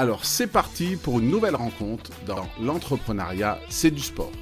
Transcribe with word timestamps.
Alors 0.00 0.24
c'est 0.24 0.50
parti 0.50 0.96
pour 0.96 1.18
une 1.18 1.28
nouvelle 1.30 1.54
rencontre 1.54 2.10
dans 2.24 2.48
l'entrepreneuriat, 2.58 3.58
c'est 3.68 3.90
du 3.90 4.00
sport. 4.00 4.32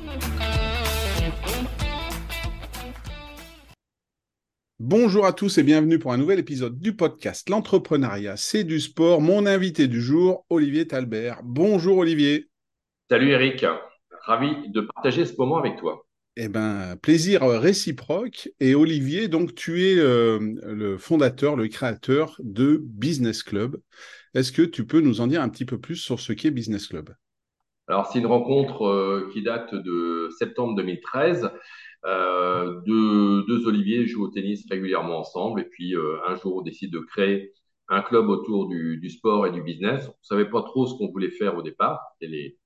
Bonjour 4.79 5.27
à 5.27 5.33
tous 5.33 5.59
et 5.59 5.65
bienvenue 5.65 5.99
pour 5.99 6.13
un 6.13 6.17
nouvel 6.17 6.39
épisode 6.39 6.79
du 6.79 6.95
podcast 6.95 7.51
L'entrepreneuriat, 7.51 8.37
c'est 8.37 8.63
du 8.63 8.79
sport. 8.79 9.21
Mon 9.21 9.47
invité 9.47 9.89
du 9.89 10.01
jour, 10.01 10.47
Olivier 10.49 10.87
Talbert. 10.87 11.41
Bonjour 11.43 11.99
Olivier. 11.99 12.47
Salut 13.11 13.31
Eric, 13.31 13.67
ravi 14.23 14.69
de 14.69 14.83
partager 14.83 15.25
ce 15.25 15.35
moment 15.37 15.59
avec 15.59 15.77
toi. 15.77 16.07
Eh 16.37 16.47
ben, 16.47 16.95
plaisir 17.03 17.43
réciproque. 17.43 18.49
Et 18.61 18.77
Olivier, 18.77 19.27
donc 19.27 19.57
tu 19.57 19.87
es 19.87 19.97
euh, 19.99 20.39
le 20.63 20.97
fondateur, 20.99 21.57
le 21.57 21.67
créateur 21.67 22.37
de 22.39 22.81
Business 22.81 23.43
Club. 23.43 23.77
Est-ce 24.35 24.53
que 24.53 24.63
tu 24.63 24.87
peux 24.87 25.01
nous 25.01 25.21
en 25.21 25.27
dire 25.27 25.43
un 25.43 25.49
petit 25.49 25.65
peu 25.65 25.79
plus 25.79 25.97
sur 25.97 26.21
ce 26.21 26.33
qu'est 26.33 26.51
Business 26.51 26.87
Club? 26.87 27.11
Alors, 27.89 28.07
c'est 28.07 28.19
une 28.19 28.27
rencontre 28.27 28.87
euh, 28.87 29.31
qui 29.33 29.43
date 29.43 29.75
de 29.75 30.29
septembre 30.39 30.75
2013. 30.77 31.51
Euh, 32.05 32.81
deux, 32.87 33.45
deux, 33.47 33.67
Olivier 33.67 34.07
jouent 34.07 34.25
au 34.25 34.29
tennis 34.29 34.65
régulièrement 34.71 35.19
ensemble 35.19 35.61
et 35.61 35.65
puis 35.65 35.97
euh, 35.97 36.19
un 36.29 36.37
jour 36.37 36.57
on 36.57 36.61
décide 36.61 36.93
de 36.93 37.01
créer 37.01 37.53
un 37.89 38.03
club 38.03 38.29
autour 38.29 38.69
du, 38.69 39.09
sport 39.09 39.47
et 39.47 39.51
du 39.51 39.63
business. 39.63 40.07
On 40.07 40.11
ne 40.11 40.15
savait 40.23 40.51
pas 40.51 40.63
trop 40.63 40.87
ce 40.87 40.95
qu'on 40.99 41.11
voulait 41.11 41.31
faire 41.31 41.57
au 41.57 41.63
départ, 41.63 42.01
c'était 42.13 42.31
les, 42.31 42.59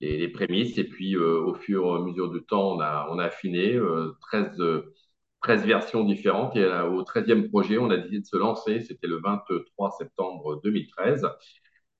les, 0.00 0.28
prémices 0.28 0.78
et 0.78 0.84
puis 0.84 1.16
au 1.16 1.54
fur 1.54 1.84
et 1.84 2.00
à 2.00 2.04
mesure 2.04 2.30
du 2.30 2.40
temps 2.44 2.76
on 2.76 2.80
a, 2.80 3.08
on 3.10 3.18
a 3.18 3.24
affiné 3.24 3.78
13 4.30 4.56
13 5.42 5.64
versions 5.64 6.04
différentes. 6.04 6.56
Et 6.56 6.64
au 6.64 7.02
13e 7.02 7.48
projet, 7.48 7.78
on 7.78 7.90
a 7.90 7.96
décidé 7.96 8.20
de 8.20 8.26
se 8.26 8.36
lancer. 8.36 8.80
C'était 8.82 9.06
le 9.06 9.20
23 9.20 9.90
septembre 9.92 10.60
2013 10.62 11.26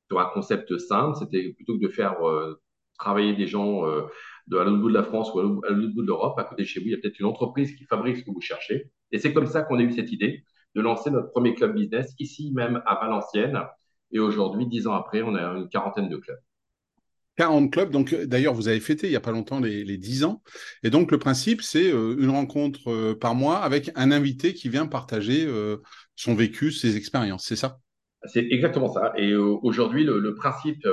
sur 0.08 0.20
un 0.20 0.26
concept 0.26 0.76
simple. 0.78 1.16
C'était 1.18 1.52
plutôt 1.54 1.78
que 1.78 1.84
de 1.84 1.88
faire 1.88 2.26
euh, 2.26 2.60
travailler 2.98 3.34
des 3.34 3.46
gens 3.46 3.86
euh, 3.86 4.02
de 4.48 4.58
l'autre 4.58 4.78
bout 4.78 4.88
de 4.88 4.94
la 4.94 5.04
France 5.04 5.32
ou 5.34 5.38
à 5.38 5.42
l'autre 5.42 5.94
bout 5.94 6.02
de 6.02 6.06
l'Europe, 6.06 6.38
à 6.38 6.44
côté 6.44 6.62
de 6.62 6.66
chez 6.66 6.80
vous, 6.80 6.86
il 6.86 6.92
y 6.92 6.94
a 6.94 6.98
peut-être 6.98 7.18
une 7.20 7.26
entreprise 7.26 7.74
qui 7.76 7.84
fabrique 7.84 8.18
ce 8.18 8.24
que 8.24 8.30
vous 8.30 8.40
cherchez. 8.40 8.90
Et 9.12 9.18
c'est 9.18 9.32
comme 9.32 9.46
ça 9.46 9.62
qu'on 9.62 9.78
a 9.78 9.82
eu 9.82 9.92
cette 9.92 10.12
idée 10.12 10.44
de 10.74 10.80
lancer 10.80 11.10
notre 11.10 11.30
premier 11.30 11.54
club 11.54 11.74
business 11.74 12.14
ici 12.18 12.52
même 12.54 12.82
à 12.86 12.96
Valenciennes. 12.96 13.60
Et 14.12 14.18
aujourd'hui, 14.18 14.66
dix 14.66 14.86
ans 14.86 14.94
après, 14.94 15.22
on 15.22 15.34
a 15.34 15.42
une 15.56 15.68
quarantaine 15.68 16.08
de 16.08 16.16
clubs. 16.16 16.40
40 17.40 17.72
clubs. 17.72 17.90
Donc, 17.90 18.12
euh, 18.12 18.26
d'ailleurs, 18.26 18.52
vous 18.52 18.68
avez 18.68 18.80
fêté 18.80 19.06
il 19.06 19.10
n'y 19.10 19.16
a 19.16 19.20
pas 19.20 19.30
longtemps 19.30 19.60
les, 19.60 19.82
les 19.82 19.96
10 19.96 20.24
ans. 20.24 20.42
Et 20.82 20.90
donc, 20.90 21.10
le 21.10 21.18
principe, 21.18 21.62
c'est 21.62 21.90
euh, 21.90 22.14
une 22.18 22.28
rencontre 22.28 22.90
euh, 22.90 23.14
par 23.18 23.34
mois 23.34 23.60
avec 23.60 23.90
un 23.94 24.12
invité 24.12 24.52
qui 24.52 24.68
vient 24.68 24.86
partager 24.86 25.48
son 26.16 26.34
vécu, 26.34 26.70
ses 26.70 26.98
expériences. 26.98 27.46
C'est 27.46 27.56
ça? 27.56 27.78
C'est 28.24 28.46
exactement 28.50 28.92
ça. 28.92 29.14
Et 29.16 29.34
aujourd'hui, 29.34 30.04
le, 30.04 30.34
principe, 30.34 30.86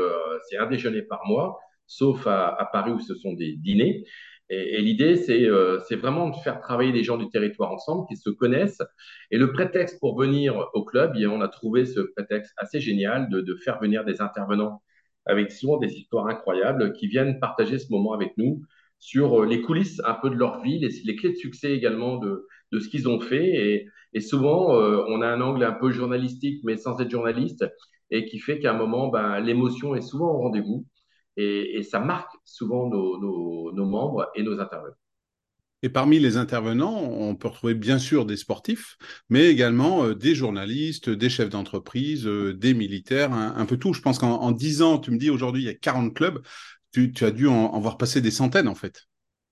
c'est 0.49 0.57
un 0.57 0.67
déjeuner 0.67 1.01
par 1.01 1.25
mois, 1.25 1.59
sauf 1.85 2.25
à, 2.27 2.69
Paris 2.71 2.91
où 2.91 2.99
ce 2.99 3.13
sont 3.15 3.33
des 3.33 3.57
dîners. 3.57 4.05
Et, 4.49 4.81
l'idée, 4.81 5.17
c'est 5.17 5.95
vraiment 5.95 6.29
de 6.29 6.37
faire 6.37 6.61
travailler 6.61 6.93
les 6.93 7.03
gens 7.03 7.17
du 7.17 7.27
territoire 7.29 7.71
ensemble, 7.73 8.07
qui 8.07 8.15
se 8.15 8.29
connaissent. 8.29 8.81
Et 9.31 9.37
le 9.37 9.51
prétexte 9.51 9.99
pour 9.99 10.17
venir 10.17 10.69
au 10.73 10.85
club, 10.85 11.13
eh 11.17 11.27
on 11.27 11.41
a 11.41 11.49
trouvé 11.49 11.85
ce 11.85 11.99
prétexte 11.99 12.53
assez 12.55 12.79
génial 12.79 13.29
de 13.29 13.55
faire 13.55 13.79
venir 13.79 14.05
des 14.05 14.21
intervenants 14.21 14.81
avec 15.27 15.51
souvent 15.51 15.77
des 15.77 15.93
histoires 15.93 16.27
incroyables 16.27 16.93
qui 16.93 17.07
viennent 17.07 17.39
partager 17.39 17.79
ce 17.79 17.91
moment 17.91 18.13
avec 18.13 18.37
nous 18.37 18.61
sur 18.99 19.41
euh, 19.43 19.45
les 19.45 19.61
coulisses 19.61 20.01
un 20.05 20.15
peu 20.15 20.29
de 20.29 20.35
leur 20.35 20.61
vie, 20.61 20.79
les, 20.79 20.89
les 21.05 21.15
clés 21.15 21.31
de 21.31 21.35
succès 21.35 21.71
également 21.73 22.17
de, 22.17 22.47
de 22.71 22.79
ce 22.79 22.89
qu'ils 22.89 23.07
ont 23.07 23.19
fait. 23.19 23.45
Et, 23.45 23.87
et 24.13 24.21
souvent, 24.21 24.75
euh, 24.75 25.03
on 25.07 25.21
a 25.21 25.27
un 25.27 25.41
angle 25.41 25.63
un 25.63 25.73
peu 25.73 25.91
journalistique, 25.91 26.61
mais 26.63 26.77
sans 26.77 26.99
être 26.99 27.11
journaliste, 27.11 27.65
et 28.11 28.25
qui 28.25 28.39
fait 28.39 28.59
qu'à 28.59 28.71
un 28.71 28.77
moment, 28.77 29.09
ben, 29.09 29.39
l'émotion 29.39 29.95
est 29.95 30.01
souvent 30.01 30.29
au 30.31 30.37
rendez-vous. 30.39 30.85
Et, 31.37 31.77
et, 31.77 31.83
ça 31.83 31.99
marque 31.99 32.31
souvent 32.45 32.89
nos, 32.89 33.19
nos, 33.19 33.71
nos 33.73 33.85
membres 33.85 34.27
et 34.35 34.43
nos 34.43 34.59
intervenants. 34.59 34.95
Et 35.83 35.89
parmi 35.89 36.17
les 36.19 36.37
intervenants, 36.37 37.03
on 37.03 37.35
peut 37.35 37.49
retrouver 37.49 37.75
bien 37.75 37.99
sûr 37.99 38.25
des 38.25 38.35
sportifs, 38.35 38.97
mais 39.29 39.47
également 39.47 40.05
euh, 40.05 40.15
des 40.15 40.33
journalistes, 40.33 41.09
des 41.09 41.29
chefs 41.29 41.49
d'entreprise, 41.49 42.25
euh, 42.25 42.53
des 42.53 42.73
militaires, 42.73 43.31
un, 43.31 43.65
peu 43.67 43.77
tout. 43.77 43.93
Je 43.93 44.01
pense 44.01 44.17
qu'en 44.17 44.51
10 44.51 44.81
ans, 44.81 44.97
tu 44.97 45.11
me 45.11 45.17
dis 45.17 45.29
aujourd'hui, 45.29 45.61
il 45.61 45.65
y 45.65 45.69
a 45.69 45.75
40 45.75 46.15
clubs. 46.15 46.41
Tu, 46.93 47.13
as 47.21 47.29
dû 47.29 47.47
en, 47.47 47.79
voir 47.79 47.97
passer 47.97 48.21
des 48.21 48.31
centaines, 48.31 48.67
en 48.67 48.73
fait. 48.73 49.03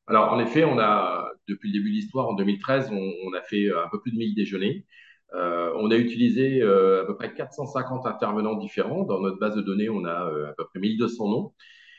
Alors, 0.08 0.34
en 0.34 0.40
effet, 0.40 0.66
on 0.66 0.80
a, 0.80 1.30
depuis 1.48 1.72
le 1.72 1.74
début 1.78 1.92
de 1.92 1.96
l'histoire, 1.96 2.28
en 2.28 2.34
2013, 2.34 2.90
on, 2.92 3.34
a 3.34 3.42
fait 3.44 3.70
un 3.70 3.88
peu 3.92 4.02
plus 4.02 4.12
de 4.12 4.18
1000 4.18 4.34
déjeuners. 4.34 4.84
Euh, 5.36 5.72
on 5.76 5.92
a 5.92 5.96
utilisé 5.96 6.64
à 6.64 7.04
peu 7.06 7.16
près 7.16 7.36
450 7.36 8.08
intervenants 8.08 8.56
différents. 8.56 9.04
Dans 9.04 9.22
notre 9.22 9.38
base 9.38 9.56
de 9.56 9.62
données, 9.62 9.90
on 9.90 10.06
a 10.06 10.32
à 10.50 10.54
peu 10.58 10.66
près 10.66 10.80
1200 10.80 11.30
noms. 11.30 11.54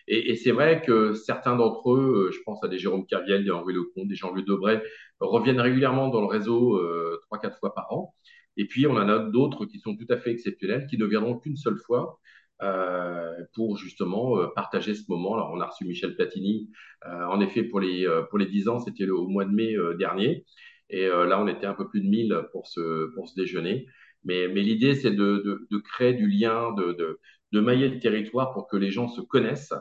Et, 0.08 0.30
et 0.30 0.36
c'est 0.36 0.52
vrai 0.52 0.82
que 0.82 1.14
certains 1.14 1.56
d'entre 1.56 1.92
eux, 1.92 2.28
euh, 2.28 2.32
je 2.32 2.38
pense 2.44 2.62
à 2.64 2.68
des 2.68 2.78
Jérôme 2.78 3.06
Carviel, 3.06 3.44
des 3.44 3.50
Henri 3.50 3.74
Lecomte, 3.74 4.08
des 4.08 4.14
Jean-Louis 4.14 4.44
Debray, 4.44 4.80
reviennent 5.20 5.60
régulièrement 5.60 6.08
dans 6.08 6.20
le 6.20 6.26
réseau 6.26 6.76
euh, 6.76 7.18
trois, 7.26 7.38
quatre 7.38 7.58
fois 7.58 7.74
par 7.74 7.92
an. 7.92 8.14
Et 8.56 8.66
puis, 8.66 8.86
on 8.86 8.92
en 8.96 9.08
a 9.08 9.18
d'autres 9.18 9.66
qui 9.66 9.78
sont 9.78 9.96
tout 9.96 10.06
à 10.10 10.16
fait 10.16 10.30
exceptionnels, 10.30 10.86
qui 10.86 10.98
ne 10.98 11.04
viendront 11.06 11.38
qu'une 11.38 11.56
seule 11.56 11.78
fois 11.78 12.18
euh, 12.62 13.34
pour 13.54 13.76
justement 13.76 14.38
euh, 14.38 14.46
partager 14.54 14.94
ce 14.94 15.02
moment. 15.08 15.34
Alors, 15.34 15.50
on 15.52 15.60
a 15.60 15.66
reçu 15.66 15.84
Michel 15.84 16.14
Platini. 16.14 16.70
Euh, 17.06 17.24
en 17.26 17.40
effet, 17.40 17.64
pour 17.64 17.80
les, 17.80 18.06
pour 18.30 18.38
les 18.38 18.46
10 18.46 18.68
ans, 18.68 18.78
c'était 18.78 19.08
au 19.08 19.28
mois 19.28 19.44
de 19.44 19.50
mai 19.50 19.76
dernier. 19.98 20.44
Et 20.88 21.06
là, 21.08 21.40
on 21.40 21.48
était 21.48 21.66
un 21.66 21.74
peu 21.74 21.88
plus 21.88 22.00
de 22.00 22.08
1000 22.08 22.42
pour 22.52 22.66
ce, 22.66 23.12
pour 23.14 23.28
ce 23.28 23.34
déjeuner. 23.34 23.86
Mais, 24.24 24.48
mais 24.48 24.62
l'idée, 24.62 24.94
c'est 24.94 25.10
de, 25.10 25.42
de, 25.44 25.66
de, 25.70 25.78
créer 25.78 26.14
du 26.14 26.28
lien, 26.28 26.72
de, 26.72 26.92
de, 26.92 27.20
de 27.52 27.60
mailler 27.60 27.88
le 27.88 27.98
territoire 27.98 28.52
pour 28.52 28.68
que 28.68 28.76
les 28.76 28.90
gens 28.90 29.08
se 29.08 29.20
connaissent 29.20 29.74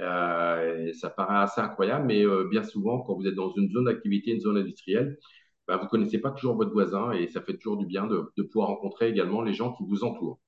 euh, 0.00 0.92
ça 0.94 1.10
paraît 1.10 1.38
assez 1.38 1.60
incroyable, 1.60 2.06
mais 2.06 2.24
euh, 2.24 2.48
bien 2.50 2.62
souvent, 2.64 3.00
quand 3.00 3.14
vous 3.14 3.26
êtes 3.26 3.34
dans 3.34 3.52
une 3.54 3.70
zone 3.70 3.84
d'activité, 3.84 4.32
une 4.32 4.40
zone 4.40 4.58
industrielle, 4.58 5.18
bah, 5.66 5.76
vous 5.76 5.84
ne 5.84 5.88
connaissez 5.88 6.18
pas 6.20 6.30
toujours 6.32 6.56
votre 6.56 6.72
voisin 6.72 7.12
et 7.12 7.28
ça 7.28 7.42
fait 7.42 7.56
toujours 7.56 7.76
du 7.78 7.86
bien 7.86 8.06
de, 8.06 8.22
de 8.36 8.42
pouvoir 8.42 8.68
rencontrer 8.68 9.08
également 9.08 9.42
les 9.42 9.54
gens 9.54 9.72
qui 9.74 9.84
vous 9.86 10.04
entourent. 10.04 10.40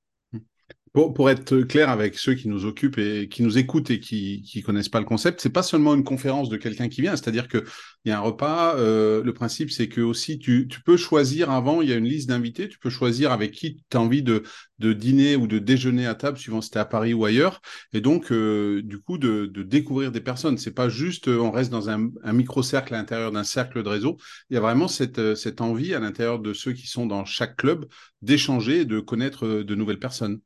Pour, 0.93 1.13
pour, 1.13 1.29
être 1.29 1.61
clair 1.61 1.89
avec 1.89 2.15
ceux 2.15 2.33
qui 2.33 2.49
nous 2.49 2.65
occupent 2.65 2.97
et 2.97 3.29
qui 3.29 3.43
nous 3.43 3.57
écoutent 3.57 3.91
et 3.91 4.01
qui 4.01 4.41
qui 4.41 4.61
connaissent 4.61 4.89
pas 4.89 4.99
le 4.99 5.05
concept, 5.05 5.39
c'est 5.39 5.49
pas 5.49 5.63
seulement 5.63 5.93
une 5.95 6.03
conférence 6.03 6.49
de 6.49 6.57
quelqu'un 6.57 6.89
qui 6.89 7.01
vient, 7.01 7.15
c'est-à-dire 7.15 7.47
que 7.47 7.63
il 8.03 8.09
y 8.09 8.11
a 8.11 8.17
un 8.17 8.21
repas. 8.21 8.75
Euh, 8.77 9.23
le 9.23 9.33
principe, 9.33 9.71
c'est 9.71 9.87
que 9.87 10.01
aussi 10.01 10.39
tu, 10.39 10.67
tu 10.67 10.81
peux 10.81 10.97
choisir 10.97 11.51
avant. 11.51 11.81
Il 11.81 11.89
y 11.89 11.93
a 11.93 11.95
une 11.95 12.05
liste 12.05 12.29
d'invités. 12.29 12.67
Tu 12.67 12.79
peux 12.79 12.89
choisir 12.89 13.31
avec 13.31 13.51
qui 13.51 13.83
tu 13.89 13.97
as 13.97 14.01
envie 14.01 14.23
de 14.23 14.43
dîner 14.79 15.35
ou 15.35 15.47
de 15.47 15.59
déjeuner 15.59 16.07
à 16.07 16.15
table, 16.15 16.37
suivant 16.37 16.61
si 16.61 16.71
es 16.73 16.77
à 16.77 16.85
Paris 16.85 17.13
ou 17.13 17.25
ailleurs. 17.25 17.61
Et 17.93 18.01
donc, 18.01 18.31
euh, 18.31 18.81
du 18.83 18.99
coup, 18.99 19.17
de, 19.17 19.45
découvrir 19.45 20.11
des 20.11 20.21
personnes. 20.21 20.57
C'est 20.57 20.73
pas 20.73 20.89
juste 20.89 21.27
euh, 21.27 21.39
on 21.39 21.51
reste 21.51 21.71
dans 21.71 21.89
un, 21.89 22.09
un 22.23 22.33
micro 22.33 22.63
cercle 22.63 22.93
à 22.95 22.97
l'intérieur 22.97 23.31
d'un 23.31 23.43
cercle 23.43 23.83
de 23.83 23.89
réseau. 23.89 24.17
Il 24.49 24.55
y 24.55 24.57
a 24.57 24.61
vraiment 24.61 24.87
cette 24.87 25.61
envie 25.61 25.93
à 25.93 25.99
l'intérieur 25.99 26.39
de 26.39 26.53
ceux 26.53 26.73
qui 26.73 26.87
sont 26.87 27.05
dans 27.05 27.25
chaque 27.25 27.55
club 27.57 27.85
d'échanger 28.21 28.81
et 28.81 28.85
de 28.85 28.99
connaître 28.99 29.47
de 29.47 29.75
nouvelles 29.75 29.99
personnes. 29.99 30.41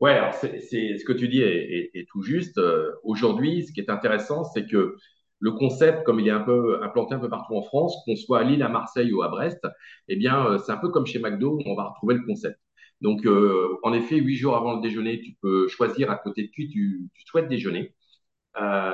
Ouais, 0.00 0.12
alors 0.12 0.34
c'est, 0.34 0.60
ce 0.60 1.04
que 1.04 1.12
tu 1.12 1.28
dis 1.28 1.40
est, 1.40 1.90
est, 1.94 2.00
est 2.00 2.06
tout 2.08 2.22
juste. 2.22 2.58
Euh, 2.58 2.92
aujourd'hui, 3.02 3.64
ce 3.66 3.72
qui 3.72 3.80
est 3.80 3.88
intéressant, 3.90 4.44
c'est 4.44 4.66
que 4.66 4.96
le 5.38 5.52
concept, 5.52 6.04
comme 6.04 6.20
il 6.20 6.28
est 6.28 6.30
un 6.30 6.40
peu 6.40 6.82
implanté 6.82 7.14
un 7.14 7.18
peu 7.18 7.28
partout 7.30 7.54
en 7.56 7.62
France, 7.62 7.96
qu'on 8.04 8.16
soit 8.16 8.40
à 8.40 8.44
Lille, 8.44 8.62
à 8.62 8.68
Marseille 8.68 9.12
ou 9.12 9.22
à 9.22 9.28
Brest, 9.28 9.66
eh 10.08 10.16
bien, 10.16 10.44
euh, 10.46 10.58
c'est 10.58 10.72
un 10.72 10.76
peu 10.78 10.90
comme 10.90 11.06
chez 11.06 11.18
McDo, 11.18 11.58
on 11.66 11.74
va 11.74 11.84
retrouver 11.84 12.14
le 12.14 12.24
concept. 12.26 12.58
Donc, 13.00 13.24
euh, 13.26 13.78
en 13.82 13.92
effet, 13.94 14.16
huit 14.16 14.36
jours 14.36 14.56
avant 14.56 14.74
le 14.76 14.82
déjeuner, 14.82 15.20
tu 15.20 15.34
peux 15.42 15.66
choisir 15.68 16.10
à 16.10 16.16
côté 16.16 16.42
de 16.44 16.48
qui 16.48 16.68
tu, 16.68 17.08
tu 17.14 17.22
souhaites 17.26 17.48
déjeuner. 17.48 17.94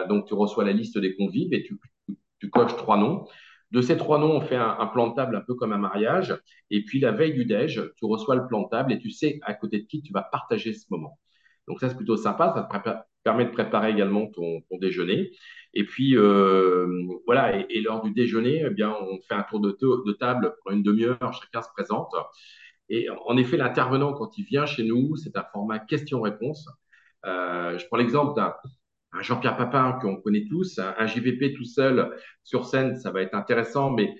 donc, 0.09 0.27
tu 0.27 0.35
reçois 0.35 0.65
la 0.65 0.73
liste 0.73 0.99
des 0.99 1.15
convives 1.17 1.53
et 1.55 1.63
tu, 1.63 1.79
tu 2.41 2.51
coches 2.51 2.77
trois 2.77 2.97
noms. 2.99 3.27
De 3.73 3.81
ces 3.81 3.97
trois 3.97 4.19
noms, 4.19 4.37
on 4.37 4.41
fait 4.43 4.57
un, 4.57 4.87
plan 4.89 5.09
de 5.09 5.15
table 5.15 5.35
un 5.35 5.41
peu 5.41 5.55
comme 5.55 5.73
un 5.73 5.79
mariage. 5.79 6.39
Et 6.71 6.85
puis, 6.85 7.01
la 7.01 7.11
veille 7.11 7.33
du 7.33 7.47
déj, 7.47 7.83
tu 7.97 8.05
reçois 8.05 8.37
le 8.37 8.47
plan 8.47 8.63
de 8.63 8.69
table 8.69 8.93
et 8.93 8.99
tu 8.99 9.11
sais 9.11 9.41
à 9.43 9.55
côté 9.55 9.81
de 9.81 9.87
qui 9.87 10.03
tu 10.03 10.13
vas 10.13 10.23
partager 10.23 10.75
ce 10.75 10.85
moment. 10.91 11.19
Donc, 11.67 11.81
ça, 11.81 11.89
c'est 11.89 11.97
plutôt 11.97 12.19
sympa. 12.19 12.53
Ça 12.55 12.79
te 12.79 12.91
permet 13.25 13.47
de 13.47 13.51
préparer 13.51 13.91
également 13.91 14.27
ton, 14.27 14.63
déjeuner. 14.79 15.31
Et 15.73 15.85
puis, 15.85 16.19
euh, 16.19 16.87
voilà. 17.25 17.65
Et, 17.71 17.81
lors 17.81 18.03
du 18.03 18.13
déjeuner, 18.13 18.63
eh 18.67 18.71
bien, 18.71 18.95
on 19.01 19.19
fait 19.23 19.35
un 19.35 19.43
tour 19.45 19.61
de, 19.61 20.13
table 20.13 20.55
pour 20.63 20.73
une 20.73 20.83
demi-heure. 20.83 21.33
Chacun 21.33 21.63
se 21.63 21.71
présente. 21.75 22.13
Et 22.91 23.09
en 23.27 23.39
effet, 23.39 23.57
l'intervenant, 23.57 24.13
quand 24.13 24.37
il 24.37 24.45
vient 24.45 24.67
chez 24.67 24.85
nous, 24.85 25.17
c'est 25.17 25.35
un 25.39 25.45
format 25.51 25.79
question-réponse. 25.79 26.69
Euh, 27.25 27.79
je 27.79 27.87
prends 27.87 27.97
l'exemple 27.97 28.35
d'un 28.37 28.55
Jean-Pierre 29.21 29.57
Papin 29.57 29.99
qu'on 30.01 30.17
connaît 30.17 30.47
tous, 30.49 30.79
un, 30.79 31.07
JVP 31.07 31.55
tout 31.55 31.65
seul 31.65 32.17
sur 32.45 32.67
scène, 32.67 32.97
ça 32.97 33.11
va 33.11 33.23
être 33.23 33.35
intéressant, 33.35 33.91
mais 33.91 34.15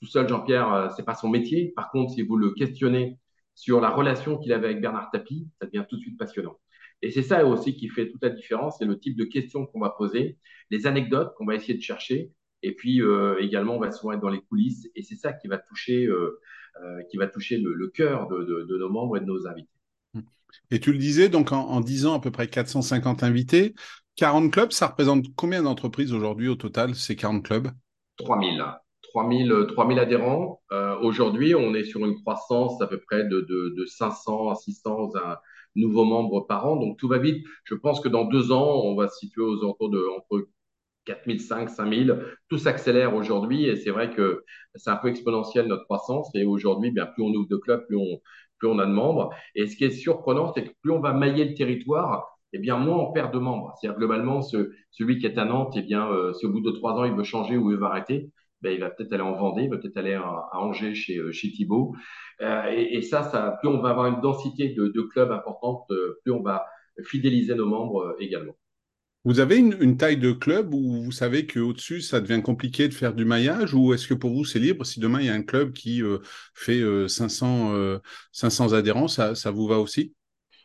tout 0.00 0.06
seul, 0.06 0.28
Jean-Pierre, 0.28 0.72
euh, 0.72 0.88
c'est 0.96 1.04
pas 1.04 1.14
son 1.14 1.28
métier. 1.28 1.72
Par 1.74 1.90
contre, 1.90 2.12
si 2.14 2.22
vous 2.22 2.36
le 2.36 2.52
questionnez 2.52 3.18
sur 3.54 3.80
la 3.80 3.90
relation 3.90 4.38
qu'il 4.38 4.52
avait 4.52 4.68
avec 4.68 4.80
Bernard 4.80 5.10
Tapie, 5.10 5.48
ça 5.60 5.66
devient 5.66 5.84
tout 5.88 5.96
de 5.96 6.00
suite 6.00 6.18
passionnant. 6.18 6.58
Et 7.02 7.10
c'est 7.10 7.22
ça 7.22 7.44
aussi 7.44 7.74
qui 7.74 7.88
fait 7.88 8.08
toute 8.08 8.22
la 8.22 8.30
différence, 8.30 8.76
c'est 8.78 8.84
le 8.84 8.98
type 8.98 9.16
de 9.16 9.24
questions 9.24 9.66
qu'on 9.66 9.80
va 9.80 9.90
poser, 9.90 10.38
les 10.70 10.86
anecdotes 10.86 11.34
qu'on 11.36 11.44
va 11.44 11.56
essayer 11.56 11.74
de 11.74 11.82
chercher, 11.82 12.30
et 12.62 12.74
puis 12.74 13.02
euh, 13.02 13.36
également, 13.40 13.76
on 13.76 13.80
va 13.80 13.90
souvent 13.90 14.12
être 14.12 14.20
dans 14.20 14.28
les 14.28 14.40
coulisses, 14.40 14.88
et 14.94 15.02
c'est 15.02 15.16
ça 15.16 15.32
qui 15.32 15.48
va 15.48 15.58
toucher, 15.58 16.06
euh, 16.06 16.40
qui 17.10 17.16
va 17.16 17.26
toucher 17.26 17.58
le, 17.58 17.88
cœur 17.88 18.28
de, 18.28 18.44
de, 18.44 18.78
nos 18.78 18.88
membres 18.88 19.16
et 19.16 19.20
de 19.20 19.26
nos 19.26 19.46
invités. 19.48 19.68
Et 20.70 20.78
tu 20.78 20.92
le 20.92 20.98
disais, 20.98 21.28
donc 21.28 21.50
en, 21.50 21.68
en 21.68 21.80
10 21.80 22.06
ans, 22.06 22.14
à 22.14 22.20
peu 22.20 22.30
près 22.30 22.46
450 22.46 23.22
invités. 23.22 23.74
40 24.16 24.52
clubs, 24.52 24.72
ça 24.72 24.88
représente 24.88 25.26
combien 25.36 25.62
d'entreprises 25.62 26.12
aujourd'hui 26.12 26.48
au 26.48 26.54
total, 26.54 26.94
ces 26.94 27.16
40 27.16 27.44
clubs? 27.44 27.68
3000. 28.18 28.64
3000, 29.12 29.66
3000 29.68 29.98
adhérents. 29.98 30.60
Euh, 30.72 30.96
aujourd'hui, 31.00 31.54
on 31.54 31.74
est 31.74 31.84
sur 31.84 32.04
une 32.04 32.14
croissance 32.22 32.80
à 32.80 32.86
peu 32.86 32.98
près 32.98 33.24
de, 33.24 33.40
de, 33.40 33.84
500 33.86 34.50
à 34.50 34.54
600 34.54 35.12
nouveaux 35.74 36.04
membres 36.04 36.40
par 36.46 36.66
an. 36.66 36.76
Donc 36.76 36.98
tout 36.98 37.08
va 37.08 37.18
vite. 37.18 37.44
Je 37.64 37.74
pense 37.74 38.00
que 38.00 38.08
dans 38.08 38.24
deux 38.24 38.52
ans, 38.52 38.80
on 38.84 38.94
va 38.94 39.08
se 39.08 39.18
situer 39.18 39.42
aux 39.42 39.58
alentours 39.62 39.90
de 39.90 40.04
entre 40.16 40.48
4005, 41.04 41.68
5000. 41.68 42.24
Tout 42.48 42.58
s'accélère 42.58 43.14
aujourd'hui 43.14 43.66
et 43.66 43.76
c'est 43.76 43.90
vrai 43.90 44.10
que 44.10 44.44
c'est 44.74 44.90
un 44.90 44.96
peu 44.96 45.08
exponentiel 45.08 45.66
notre 45.66 45.84
croissance. 45.84 46.30
Et 46.34 46.44
aujourd'hui, 46.44 46.90
bien 46.90 47.06
plus 47.06 47.22
on 47.22 47.34
ouvre 47.34 47.48
de 47.48 47.56
clubs, 47.56 47.84
plus 47.86 47.96
on, 47.96 48.20
plus 48.58 48.68
on 48.68 48.78
a 48.78 48.86
de 48.86 48.92
membres. 48.92 49.30
Et 49.54 49.66
ce 49.66 49.76
qui 49.76 49.84
est 49.84 49.90
surprenant, 49.90 50.52
c'est 50.54 50.64
que 50.64 50.72
plus 50.82 50.92
on 50.92 51.00
va 51.00 51.12
mailler 51.12 51.44
le 51.44 51.54
territoire, 51.54 52.38
eh 52.52 52.58
bien, 52.58 52.76
moins 52.76 52.98
on 52.98 53.12
perd 53.12 53.32
de 53.32 53.38
membres. 53.38 53.74
C'est-à-dire, 53.80 53.98
globalement, 53.98 54.42
celui 54.42 55.18
qui 55.18 55.26
est 55.26 55.38
à 55.38 55.44
Nantes, 55.44 55.74
eh 55.76 55.82
bien, 55.82 56.10
euh, 56.10 56.32
si 56.34 56.46
au 56.46 56.50
bout 56.50 56.60
de 56.60 56.70
trois 56.70 56.92
ans, 56.94 57.04
il 57.04 57.14
veut 57.14 57.24
changer 57.24 57.56
ou 57.56 57.70
il 57.70 57.78
veut 57.78 57.84
arrêter, 57.84 58.30
ben, 58.60 58.72
il 58.72 58.80
va 58.80 58.90
peut-être 58.90 59.12
aller 59.12 59.22
en 59.22 59.32
Vendée, 59.32 59.64
il 59.64 59.70
va 59.70 59.78
peut-être 59.78 59.96
aller 59.96 60.14
à, 60.14 60.50
Angers 60.52 60.94
chez, 60.94 61.16
euh, 61.16 61.32
chez 61.32 61.50
Thibault. 61.50 61.94
Euh, 62.42 62.64
et, 62.70 63.02
ça, 63.02 63.22
ça, 63.22 63.56
plus 63.60 63.68
on 63.68 63.80
va 63.80 63.90
avoir 63.90 64.06
une 64.06 64.20
densité 64.20 64.68
de, 64.68 65.00
clubs 65.02 65.32
importante, 65.32 65.86
plus 66.22 66.32
on 66.32 66.42
va 66.42 66.64
fidéliser 67.04 67.54
nos 67.54 67.66
membres 67.66 68.14
également. 68.20 68.54
Vous 69.24 69.38
avez 69.38 69.56
une, 69.56 69.96
taille 69.96 70.16
de 70.16 70.32
club 70.32 70.74
où 70.74 71.04
vous 71.04 71.12
savez 71.12 71.46
qu'au-dessus, 71.46 72.00
ça 72.00 72.20
devient 72.20 72.42
compliqué 72.42 72.88
de 72.88 72.94
faire 72.94 73.14
du 73.14 73.24
maillage 73.24 73.72
ou 73.72 73.94
est-ce 73.94 74.08
que 74.08 74.14
pour 74.14 74.32
vous, 74.32 74.44
c'est 74.44 74.58
libre? 74.58 74.84
Si 74.84 74.98
demain, 74.98 75.20
il 75.20 75.26
y 75.26 75.30
a 75.30 75.34
un 75.34 75.42
club 75.42 75.72
qui 75.72 76.02
fait 76.54 76.82
500, 77.08 78.00
500 78.32 78.72
adhérents, 78.72 79.06
ça, 79.06 79.36
ça 79.36 79.52
vous 79.52 79.68
va 79.68 79.78
aussi? 79.78 80.12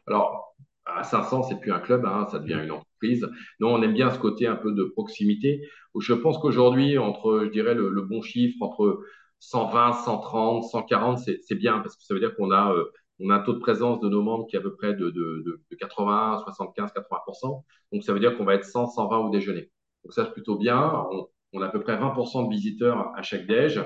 Alors, 0.08 0.48
à 0.98 1.04
500, 1.04 1.44
c'est 1.44 1.60
plus 1.60 1.72
un 1.72 1.80
club, 1.80 2.06
hein, 2.06 2.28
ça 2.32 2.40
devient 2.40 2.60
une 2.64 2.72
entreprise. 2.72 3.28
Non, 3.60 3.74
on 3.76 3.82
aime 3.82 3.94
bien 3.94 4.10
ce 4.12 4.20
côté 4.20 4.48
un 4.48 4.56
peu 4.56 4.72
de 4.72 4.84
proximité. 4.84 5.62
Je 6.00 6.14
pense 6.14 6.38
qu'aujourd'hui, 6.38 6.98
entre, 6.98 7.44
je 7.46 7.50
dirais, 7.50 7.74
le, 7.74 8.02
bon 8.02 8.22
chiffre, 8.22 8.62
entre 8.62 9.02
120, 9.40 9.94
130, 9.94 10.64
140, 10.64 11.20
c'est 11.20 11.56
bien 11.56 11.80
parce 11.80 11.96
que 11.96 12.04
ça 12.04 12.14
veut 12.14 12.20
dire 12.20 12.36
qu'on 12.36 12.52
a, 12.52 12.74
euh, 12.74 12.92
a 13.30 13.34
un 13.34 13.40
taux 13.40 13.54
de 13.54 13.60
présence 13.60 14.00
de 14.00 14.10
nos 14.10 14.22
membres 14.22 14.48
qui 14.48 14.56
est 14.56 14.60
à 14.60 14.62
peu 14.62 14.76
près 14.76 14.94
de, 14.94 15.62
80, 15.80 16.42
75, 16.44 16.92
80%. 16.94 17.64
Donc, 17.94 18.04
ça 18.04 18.14
veut 18.14 18.20
dire 18.20 18.38
qu'on 18.38 18.46
va 18.46 18.56
être 18.56 18.66
100, 18.66 18.88
120 18.88 19.18
au 19.20 19.30
déjeuner. 19.30 19.72
Donc, 20.04 20.14
ça, 20.14 20.26
c'est 20.26 20.34
plutôt 20.34 20.58
bien. 20.58 21.06
On, 21.54 21.62
a 21.62 21.68
à 21.68 21.70
peu 21.70 21.82
près 21.82 21.98
20% 21.98 22.46
de 22.48 22.54
visiteurs 22.54 23.12
à 23.16 23.22
chaque 23.24 23.48
déj. 23.48 23.82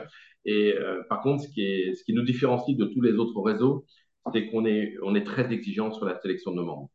Et 0.46 0.74
euh, 0.74 1.04
par 1.10 1.22
contre, 1.22 1.44
ce 1.44 1.50
qui, 1.50 1.62
est, 1.62 1.94
ce 1.94 2.04
qui 2.04 2.14
nous 2.14 2.24
différencie 2.24 2.76
de 2.76 2.86
tous 2.86 3.02
les 3.02 3.14
autres 3.14 3.40
réseaux, 3.42 3.86
c'est 4.34 4.48
qu'on 4.50 4.66
est, 4.66 4.94
on 5.04 5.16
est 5.16 5.24
très 5.24 5.52
exigeant 5.52 5.92
sur 5.92 6.06
la 6.06 6.20
sélection 6.20 6.52
de 6.52 6.58
nos 6.58 6.66
membres. 6.66 6.90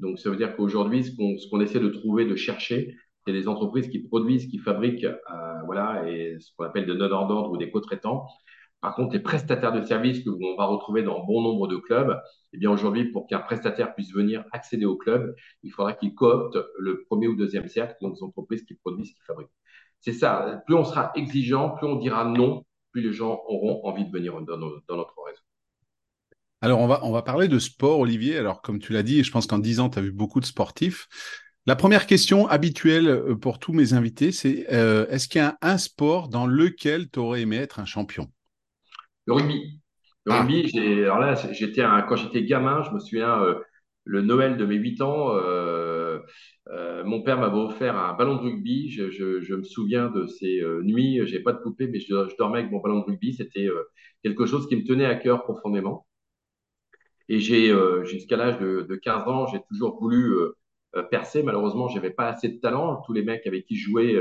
Donc, 0.00 0.18
ça 0.18 0.30
veut 0.30 0.36
dire 0.36 0.54
qu'aujourd'hui, 0.56 1.04
ce 1.04 1.48
qu'on 1.48 1.60
essaie 1.60 1.80
de 1.80 1.88
trouver, 1.88 2.24
de 2.24 2.36
chercher, 2.36 2.96
c'est 3.26 3.32
des 3.32 3.48
entreprises 3.48 3.88
qui 3.88 4.00
produisent, 4.00 4.46
qui 4.46 4.58
fabriquent, 4.58 5.04
euh, 5.04 5.62
voilà, 5.66 6.08
et 6.08 6.38
ce 6.40 6.50
qu'on 6.56 6.64
appelle 6.64 6.86
de 6.86 6.94
donneurs 6.94 7.26
d'ordre 7.26 7.50
ou 7.50 7.56
des 7.56 7.70
co-traitants. 7.70 8.26
Par 8.80 8.94
contre, 8.94 9.12
les 9.14 9.20
prestataires 9.20 9.72
de 9.72 9.82
services 9.82 10.22
que 10.24 10.30
on 10.30 10.56
va 10.56 10.66
retrouver 10.66 11.02
dans 11.02 11.24
bon 11.24 11.42
nombre 11.42 11.66
de 11.66 11.76
clubs, 11.76 12.16
eh 12.52 12.58
bien 12.58 12.70
aujourd'hui, 12.70 13.10
pour 13.10 13.26
qu'un 13.26 13.40
prestataire 13.40 13.94
puisse 13.94 14.12
venir 14.12 14.44
accéder 14.52 14.86
au 14.86 14.96
club, 14.96 15.34
il 15.64 15.70
faudra 15.72 15.94
qu'il 15.94 16.14
coopte 16.14 16.56
le 16.78 17.02
premier 17.04 17.26
ou 17.26 17.34
deuxième 17.34 17.68
cercle, 17.68 17.96
donc 18.00 18.14
des 18.14 18.22
entreprises 18.22 18.62
qui 18.64 18.74
produisent, 18.74 19.12
qui 19.12 19.22
fabriquent. 19.26 19.50
C'est 20.00 20.12
ça. 20.12 20.62
Plus 20.66 20.76
on 20.76 20.84
sera 20.84 21.10
exigeant, 21.16 21.70
plus 21.70 21.86
on 21.88 21.96
dira 21.96 22.24
non, 22.24 22.64
plus 22.92 23.02
les 23.02 23.12
gens 23.12 23.42
auront 23.46 23.84
envie 23.84 24.04
de 24.04 24.10
venir 24.12 24.40
dans, 24.42 24.56
dans 24.56 24.96
notre. 24.96 25.14
Alors, 26.60 26.80
on 26.80 26.86
va, 26.86 27.00
on 27.04 27.12
va 27.12 27.22
parler 27.22 27.48
de 27.48 27.58
sport, 27.58 28.00
Olivier. 28.00 28.36
Alors, 28.36 28.62
comme 28.62 28.78
tu 28.78 28.92
l'as 28.92 29.02
dit, 29.04 29.22
je 29.22 29.30
pense 29.30 29.46
qu'en 29.46 29.58
10 29.58 29.80
ans, 29.80 29.90
tu 29.90 29.98
as 29.98 30.02
vu 30.02 30.12
beaucoup 30.12 30.40
de 30.40 30.44
sportifs. 30.44 31.08
La 31.68 31.76
première 31.76 32.06
question 32.06 32.48
habituelle 32.48 33.08
euh, 33.08 33.34
pour 33.36 33.58
tous 33.58 33.74
mes 33.74 33.92
invités, 33.92 34.32
c'est 34.32 34.72
euh, 34.72 35.06
est-ce 35.08 35.28
qu'il 35.28 35.42
y 35.42 35.44
a 35.44 35.58
un, 35.60 35.76
sport 35.76 36.30
dans 36.30 36.46
lequel 36.46 37.10
tu 37.10 37.18
aurais 37.18 37.42
aimé 37.42 37.56
être 37.56 37.78
un 37.78 37.84
champion? 37.84 38.26
Le 39.26 39.34
rugby. 39.34 39.78
Le 40.24 40.32
ah. 40.32 40.40
rugby, 40.40 40.72
alors 41.02 41.18
là, 41.18 41.34
j'étais 41.52 41.82
quand 42.08 42.16
j'étais 42.16 42.44
gamin, 42.44 42.82
je 42.84 42.90
me 42.92 42.98
souviens, 42.98 43.42
euh, 43.42 43.56
le 44.04 44.22
Noël 44.22 44.56
de 44.56 44.64
mes 44.64 44.76
8 44.76 45.02
ans, 45.02 45.34
mon 47.04 47.22
père 47.22 47.38
m'avait 47.38 47.58
offert 47.58 47.98
un 47.98 48.14
ballon 48.14 48.36
de 48.36 48.40
rugby. 48.40 48.88
Je, 48.88 49.54
me 49.54 49.62
souviens 49.62 50.08
de 50.08 50.26
ces 50.26 50.62
nuits, 50.82 51.20
j'ai 51.26 51.40
pas 51.40 51.52
de 51.52 51.58
poupée, 51.58 51.86
mais 51.86 52.00
je, 52.00 52.06
je, 52.06 52.36
dormais 52.38 52.60
avec 52.60 52.72
mon 52.72 52.80
ballon 52.80 53.00
de 53.00 53.04
rugby. 53.04 53.34
C'était 53.34 53.68
quelque 54.24 54.46
chose 54.46 54.66
qui 54.68 54.76
me 54.76 54.84
tenait 54.84 55.04
à 55.04 55.16
cœur 55.16 55.42
profondément. 55.42 56.07
Et 57.28 57.40
j'ai, 57.40 57.70
euh, 57.70 58.04
jusqu'à 58.04 58.36
l'âge 58.36 58.58
de, 58.58 58.82
de, 58.82 58.96
15 58.96 59.28
ans, 59.28 59.46
j'ai 59.48 59.60
toujours 59.68 59.98
voulu 60.00 60.32
euh, 60.32 60.56
euh, 60.96 61.02
percer. 61.02 61.42
Malheureusement, 61.42 61.88
j'avais 61.88 62.10
pas 62.10 62.28
assez 62.28 62.48
de 62.48 62.58
talent. 62.60 63.02
Tous 63.06 63.12
les 63.12 63.22
mecs 63.22 63.46
avec 63.46 63.66
qui 63.66 63.76
je 63.76 63.90
jouais 63.90 64.16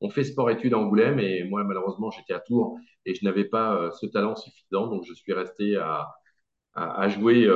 ont 0.00 0.10
fait 0.10 0.24
sport-études 0.24 0.74
à 0.74 0.78
Angoulême 0.78 1.18
et 1.20 1.44
moi, 1.44 1.64
malheureusement, 1.64 2.10
j'étais 2.10 2.34
à 2.34 2.40
Tours 2.40 2.78
et 3.06 3.14
je 3.14 3.24
n'avais 3.24 3.44
pas 3.44 3.90
ce 4.00 4.06
talent 4.06 4.36
suffisant. 4.36 4.88
Donc, 4.88 5.04
je 5.06 5.14
suis 5.14 5.32
resté 5.32 5.76
à, 5.76 7.08
jouer 7.08 7.48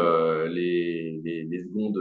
les, 0.50 1.20
les, 1.22 1.62
secondes, 1.64 1.98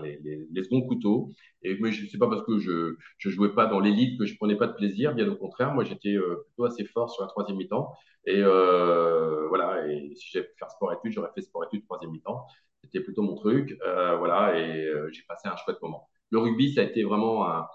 les, 0.00 0.62
secondes 0.62 0.86
couteaux. 0.86 1.32
Et 1.62 1.76
mais 1.80 1.92
je 1.92 2.06
sais 2.06 2.18
pas 2.18 2.28
parce 2.28 2.42
que 2.42 2.58
je 2.58 2.96
je 3.18 3.30
jouais 3.30 3.54
pas 3.54 3.66
dans 3.66 3.80
l'élite 3.80 4.18
que 4.18 4.26
je 4.26 4.36
prenais 4.36 4.56
pas 4.56 4.66
de 4.66 4.74
plaisir. 4.74 5.14
Bien 5.14 5.28
au 5.28 5.36
contraire, 5.36 5.74
moi 5.74 5.84
j'étais 5.84 6.14
euh, 6.14 6.44
plutôt 6.46 6.64
assez 6.64 6.84
fort 6.84 7.10
sur 7.10 7.22
la 7.22 7.28
troisième 7.28 7.56
mi-temps. 7.58 7.92
Et 8.26 8.42
voilà. 8.42 9.86
Et 9.88 10.14
si 10.14 10.30
j'avais 10.32 10.46
pu 10.46 10.54
faire 10.58 10.70
sport 10.70 10.92
études, 10.92 11.12
j'aurais 11.12 11.30
fait 11.34 11.42
sport 11.42 11.64
études 11.64 11.84
troisième 11.84 12.12
mi-temps. 12.12 12.46
C'était 12.84 13.00
plutôt 13.00 13.22
mon 13.22 13.34
truc. 13.34 13.76
voilà. 13.82 14.58
Et 14.58 14.92
j'ai 15.12 15.22
passé 15.28 15.48
un 15.48 15.56
chouette 15.56 15.80
moment. 15.82 16.08
Le 16.30 16.38
rugby, 16.38 16.74
ça 16.74 16.82
a 16.82 16.84
été 16.84 17.04
vraiment 17.04 17.48
un 17.48 17.66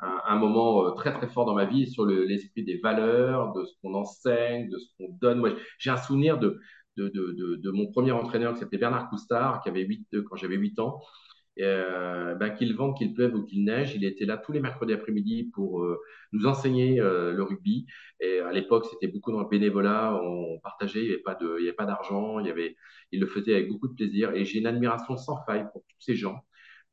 un, 0.00 0.20
un, 0.26 0.38
moment 0.38 0.92
très 0.92 1.12
très 1.12 1.28
fort 1.28 1.46
dans 1.46 1.54
ma 1.54 1.64
vie 1.66 1.86
sur 1.90 2.04
l'esprit 2.06 2.64
des 2.64 2.78
valeurs, 2.78 3.52
de 3.52 3.64
ce 3.64 3.72
qu'on 3.80 3.94
enseigne, 3.94 4.68
de 4.68 4.78
ce 4.78 4.86
qu'on 4.98 5.12
donne. 5.20 5.38
Moi, 5.38 5.50
j'ai 5.78 5.90
un 5.90 5.96
souvenir 5.96 6.38
de, 6.38 6.60
de, 6.96 7.08
de, 7.08 7.56
de, 7.56 7.70
mon 7.70 7.90
premier 7.90 8.12
entraîneur 8.12 8.54
qui 8.54 8.60
s'appelait 8.60 8.78
Bernard 8.78 9.08
Coustard, 9.08 9.62
qui 9.62 9.68
avait 9.68 9.82
8, 9.82 10.08
quand 10.28 10.36
j'avais 10.36 10.56
8 10.56 10.78
ans. 10.78 11.00
Euh, 11.60 12.34
ben, 12.34 12.50
qu'il 12.50 12.74
vente, 12.74 12.98
qu'il 12.98 13.14
pleuve 13.14 13.34
ou 13.34 13.44
qu'il 13.44 13.64
neige, 13.64 13.94
il 13.94 14.04
était 14.04 14.24
là 14.24 14.36
tous 14.36 14.50
les 14.50 14.60
mercredis 14.60 14.92
après-midi 14.92 15.50
pour 15.54 15.82
euh, 15.82 16.00
nous 16.32 16.46
enseigner 16.46 17.00
euh, 17.00 17.32
le 17.32 17.42
rugby. 17.42 17.86
Et 18.20 18.40
à 18.40 18.52
l'époque, 18.52 18.86
c'était 18.90 19.06
beaucoup 19.06 19.30
dans 19.30 19.40
le 19.40 19.48
bénévolat, 19.48 20.20
on 20.22 20.58
partageait, 20.60 21.00
il 21.00 21.06
n'y 21.06 21.12
avait 21.12 21.22
pas 21.22 21.34
de, 21.36 21.60
y 21.60 21.72
d'argent, 21.86 22.40
il 22.40 22.76
y 23.12 23.18
le 23.18 23.26
faisait 23.26 23.54
avec 23.54 23.68
beaucoup 23.68 23.88
de 23.88 23.94
plaisir. 23.94 24.32
Et 24.34 24.44
j'ai 24.44 24.58
une 24.58 24.66
admiration 24.66 25.16
sans 25.16 25.44
faille 25.44 25.66
pour 25.72 25.82
tous 25.88 26.00
ces 26.00 26.16
gens, 26.16 26.44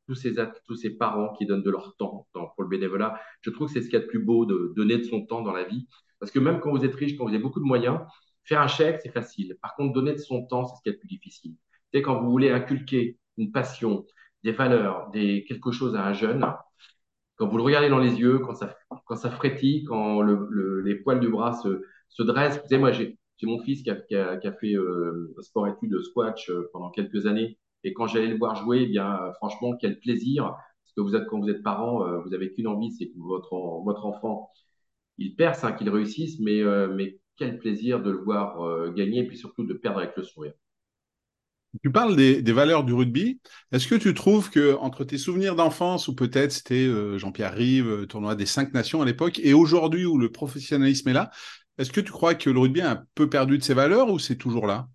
tous 0.06 0.14
ces 0.14 0.90
parents 0.90 1.32
qui 1.34 1.46
donnent 1.46 1.62
de 1.62 1.70
leur 1.70 1.96
temps 1.96 2.28
pour 2.32 2.62
le 2.62 2.68
bénévolat. 2.68 3.20
Je 3.40 3.50
trouve 3.50 3.66
que 3.68 3.72
c'est 3.72 3.80
ce 3.80 3.86
qu'il 3.86 3.94
y 3.94 4.02
a 4.02 4.04
de 4.04 4.06
plus 4.06 4.22
beau 4.22 4.46
de 4.46 4.72
donner 4.76 4.98
de 4.98 5.04
son 5.04 5.26
temps 5.26 5.42
dans 5.42 5.52
la 5.52 5.64
vie, 5.64 5.88
parce 6.20 6.30
que 6.30 6.38
même 6.38 6.60
quand 6.60 6.70
vous 6.70 6.84
êtes 6.84 6.94
riche, 6.94 7.16
quand 7.16 7.24
vous 7.24 7.30
avez 7.30 7.42
beaucoup 7.42 7.60
de 7.60 7.64
moyens, 7.64 8.00
Faire 8.44 8.60
un 8.60 8.68
chèque, 8.68 9.00
c'est 9.02 9.12
facile. 9.12 9.56
Par 9.62 9.74
contre, 9.76 9.92
donner 9.92 10.12
de 10.12 10.18
son 10.18 10.44
temps, 10.44 10.66
c'est 10.66 10.76
ce 10.76 10.82
qui 10.82 10.88
est 10.88 10.92
le 10.92 10.98
plus 10.98 11.08
difficile. 11.08 11.54
C'est 11.92 12.02
quand 12.02 12.20
vous 12.20 12.30
voulez 12.30 12.50
inculquer 12.50 13.18
une 13.36 13.52
passion, 13.52 14.04
des 14.44 14.52
valeurs, 14.52 15.10
des, 15.10 15.44
quelque 15.44 15.72
chose 15.72 15.94
à 15.96 16.06
un 16.06 16.12
jeune, 16.12 16.44
quand 17.36 17.48
vous 17.48 17.56
le 17.56 17.62
regardez 17.62 17.88
dans 17.88 17.98
les 17.98 18.14
yeux, 18.20 18.38
quand 18.38 18.54
ça, 18.54 18.76
quand 19.06 19.16
ça 19.16 19.30
frétille, 19.30 19.84
quand 19.84 20.22
le, 20.22 20.80
les 20.80 20.94
poils 20.96 21.20
du 21.20 21.28
bras 21.28 21.52
se, 21.54 21.82
se 22.08 22.22
dressent. 22.22 22.60
Vous 22.62 22.68
savez, 22.68 22.78
moi, 22.78 22.92
j'ai 22.92 23.18
mon 23.44 23.60
fils 23.60 23.82
qui 23.82 23.90
a, 23.90 23.96
qui 23.96 24.14
a, 24.14 24.36
qui 24.36 24.46
a 24.46 24.52
fait 24.52 24.74
euh, 24.74 25.34
sport-études 25.40 25.90
de 25.90 26.00
squash 26.00 26.48
euh, 26.50 26.70
pendant 26.72 26.90
quelques 26.90 27.26
années. 27.26 27.58
Et 27.84 27.92
quand 27.92 28.06
j'allais 28.06 28.28
le 28.28 28.38
voir 28.38 28.54
jouer, 28.56 28.82
eh 28.82 28.86
bien, 28.86 29.32
franchement, 29.38 29.76
quel 29.80 29.98
plaisir. 29.98 30.44
Parce 30.44 30.94
que 30.96 31.00
vous 31.00 31.16
êtes, 31.16 31.26
quand 31.26 31.40
vous 31.40 31.48
êtes 31.50 31.62
parent, 31.64 32.22
vous 32.22 32.34
avez 32.34 32.52
qu'une 32.52 32.68
envie, 32.68 32.92
c'est 32.92 33.08
que 33.08 33.18
votre, 33.18 33.56
votre 33.84 34.06
enfant, 34.06 34.50
il 35.18 35.34
perce, 35.36 35.64
hein, 35.64 35.72
qu'il 35.72 35.90
réussisse, 35.90 36.38
mais, 36.40 36.62
mais 36.94 37.18
quel 37.36 37.58
plaisir 37.58 38.02
de 38.02 38.10
le 38.10 38.18
voir 38.18 38.92
gagner, 38.92 39.20
et 39.20 39.26
puis 39.26 39.36
surtout 39.38 39.64
de 39.64 39.74
perdre 39.74 39.98
avec 40.00 40.16
le 40.16 40.22
sourire. 40.22 40.52
Tu 41.80 41.90
parles 41.90 42.16
des, 42.16 42.52
valeurs 42.52 42.84
du 42.84 42.92
rugby. 42.92 43.40
Est-ce 43.72 43.88
que 43.88 43.94
tu 43.94 44.12
trouves 44.12 44.50
que 44.50 44.74
entre 44.76 45.04
tes 45.04 45.16
souvenirs 45.16 45.54
d'enfance, 45.54 46.06
ou 46.06 46.14
peut-être 46.14 46.52
c'était 46.52 46.86
euh, 46.86 47.16
Jean-Pierre 47.16 47.54
Rive, 47.54 47.88
euh, 47.88 48.06
tournoi 48.06 48.34
des 48.34 48.44
cinq 48.44 48.74
nations 48.74 49.00
à 49.00 49.06
l'époque, 49.06 49.40
et 49.42 49.54
aujourd'hui 49.54 50.04
où 50.04 50.18
le 50.18 50.30
professionnalisme 50.30 51.08
est 51.08 51.14
là, 51.14 51.30
est-ce 51.78 51.90
que 51.90 52.00
tu 52.00 52.12
crois 52.12 52.34
que 52.34 52.50
le 52.50 52.58
rugby 52.58 52.82
a 52.82 52.90
un 52.90 53.04
peu 53.14 53.30
perdu 53.30 53.56
de 53.56 53.62
ses 53.62 53.72
valeurs 53.72 54.10
ou 54.10 54.18
c'est 54.18 54.36
toujours 54.36 54.66
là? 54.66 54.88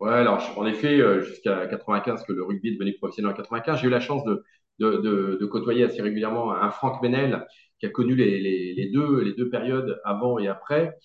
Ouais, 0.00 0.14
alors 0.14 0.42
en 0.56 0.64
effet, 0.64 0.98
euh, 1.00 1.20
jusqu'à 1.20 1.66
95, 1.66 2.24
que 2.24 2.32
le 2.32 2.42
rugby 2.42 2.70
est 2.70 2.72
devenu 2.72 2.94
professionnel 2.94 3.32
en 3.32 3.36
95, 3.36 3.80
j'ai 3.80 3.86
eu 3.86 3.90
la 3.90 4.00
chance 4.00 4.24
de, 4.24 4.42
de, 4.78 5.46
côtoyer 5.46 5.84
assez 5.84 6.00
régulièrement 6.00 6.52
un 6.52 6.70
Franck 6.70 7.02
Menel 7.02 7.46
qui 7.78 7.86
a 7.86 7.90
connu 7.90 8.16
les, 8.16 8.90
deux, 8.92 9.20
les 9.20 9.34
deux 9.34 9.50
périodes 9.50 10.00
avant 10.04 10.38
et 10.38 10.48
après. 10.48 10.96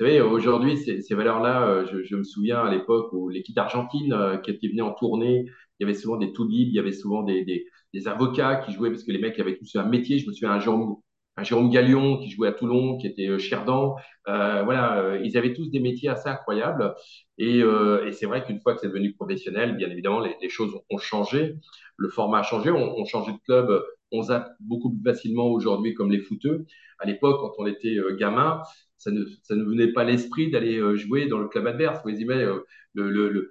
Vous 0.00 0.06
savez, 0.06 0.20
aujourd'hui, 0.20 0.76
ces, 0.76 1.14
valeurs-là, 1.14 1.68
euh, 1.68 1.86
je, 2.04 2.16
me 2.16 2.24
souviens 2.24 2.64
à 2.64 2.70
l'époque 2.70 3.12
où 3.12 3.28
l'équipe 3.28 3.56
argentine 3.56 4.12
euh, 4.12 4.38
qui 4.38 4.50
était 4.50 4.66
venue 4.66 4.82
en 4.82 4.92
tournée, 4.92 5.44
il 5.78 5.82
y 5.82 5.84
avait 5.84 5.94
souvent 5.94 6.16
des 6.16 6.32
toubibs, 6.32 6.68
il 6.68 6.74
y 6.74 6.80
avait 6.80 6.92
souvent 6.92 7.22
des, 7.22 7.44
avocats 8.06 8.56
qui 8.56 8.72
jouaient 8.72 8.90
parce 8.90 9.04
que 9.04 9.12
les 9.12 9.20
mecs 9.20 9.38
avaient 9.38 9.56
tous 9.56 9.76
un 9.76 9.84
métier. 9.84 10.18
Je 10.18 10.26
me 10.26 10.32
souviens 10.32 10.50
un 10.50 10.58
Jérôme, 10.58 10.96
un 11.36 11.44
Jérôme 11.44 11.70
Gallion 11.70 12.18
qui 12.18 12.28
jouait 12.28 12.48
à 12.48 12.52
Toulon, 12.52 12.98
qui 12.98 13.06
était 13.06 13.28
euh, 13.28 13.38
Cherdan. 13.38 13.94
Euh, 14.26 14.64
voilà, 14.64 15.16
ils 15.22 15.38
avaient 15.38 15.52
tous 15.54 15.70
des 15.70 15.78
métiers 15.78 16.08
assez 16.08 16.28
incroyables. 16.28 16.92
Et, 17.38 17.60
et 17.60 18.12
c'est 18.12 18.26
vrai 18.26 18.44
qu'une 18.44 18.60
fois 18.60 18.74
que 18.74 18.80
c'est 18.80 18.88
devenu 18.88 19.12
professionnel, 19.14 19.76
bien 19.76 19.90
évidemment, 19.90 20.18
les, 20.18 20.34
les, 20.42 20.48
choses 20.48 20.74
ont 20.90 20.98
changé. 20.98 21.54
Le 21.96 22.08
format 22.08 22.40
a 22.40 22.42
changé. 22.42 22.70
On, 22.72 22.98
on 22.98 23.04
changé 23.04 23.30
de 23.32 23.38
club 23.46 23.80
on 24.12 24.22
zappe 24.22 24.52
beaucoup 24.60 24.90
plus 24.92 25.02
facilement 25.02 25.48
aujourd'hui 25.48 25.94
comme 25.94 26.10
les 26.10 26.20
footeux. 26.20 26.66
À 27.00 27.06
l'époque, 27.06 27.40
quand 27.40 27.52
on 27.58 27.66
était 27.66 27.96
gamin, 28.16 28.62
ça 29.04 29.10
ne, 29.10 29.64
venait 29.64 29.92
pas 29.92 30.04
l'esprit 30.04 30.50
d'aller 30.50 30.78
euh, 30.78 30.96
jouer 30.96 31.26
dans 31.26 31.38
le 31.38 31.48
club 31.48 31.66
adverse. 31.66 32.00
Vous 32.04 32.10
imaginez, 32.10 32.44
euh, 32.44 32.64
le, 32.94 33.10
le, 33.10 33.50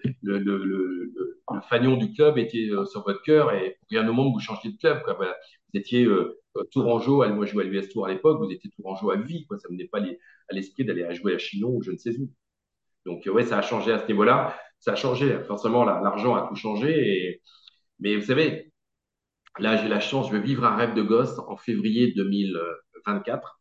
fanion 1.70 1.96
du 1.96 2.12
club 2.12 2.38
était 2.40 2.70
euh, 2.72 2.86
sur 2.86 3.04
votre 3.04 3.22
cœur 3.22 3.54
et 3.54 3.78
pour 3.80 3.88
rien 3.92 4.08
au 4.08 4.14
monde, 4.14 4.34
vous 4.34 4.40
changiez 4.40 4.72
de 4.72 4.78
club. 4.78 5.04
Vous 5.06 5.80
étiez 5.80 6.08
Tourangeau, 6.72 7.28
moi 7.34 7.46
je 7.46 7.52
jouais 7.52 7.66
à 7.66 7.68
l'US 7.68 7.90
Tour 7.90 8.08
à 8.08 8.10
l'époque, 8.10 8.40
vous 8.40 8.52
étiez 8.52 8.72
Tourangeau 8.72 9.12
à 9.12 9.18
vie. 9.18 9.46
Ça 9.52 9.68
ne 9.70 9.76
venait 9.76 9.88
pas 9.88 10.00
à 10.00 10.54
l'esprit 10.54 10.86
d'aller 10.86 11.14
jouer 11.14 11.36
à 11.36 11.38
Chinon 11.38 11.70
ou 11.70 11.84
je 11.84 11.92
ne 11.92 11.98
sais 11.98 12.18
où. 12.18 12.30
Donc, 13.06 13.28
ouais, 13.32 13.44
ça 13.44 13.58
a 13.60 13.62
changé 13.62 13.92
à 13.92 14.00
ce 14.00 14.08
niveau-là. 14.08 14.58
Ça 14.80 14.94
a 14.94 14.96
changé. 14.96 15.40
Forcément, 15.48 15.84
l'argent 15.84 16.36
a 16.36 16.48
tout 16.48 16.56
changé. 16.56 17.42
Mais 18.00 18.16
vous 18.16 18.26
savez, 18.26 18.72
là, 19.60 19.78
j'ai 19.78 19.88
la 19.90 20.00
chance, 20.00 20.30
je 20.30 20.34
vais 20.34 20.42
vivre 20.42 20.64
un 20.64 20.76
rêve 20.76 20.96
de 20.96 21.02
gosse 21.02 21.38
en 21.48 21.58
février 21.58 22.14
2024. 22.14 23.60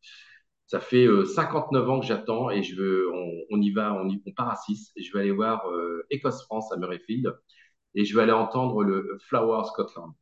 Ça 0.73 0.81
fait 0.81 1.07
59 1.07 1.85
euh, 1.85 1.91
ans 1.91 2.01
que 2.01 2.07
j'attends 2.07 2.49
et 2.49 2.63
je 2.63 2.75
veux, 2.77 3.07
on, 3.51 3.61
y 3.61 3.73
va, 3.73 3.93
on, 3.93 4.33
part 4.33 4.49
à 4.49 4.57
6 4.57 4.93
et 4.97 5.03
je 5.03 5.13
vais 5.13 5.21
aller 5.21 5.31
voir 5.31 5.69
euh, 5.69 6.03
Écosse-France 6.09 6.73
à 6.73 6.79
Murrayfield 6.79 7.31
et 7.95 8.07
je 8.07 8.17
vais 8.17 8.23
aller 8.23 8.33
entendre 8.33 8.83
le 8.83 9.19
Flower 9.21 9.65
Scotland. 9.67 10.13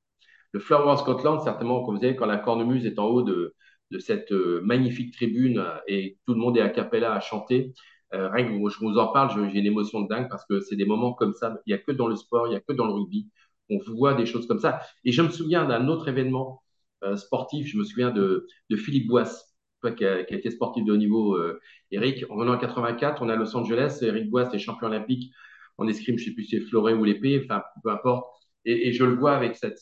Le 0.50 0.58
Flower 0.58 0.96
Scotland, 0.96 1.40
certainement, 1.40 1.84
comme 1.84 1.94
vous 1.94 2.00
savez, 2.00 2.16
quand 2.16 2.26
la 2.26 2.38
cornemuse 2.38 2.84
est 2.84 2.98
en 2.98 3.04
haut 3.04 3.22
de, 3.22 3.54
cette 4.00 4.32
euh, 4.32 4.60
magnifique 4.64 5.14
tribune 5.14 5.64
et 5.86 6.18
tout 6.26 6.34
le 6.34 6.40
monde 6.40 6.56
est 6.58 6.62
à 6.62 6.68
capella 6.68 7.14
à 7.14 7.20
chanter, 7.20 7.72
rien 8.10 8.44
que 8.44 8.68
je 8.70 8.78
vous 8.80 8.98
en 8.98 9.12
parle, 9.12 9.30
j'ai 9.52 9.60
une 9.60 9.66
émotion 9.66 10.00
de 10.00 10.08
dingue 10.08 10.28
parce 10.28 10.44
que 10.46 10.58
c'est 10.58 10.74
des 10.74 10.84
moments 10.84 11.12
comme 11.12 11.32
ça. 11.32 11.60
Il 11.66 11.72
n'y 11.72 11.74
a 11.74 11.78
que 11.78 11.92
dans 11.92 12.08
le 12.08 12.16
sport, 12.16 12.48
il 12.48 12.50
n'y 12.50 12.56
a 12.56 12.60
que 12.60 12.72
dans 12.72 12.86
le 12.86 12.92
rugby. 12.92 13.30
On 13.70 13.78
voit 13.86 14.14
des 14.14 14.26
choses 14.26 14.48
comme 14.48 14.58
ça. 14.58 14.80
Et 15.04 15.12
je 15.12 15.22
me 15.22 15.28
souviens 15.28 15.64
d'un 15.64 15.86
autre 15.86 16.08
événement 16.08 16.64
sportif. 17.14 17.68
Je 17.68 17.78
me 17.78 17.84
souviens 17.84 18.10
de, 18.10 18.48
de 18.68 18.76
Philippe 18.76 19.06
Boisse 19.06 19.49
qui 19.96 20.04
a, 20.04 20.24
qui 20.24 20.34
a, 20.34 20.36
été 20.36 20.50
sportif 20.50 20.84
de 20.84 20.92
haut 20.92 20.96
niveau, 20.96 21.34
euh, 21.36 21.60
Eric. 21.90 22.24
En 22.30 22.36
venant 22.36 22.54
en 22.54 22.58
84, 22.58 23.22
on 23.22 23.28
est 23.28 23.32
à 23.32 23.36
Los 23.36 23.56
Angeles. 23.56 23.98
Eric 24.02 24.30
Bois 24.30 24.52
est 24.54 24.58
champion 24.58 24.88
olympique 24.88 25.32
en 25.78 25.88
escrime, 25.88 26.18
je 26.18 26.26
sais 26.26 26.32
plus 26.32 26.44
si 26.44 26.58
c'est 26.58 26.66
floré 26.66 26.92
ou 26.94 27.04
l'épée, 27.04 27.40
enfin 27.42 27.62
peu 27.82 27.90
importe. 27.90 28.26
Et, 28.64 28.88
et, 28.88 28.92
je 28.92 29.04
le 29.04 29.14
vois 29.14 29.32
avec 29.34 29.56
cette 29.56 29.78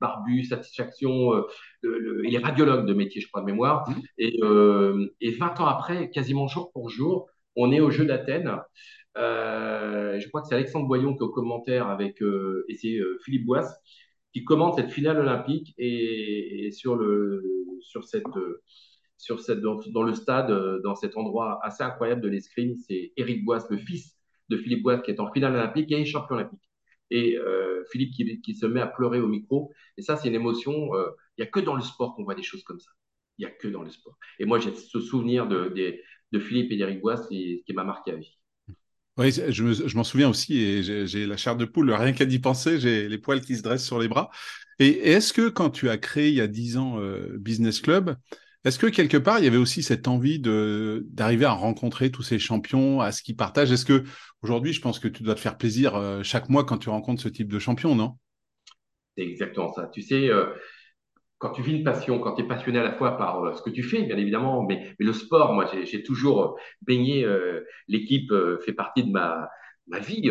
barbu, 0.00 0.44
satisfaction. 0.44 1.34
Euh, 1.34 1.42
le, 1.82 2.22
il 2.24 2.34
est 2.34 2.38
radiologue 2.38 2.86
de 2.86 2.94
métier, 2.94 3.20
je 3.20 3.28
crois, 3.28 3.40
de 3.40 3.46
mémoire. 3.46 3.88
Mmh. 3.88 3.94
Et, 4.18 4.38
euh, 4.42 5.12
et 5.20 5.32
20 5.32 5.60
ans 5.60 5.66
après, 5.66 6.10
quasiment 6.10 6.46
jour 6.46 6.70
pour 6.72 6.88
jour, 6.88 7.28
on 7.56 7.72
est 7.72 7.80
au 7.80 7.90
Jeu 7.90 8.04
d'Athènes. 8.04 8.60
Euh, 9.16 10.18
je 10.20 10.28
crois 10.28 10.42
que 10.42 10.48
c'est 10.48 10.54
Alexandre 10.54 10.86
Boyon 10.86 11.14
qui 11.14 11.18
est 11.18 11.22
au 11.22 11.30
commentaire 11.30 11.88
avec, 11.88 12.22
euh, 12.22 12.64
et 12.68 12.74
c'est 12.74 12.96
euh, 12.96 13.18
Philippe 13.24 13.44
Bois 13.46 13.66
qui 14.32 14.44
commente 14.44 14.76
cette 14.76 14.90
finale 14.90 15.18
olympique 15.18 15.74
et, 15.76 16.66
et 16.66 16.70
sur 16.70 16.94
le 16.96 17.42
sur 17.80 18.04
cette 18.04 18.24
sur 19.20 19.40
cette, 19.40 19.60
dans, 19.60 20.02
le 20.02 20.14
stade, 20.14 20.50
euh, 20.50 20.80
dans 20.82 20.94
cet 20.94 21.16
endroit 21.16 21.60
assez 21.62 21.82
incroyable 21.82 22.22
de 22.22 22.28
l'escrime, 22.28 22.74
c'est 22.76 23.12
Eric 23.16 23.44
Boisse, 23.44 23.66
le 23.70 23.76
fils 23.76 24.16
de 24.48 24.56
Philippe 24.56 24.82
Boisse, 24.82 25.02
qui 25.02 25.10
est 25.10 25.20
en 25.20 25.32
finale 25.32 25.54
olympique 25.54 25.92
et 25.92 26.04
champion 26.04 26.36
olympique. 26.36 26.60
Et 27.10 27.36
euh, 27.36 27.84
Philippe 27.90 28.14
qui, 28.42 28.54
se 28.54 28.66
met 28.66 28.80
à 28.80 28.86
pleurer 28.86 29.20
au 29.20 29.28
micro. 29.28 29.72
Et 29.96 30.02
ça, 30.02 30.16
c'est 30.16 30.28
une 30.28 30.34
émotion. 30.34 30.94
Euh, 30.94 31.06
il 31.36 31.42
euh, 31.42 31.44
n'y 31.44 31.44
a 31.44 31.46
que 31.46 31.60
dans 31.60 31.74
le 31.74 31.82
sport 31.82 32.14
qu'on 32.14 32.24
voit 32.24 32.34
des 32.34 32.42
choses 32.42 32.62
comme 32.62 32.78
ça. 32.78 32.90
Il 33.38 33.44
n'y 33.44 33.50
a 33.50 33.54
que 33.54 33.68
dans 33.68 33.82
le 33.82 33.90
sport. 33.90 34.16
Et 34.38 34.44
moi, 34.44 34.58
j'ai 34.58 34.74
ce 34.74 35.00
souvenir 35.00 35.48
de, 35.48 35.72
Philippe 36.38 36.70
et 36.72 36.76
d'Eric 36.76 37.00
Boisse 37.00 37.26
qui, 37.28 37.64
m'a 37.74 37.84
marqué 37.84 38.12
à 38.12 38.16
vie. 38.16 38.38
Oui, 39.16 39.32
je, 39.32 39.96
m'en 39.96 40.04
souviens 40.04 40.30
aussi 40.30 40.58
et 40.58 40.82
j'ai 41.06 41.26
la 41.26 41.36
chair 41.36 41.56
de 41.56 41.64
poule, 41.64 41.90
rien 41.92 42.12
qu'à 42.12 42.24
d'y 42.24 42.38
penser, 42.38 42.78
j'ai 42.78 43.08
les 43.08 43.18
poils 43.18 43.40
qui 43.40 43.56
se 43.56 43.62
dressent 43.62 43.84
sur 43.84 43.98
les 43.98 44.08
bras. 44.08 44.30
Et 44.78 45.10
est-ce 45.10 45.32
que 45.32 45.48
quand 45.48 45.68
tu 45.68 45.90
as 45.90 45.98
créé 45.98 46.28
il 46.28 46.34
y 46.34 46.40
a 46.40 46.46
dix 46.46 46.76
ans 46.76 46.98
Business 47.34 47.80
Club, 47.80 48.16
est-ce 48.64 48.78
que 48.78 48.86
quelque 48.86 49.16
part, 49.16 49.38
il 49.38 49.44
y 49.46 49.48
avait 49.48 49.56
aussi 49.56 49.82
cette 49.82 50.06
envie 50.06 50.38
de 50.38 51.06
d'arriver 51.08 51.46
à 51.46 51.52
rencontrer 51.52 52.10
tous 52.10 52.22
ces 52.22 52.38
champions, 52.38 53.00
à 53.00 53.10
ce 53.10 53.22
qu'ils 53.22 53.36
partagent? 53.36 53.72
Est-ce 53.72 53.86
que 53.86 54.04
aujourd'hui, 54.42 54.74
je 54.74 54.82
pense 54.82 54.98
que 54.98 55.08
tu 55.08 55.22
dois 55.22 55.34
te 55.34 55.40
faire 55.40 55.56
plaisir 55.56 55.96
euh, 55.96 56.22
chaque 56.22 56.50
mois 56.50 56.64
quand 56.64 56.76
tu 56.76 56.90
rencontres 56.90 57.22
ce 57.22 57.28
type 57.28 57.50
de 57.50 57.58
champion, 57.58 57.94
non? 57.94 58.18
C'est 59.16 59.24
exactement 59.24 59.72
ça. 59.72 59.88
Tu 59.92 60.02
sais, 60.02 60.28
euh, 60.28 60.52
quand 61.38 61.52
tu 61.52 61.62
vis 61.62 61.72
une 61.72 61.84
passion, 61.84 62.18
quand 62.18 62.34
tu 62.34 62.42
es 62.42 62.46
passionné 62.46 62.80
à 62.80 62.84
la 62.84 62.92
fois 62.92 63.16
par 63.16 63.42
euh, 63.42 63.54
ce 63.54 63.62
que 63.62 63.70
tu 63.70 63.82
fais, 63.82 64.02
bien 64.02 64.18
évidemment, 64.18 64.62
mais, 64.66 64.94
le 64.98 65.12
sport, 65.14 65.54
moi, 65.54 65.64
j'ai 65.84 66.02
toujours 66.02 66.58
baigné. 66.82 67.26
L'équipe 67.88 68.30
fait 68.64 68.74
partie 68.74 69.04
de 69.04 69.10
ma 69.10 69.48
ma 69.86 70.00
vie. 70.00 70.30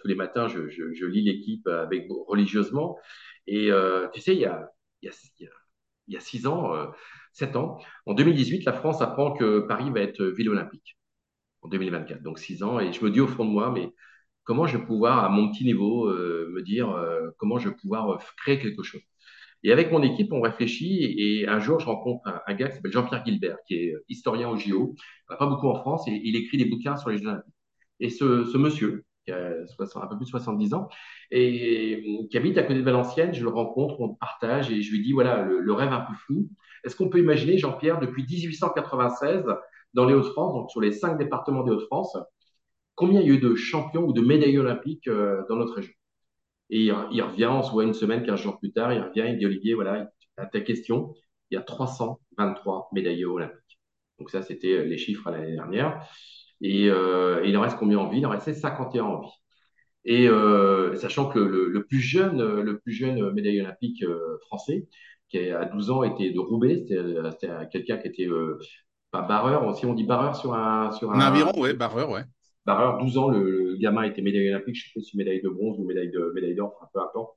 tous 0.00 0.08
les 0.08 0.14
matins, 0.14 0.46
je, 0.46 0.68
je, 0.68 1.06
lis 1.06 1.22
l'équipe 1.22 1.66
avec 1.66 2.06
religieusement. 2.26 2.98
Et 3.46 3.70
tu 4.12 4.20
sais, 4.20 4.34
il 4.34 4.40
y 4.40 4.44
a, 4.44 4.70
y 5.00 5.08
a, 5.08 5.12
il 5.40 6.14
y 6.14 6.16
a 6.18 6.20
six 6.20 6.46
ans 6.46 6.92
7 7.32 7.56
ans. 7.56 7.78
En 8.06 8.14
2018, 8.14 8.64
la 8.64 8.72
France 8.72 9.00
apprend 9.02 9.32
que 9.32 9.60
Paris 9.60 9.90
va 9.90 10.00
être 10.00 10.24
ville 10.24 10.50
olympique 10.50 10.98
en 11.62 11.68
2024, 11.68 12.22
donc 12.22 12.38
6 12.38 12.62
ans. 12.62 12.80
Et 12.80 12.92
je 12.92 13.04
me 13.04 13.10
dis 13.10 13.20
au 13.20 13.26
fond 13.26 13.44
de 13.44 13.50
moi, 13.50 13.70
mais 13.70 13.90
comment 14.44 14.66
je 14.66 14.78
vais 14.78 14.84
pouvoir, 14.84 15.24
à 15.24 15.28
mon 15.28 15.50
petit 15.50 15.64
niveau, 15.64 16.08
euh, 16.08 16.50
me 16.52 16.62
dire 16.62 16.90
euh, 16.90 17.30
comment 17.38 17.58
je 17.58 17.68
vais 17.68 17.74
pouvoir 17.74 18.10
euh, 18.10 18.18
créer 18.36 18.58
quelque 18.58 18.82
chose? 18.82 19.02
Et 19.64 19.72
avec 19.72 19.92
mon 19.92 20.02
équipe, 20.02 20.32
on 20.32 20.40
réfléchit 20.40 21.14
et 21.18 21.46
un 21.48 21.60
jour, 21.60 21.78
je 21.78 21.86
rencontre 21.86 22.22
un, 22.46 22.54
gars 22.54 22.68
qui 22.68 22.76
s'appelle 22.76 22.92
Jean-Pierre 22.92 23.24
Gilbert, 23.24 23.58
qui 23.68 23.74
est 23.76 23.94
historien 24.08 24.48
au 24.48 24.56
JO. 24.56 24.96
Pas 25.28 25.46
beaucoup 25.46 25.68
en 25.68 25.76
France 25.76 26.06
et 26.08 26.20
il 26.24 26.34
écrit 26.36 26.58
des 26.58 26.64
bouquins 26.64 26.96
sur 26.96 27.10
les 27.10 27.18
Jeux 27.18 27.28
olympiques. 27.28 27.54
Et 28.00 28.10
ce, 28.10 28.44
ce 28.44 28.58
monsieur, 28.58 29.04
qui 29.24 29.30
a 29.30 29.50
un 29.50 30.06
peu 30.08 30.16
plus 30.16 30.24
de 30.24 30.30
70 30.30 30.74
ans, 30.74 30.88
et 31.30 32.26
qui 32.28 32.36
habite 32.36 32.58
à 32.58 32.64
côté 32.64 32.80
de 32.80 32.84
Valenciennes, 32.84 33.32
je 33.34 33.42
le 33.44 33.50
rencontre, 33.50 34.00
on 34.00 34.14
partage 34.14 34.70
et 34.72 34.82
je 34.82 34.90
lui 34.90 35.02
dis, 35.02 35.12
voilà, 35.12 35.42
le, 35.42 35.60
le 35.60 35.72
rêve 35.72 35.92
un 35.92 36.00
peu 36.00 36.14
fou, 36.26 36.48
est-ce 36.84 36.96
qu'on 36.96 37.08
peut 37.08 37.18
imaginer, 37.18 37.58
Jean-Pierre, 37.58 38.00
depuis 38.00 38.24
1896, 38.24 39.44
dans 39.94 40.04
les 40.04 40.14
Hauts-de-France, 40.14 40.54
donc 40.54 40.70
sur 40.70 40.80
les 40.80 40.92
cinq 40.92 41.18
départements 41.18 41.62
des 41.62 41.72
Hauts-de-France, 41.72 42.16
combien 42.94 43.20
il 43.20 43.28
y 43.28 43.30
a 43.30 43.34
eu 43.34 43.38
de 43.40 43.54
champions 43.54 44.04
ou 44.04 44.12
de 44.12 44.20
médailles 44.20 44.58
olympiques 44.58 45.08
euh, 45.08 45.42
dans 45.48 45.56
notre 45.56 45.74
région? 45.74 45.92
Et 46.70 46.84
il, 46.84 47.22
revient, 47.22 47.46
on 47.46 47.62
se 47.62 47.70
voit 47.70 47.84
une 47.84 47.92
semaine, 47.92 48.24
15 48.24 48.40
jours 48.40 48.58
plus 48.58 48.72
tard, 48.72 48.94
il 48.94 49.02
revient, 49.02 49.26
il 49.28 49.38
dit 49.38 49.44
Olivier, 49.44 49.74
voilà, 49.74 50.10
à 50.38 50.46
ta 50.46 50.60
question, 50.60 51.14
il 51.50 51.54
y 51.56 51.58
a 51.58 51.62
323 51.62 52.88
médailles 52.92 53.26
olympiques. 53.26 53.78
Donc 54.18 54.30
ça, 54.30 54.42
c'était 54.42 54.84
les 54.84 54.96
chiffres 54.96 55.26
à 55.26 55.32
l'année 55.32 55.52
dernière. 55.52 56.02
Et, 56.62 56.88
euh, 56.88 57.42
il 57.44 57.56
en 57.56 57.60
reste 57.60 57.76
combien 57.76 57.98
en 57.98 58.08
vie? 58.08 58.18
Il 58.18 58.26
en 58.26 58.30
restait 58.30 58.54
51 58.54 59.04
en 59.04 59.20
vie. 59.20 59.28
Et 60.04 60.28
euh, 60.28 60.96
sachant 60.96 61.28
que 61.28 61.38
le, 61.38 61.68
le, 61.68 61.84
plus 61.84 62.00
jeune, 62.00 62.42
le 62.60 62.78
plus 62.80 62.92
jeune 62.92 63.32
médaille 63.32 63.60
olympique 63.60 64.02
euh, 64.02 64.38
français, 64.46 64.88
qui 65.32 65.50
à 65.50 65.64
12 65.64 65.90
ans 65.90 66.02
était 66.02 66.30
de 66.30 66.38
Roubaix. 66.38 66.84
C'était 66.86 67.48
quelqu'un 67.70 67.98
qui 67.98 68.08
était 68.08 68.28
euh, 68.28 68.58
pas 69.10 69.22
barreur, 69.22 69.66
aussi 69.66 69.86
on 69.86 69.94
dit 69.94 70.04
barreur 70.04 70.36
sur 70.36 70.54
un. 70.54 70.92
Sur 70.92 71.12
un, 71.12 71.20
aviron, 71.20 71.58
ouais, 71.58 71.74
barreur, 71.74 72.10
ouais. 72.10 72.22
Barreur, 72.64 72.98
12 72.98 73.18
ans, 73.18 73.28
le, 73.28 73.76
gamin 73.76 74.04
était 74.04 74.22
médaille 74.22 74.50
olympique, 74.50 74.76
je 74.76 74.84
sais 74.84 74.90
pas 74.94 75.00
si 75.00 75.16
médaille 75.16 75.42
de 75.42 75.48
bronze 75.48 75.78
ou 75.80 75.84
médaille 75.84 76.10
de 76.10 76.30
médaille 76.34 76.54
d'or, 76.54 76.74
enfin 76.76 76.88
peu 76.92 77.00
importe. 77.00 77.36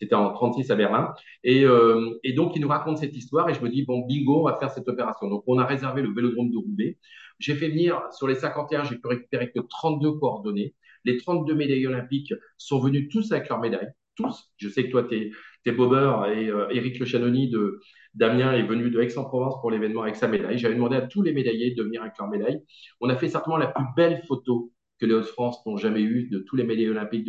C'était 0.00 0.16
en 0.16 0.32
36 0.32 0.72
à 0.72 0.74
Berlin. 0.74 1.14
Et, 1.44 1.64
euh, 1.64 2.18
et, 2.24 2.32
donc, 2.32 2.56
il 2.56 2.62
nous 2.62 2.68
raconte 2.68 2.98
cette 2.98 3.16
histoire 3.16 3.48
et 3.48 3.54
je 3.54 3.60
me 3.60 3.68
dis, 3.68 3.84
bon, 3.84 4.04
bingo, 4.04 4.40
on 4.40 4.44
va 4.44 4.56
faire 4.56 4.70
cette 4.70 4.88
opération. 4.88 5.28
Donc, 5.28 5.44
on 5.46 5.56
a 5.58 5.64
réservé 5.64 6.02
le 6.02 6.12
vélodrome 6.12 6.50
de 6.50 6.56
Roubaix. 6.56 6.98
J'ai 7.38 7.54
fait 7.54 7.68
venir, 7.68 8.02
sur 8.10 8.26
les 8.26 8.34
51, 8.34 8.84
j'ai 8.84 8.96
pu 8.96 9.06
récupérer 9.06 9.52
que 9.52 9.60
32 9.60 10.14
coordonnées. 10.14 10.74
Les 11.04 11.16
32 11.16 11.54
médailles 11.54 11.86
olympiques 11.86 12.34
sont 12.58 12.80
venus 12.80 13.08
tous 13.08 13.30
avec 13.30 13.48
leurs 13.48 13.60
médailles. 13.60 13.92
Tous. 14.16 14.52
Je 14.56 14.68
sais 14.68 14.84
que 14.84 14.90
toi, 14.90 15.04
tu 15.04 15.32
es, 15.66 15.72
bobeur 15.72 16.26
et 16.26 16.48
euh, 16.48 16.68
Eric 16.70 16.98
Le 16.98 17.06
Chanoni 17.06 17.48
de 17.48 17.80
Damien 18.14 18.52
est 18.52 18.62
venu 18.62 18.90
de 18.90 19.00
Aix-en-Provence 19.00 19.60
pour 19.60 19.70
l'événement 19.70 20.02
avec 20.02 20.16
sa 20.16 20.28
médaille. 20.28 20.58
J'avais 20.58 20.74
demandé 20.74 20.96
à 20.96 21.02
tous 21.02 21.22
les 21.22 21.32
médaillés 21.32 21.74
de 21.74 21.82
venir 21.82 22.02
avec 22.02 22.14
leur 22.18 22.28
médaille. 22.28 22.62
On 23.00 23.08
a 23.08 23.16
fait 23.16 23.28
certainement 23.28 23.56
la 23.56 23.68
plus 23.68 23.84
belle 23.96 24.22
photo 24.28 24.72
que 25.00 25.06
les 25.06 25.14
Hauts-de-France 25.14 25.64
n'ont 25.66 25.76
jamais 25.76 26.02
eue 26.02 26.28
de 26.28 26.38
tous 26.38 26.56
les 26.56 26.64
médaillés 26.64 26.90
olympiques. 26.90 27.28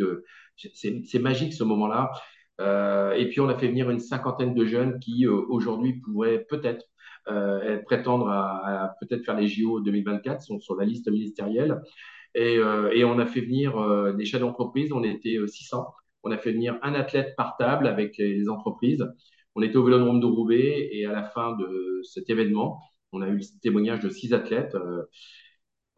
C'est 0.56 1.18
magique 1.18 1.54
ce 1.54 1.64
moment-là. 1.64 2.12
Euh, 2.60 3.12
et 3.12 3.28
puis 3.28 3.40
on 3.40 3.48
a 3.48 3.58
fait 3.58 3.68
venir 3.68 3.90
une 3.90 4.00
cinquantaine 4.00 4.54
de 4.54 4.64
jeunes 4.64 4.98
qui 4.98 5.26
euh, 5.26 5.42
aujourd'hui 5.48 6.00
pourraient 6.00 6.46
peut-être 6.48 6.86
euh, 7.28 7.78
prétendre 7.84 8.28
à, 8.28 8.94
peut-être 9.00 9.24
faire 9.24 9.36
les 9.36 9.48
JO 9.48 9.80
2024, 9.80 10.42
sont 10.42 10.60
sur 10.60 10.76
la 10.76 10.84
liste 10.84 11.10
ministérielle. 11.10 11.82
Et, 12.34 12.58
euh, 12.58 12.90
et 12.92 13.04
on 13.04 13.18
a 13.18 13.26
fait 13.26 13.40
venir 13.40 14.14
des 14.14 14.24
chefs 14.24 14.40
d'entreprise, 14.40 14.92
on 14.92 15.02
était 15.02 15.38
600. 15.46 15.86
On 16.26 16.32
a 16.32 16.38
fait 16.38 16.52
venir 16.52 16.78
un 16.82 16.94
athlète 16.94 17.34
par 17.36 17.56
table 17.56 17.86
avec 17.86 18.18
les 18.18 18.48
entreprises. 18.48 19.06
On 19.54 19.62
était 19.62 19.76
au 19.76 19.84
Vélodrome 19.84 20.20
de 20.20 20.26
Roubaix 20.26 20.88
et 20.92 21.06
à 21.06 21.12
la 21.12 21.24
fin 21.24 21.56
de 21.56 22.00
cet 22.04 22.28
événement, 22.30 22.82
on 23.12 23.22
a 23.22 23.28
eu 23.28 23.36
le 23.38 23.60
témoignage 23.62 24.00
de 24.00 24.10
six 24.10 24.34
athlètes. 24.34 24.76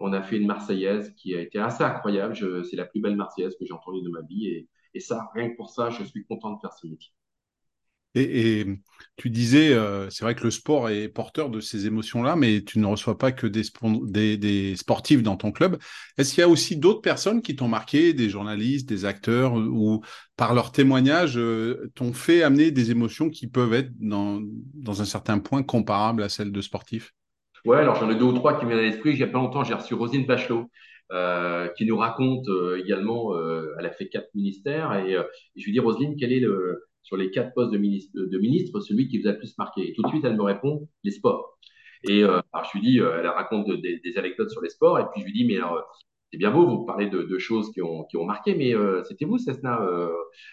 on 0.01 0.13
a 0.13 0.23
fait 0.23 0.39
une 0.39 0.47
Marseillaise 0.47 1.15
qui 1.17 1.35
a 1.37 1.41
été 1.41 1.59
assez 1.59 1.85
incroyable. 1.85 2.37
C'est 2.65 2.77
la 2.77 2.85
plus 2.85 3.01
belle 3.01 3.17
Marseillaise 3.17 3.57
que 3.59 3.65
j'ai 3.65 3.73
entendue 3.73 4.03
de 4.03 4.09
ma 4.11 4.23
vie. 4.23 4.49
Et, 4.49 4.69
et 4.95 5.01
ça, 5.01 5.29
rien 5.35 5.51
que 5.51 5.57
pour 5.57 5.71
ça, 5.71 5.91
je 5.91 6.05
suis 6.05 6.25
content 6.27 6.53
de 6.55 6.61
faire 6.61 6.73
ce 6.73 6.87
métier. 6.87 7.13
Et, 8.15 8.67
tu 9.17 9.31
disais, 9.31 9.73
euh, 9.73 10.09
c'est 10.11 10.25
vrai 10.25 10.35
que 10.35 10.45
le 10.45 10.51
sport 10.51 10.89
est 10.89 11.09
porteur 11.09 11.51
de 11.51 11.61
ces 11.61 11.87
émotions-là, 11.87 12.37
mais 12.37 12.63
tu 12.63 12.79
ne 12.79 12.87
reçois 12.87 13.19
pas 13.19 13.33
que 13.33 13.47
des, 13.47 14.77
sportifs 14.77 15.23
dans 15.23 15.37
ton 15.37 15.51
club. 15.51 15.77
Est-ce 16.17 16.35
qu'il 16.35 16.41
y 16.41 16.45
a 16.45 16.49
aussi 16.49 16.77
d'autres 16.77 17.01
personnes 17.01 17.43
qui 17.43 17.57
t'ont 17.57 17.69
marqué, 17.69 18.13
des 18.13 18.31
journalistes, 18.31 18.89
des 18.89 19.05
acteurs, 19.05 19.55
ou 19.55 20.03
par 20.37 20.55
leur 20.55 20.73
témoignage, 20.73 21.37
euh, 21.37 21.91
t'ont 21.95 22.13
fait 22.13 22.43
amener 22.43 22.71
des 22.71 22.91
émotions 22.93 23.29
qui 23.29 23.49
peuvent 23.49 23.75
être 23.75 23.91
dans, 23.99 24.41
dans 24.75 25.03
un 25.03 25.05
certain 25.05 25.41
point 25.41 25.63
comparables 25.63 26.23
à 26.23 26.29
celles 26.29 26.53
de 26.53 26.61
sportifs? 26.61 27.13
Ouais, 27.65 27.79
alors 27.79 27.97
j'en 27.97 28.09
ai 28.09 28.15
deux 28.15 28.25
ou 28.25 28.33
trois 28.33 28.59
qui 28.59 28.65
me 28.65 28.71
viennent 28.71 28.85
à 28.85 28.89
l'esprit. 28.89 29.11
Il 29.11 29.17
n'y 29.17 29.23
a 29.25 29.27
pas 29.27 29.39
longtemps, 29.39 29.65
j'ai 29.65 29.75
reçu 29.75 29.95
Rosine 29.95 30.27
Bachelot. 30.27 30.71
Euh, 31.11 31.69
qui 31.69 31.87
nous 31.87 31.97
raconte 31.97 32.45
également, 32.85 33.33
elle 33.79 33.87
a 33.87 33.91
fait 33.91 34.09
quatre 34.09 34.29
ministères, 34.35 34.93
et, 34.93 35.13
et 35.15 35.17
je 35.57 35.65
lui 35.65 35.73
dis, 35.73 35.81
Roselyne, 35.81 36.17
quel 36.19 36.33
est 36.33 36.41
le, 36.41 36.88
sur 37.03 37.17
les 37.17 37.31
quatre 37.31 37.55
postes 37.55 37.73
de 37.73 37.79
ministre, 37.79 38.13
de 38.15 38.39
ministre, 38.39 38.81
celui 38.81 39.09
qui 39.09 39.21
vous 39.21 39.29
a 39.29 39.33
le 39.33 39.39
plus 39.39 39.57
marqué 39.59 39.89
Et 39.89 39.93
tout 39.95 40.03
de 40.03 40.09
suite, 40.09 40.25
elle 40.25 40.37
me 40.37 40.43
répond 40.43 40.89
les 41.05 41.11
sports. 41.11 41.59
Et 42.05 42.23
euh, 42.23 42.41
je 42.65 42.79
lui 42.79 42.87
dis, 42.87 43.01
euh, 43.01 43.19
elle 43.19 43.27
raconte 43.27 43.69
des, 43.81 44.01
anecdotes 44.17 44.51
sur 44.51 44.63
les 44.63 44.69
sports, 44.69 44.99
et 45.01 45.05
puis 45.13 45.23
je 45.23 45.27
lui 45.27 45.33
dis, 45.33 45.45
mais 45.47 45.57
alors, 45.57 45.85
c'est 46.31 46.39
bien 46.39 46.51
beau, 46.51 46.67
vous 46.67 46.85
parlez 46.85 47.09
de, 47.09 47.39
choses 47.39 47.73
qui 47.73 47.81
ont, 47.83 48.07
marqué, 48.25 48.55
mais 48.55 48.75
euh, 48.75 49.03
c'était 49.05 49.25
vous, 49.25 49.39
Cessna, 49.39 49.83
euh, 49.83 50.13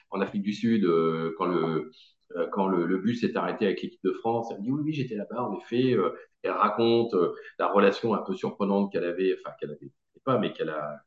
en 0.10 0.22
Afrique 0.22 0.44
du 0.44 0.54
Sud, 0.54 0.86
euh, 0.86 1.36
quand 1.38 2.68
le, 2.68 2.98
bus 2.98 3.22
s'est 3.22 3.36
arrêté 3.36 3.66
avec 3.66 3.82
l'équipe 3.82 4.04
de 4.04 4.14
France, 4.14 4.48
elle 4.52 4.60
me 4.60 4.64
dit 4.64 4.72
oui, 4.72 4.82
oui, 4.86 4.94
j'étais 4.94 5.16
là-bas, 5.16 5.44
en 5.44 5.58
effet. 5.60 5.98
elle 6.44 6.52
raconte 6.52 7.14
la 7.60 7.68
relation 7.68 8.14
un 8.14 8.22
peu 8.22 8.36
surprenante 8.36 8.92
qu'elle 8.92 9.06
avait, 9.06 9.36
enfin 9.40 9.56
qu'elle 9.60 9.72
avait 9.72 9.92
pas, 10.24 10.40
mais 10.40 10.54
qu'elle 10.54 10.70
a 10.70 10.98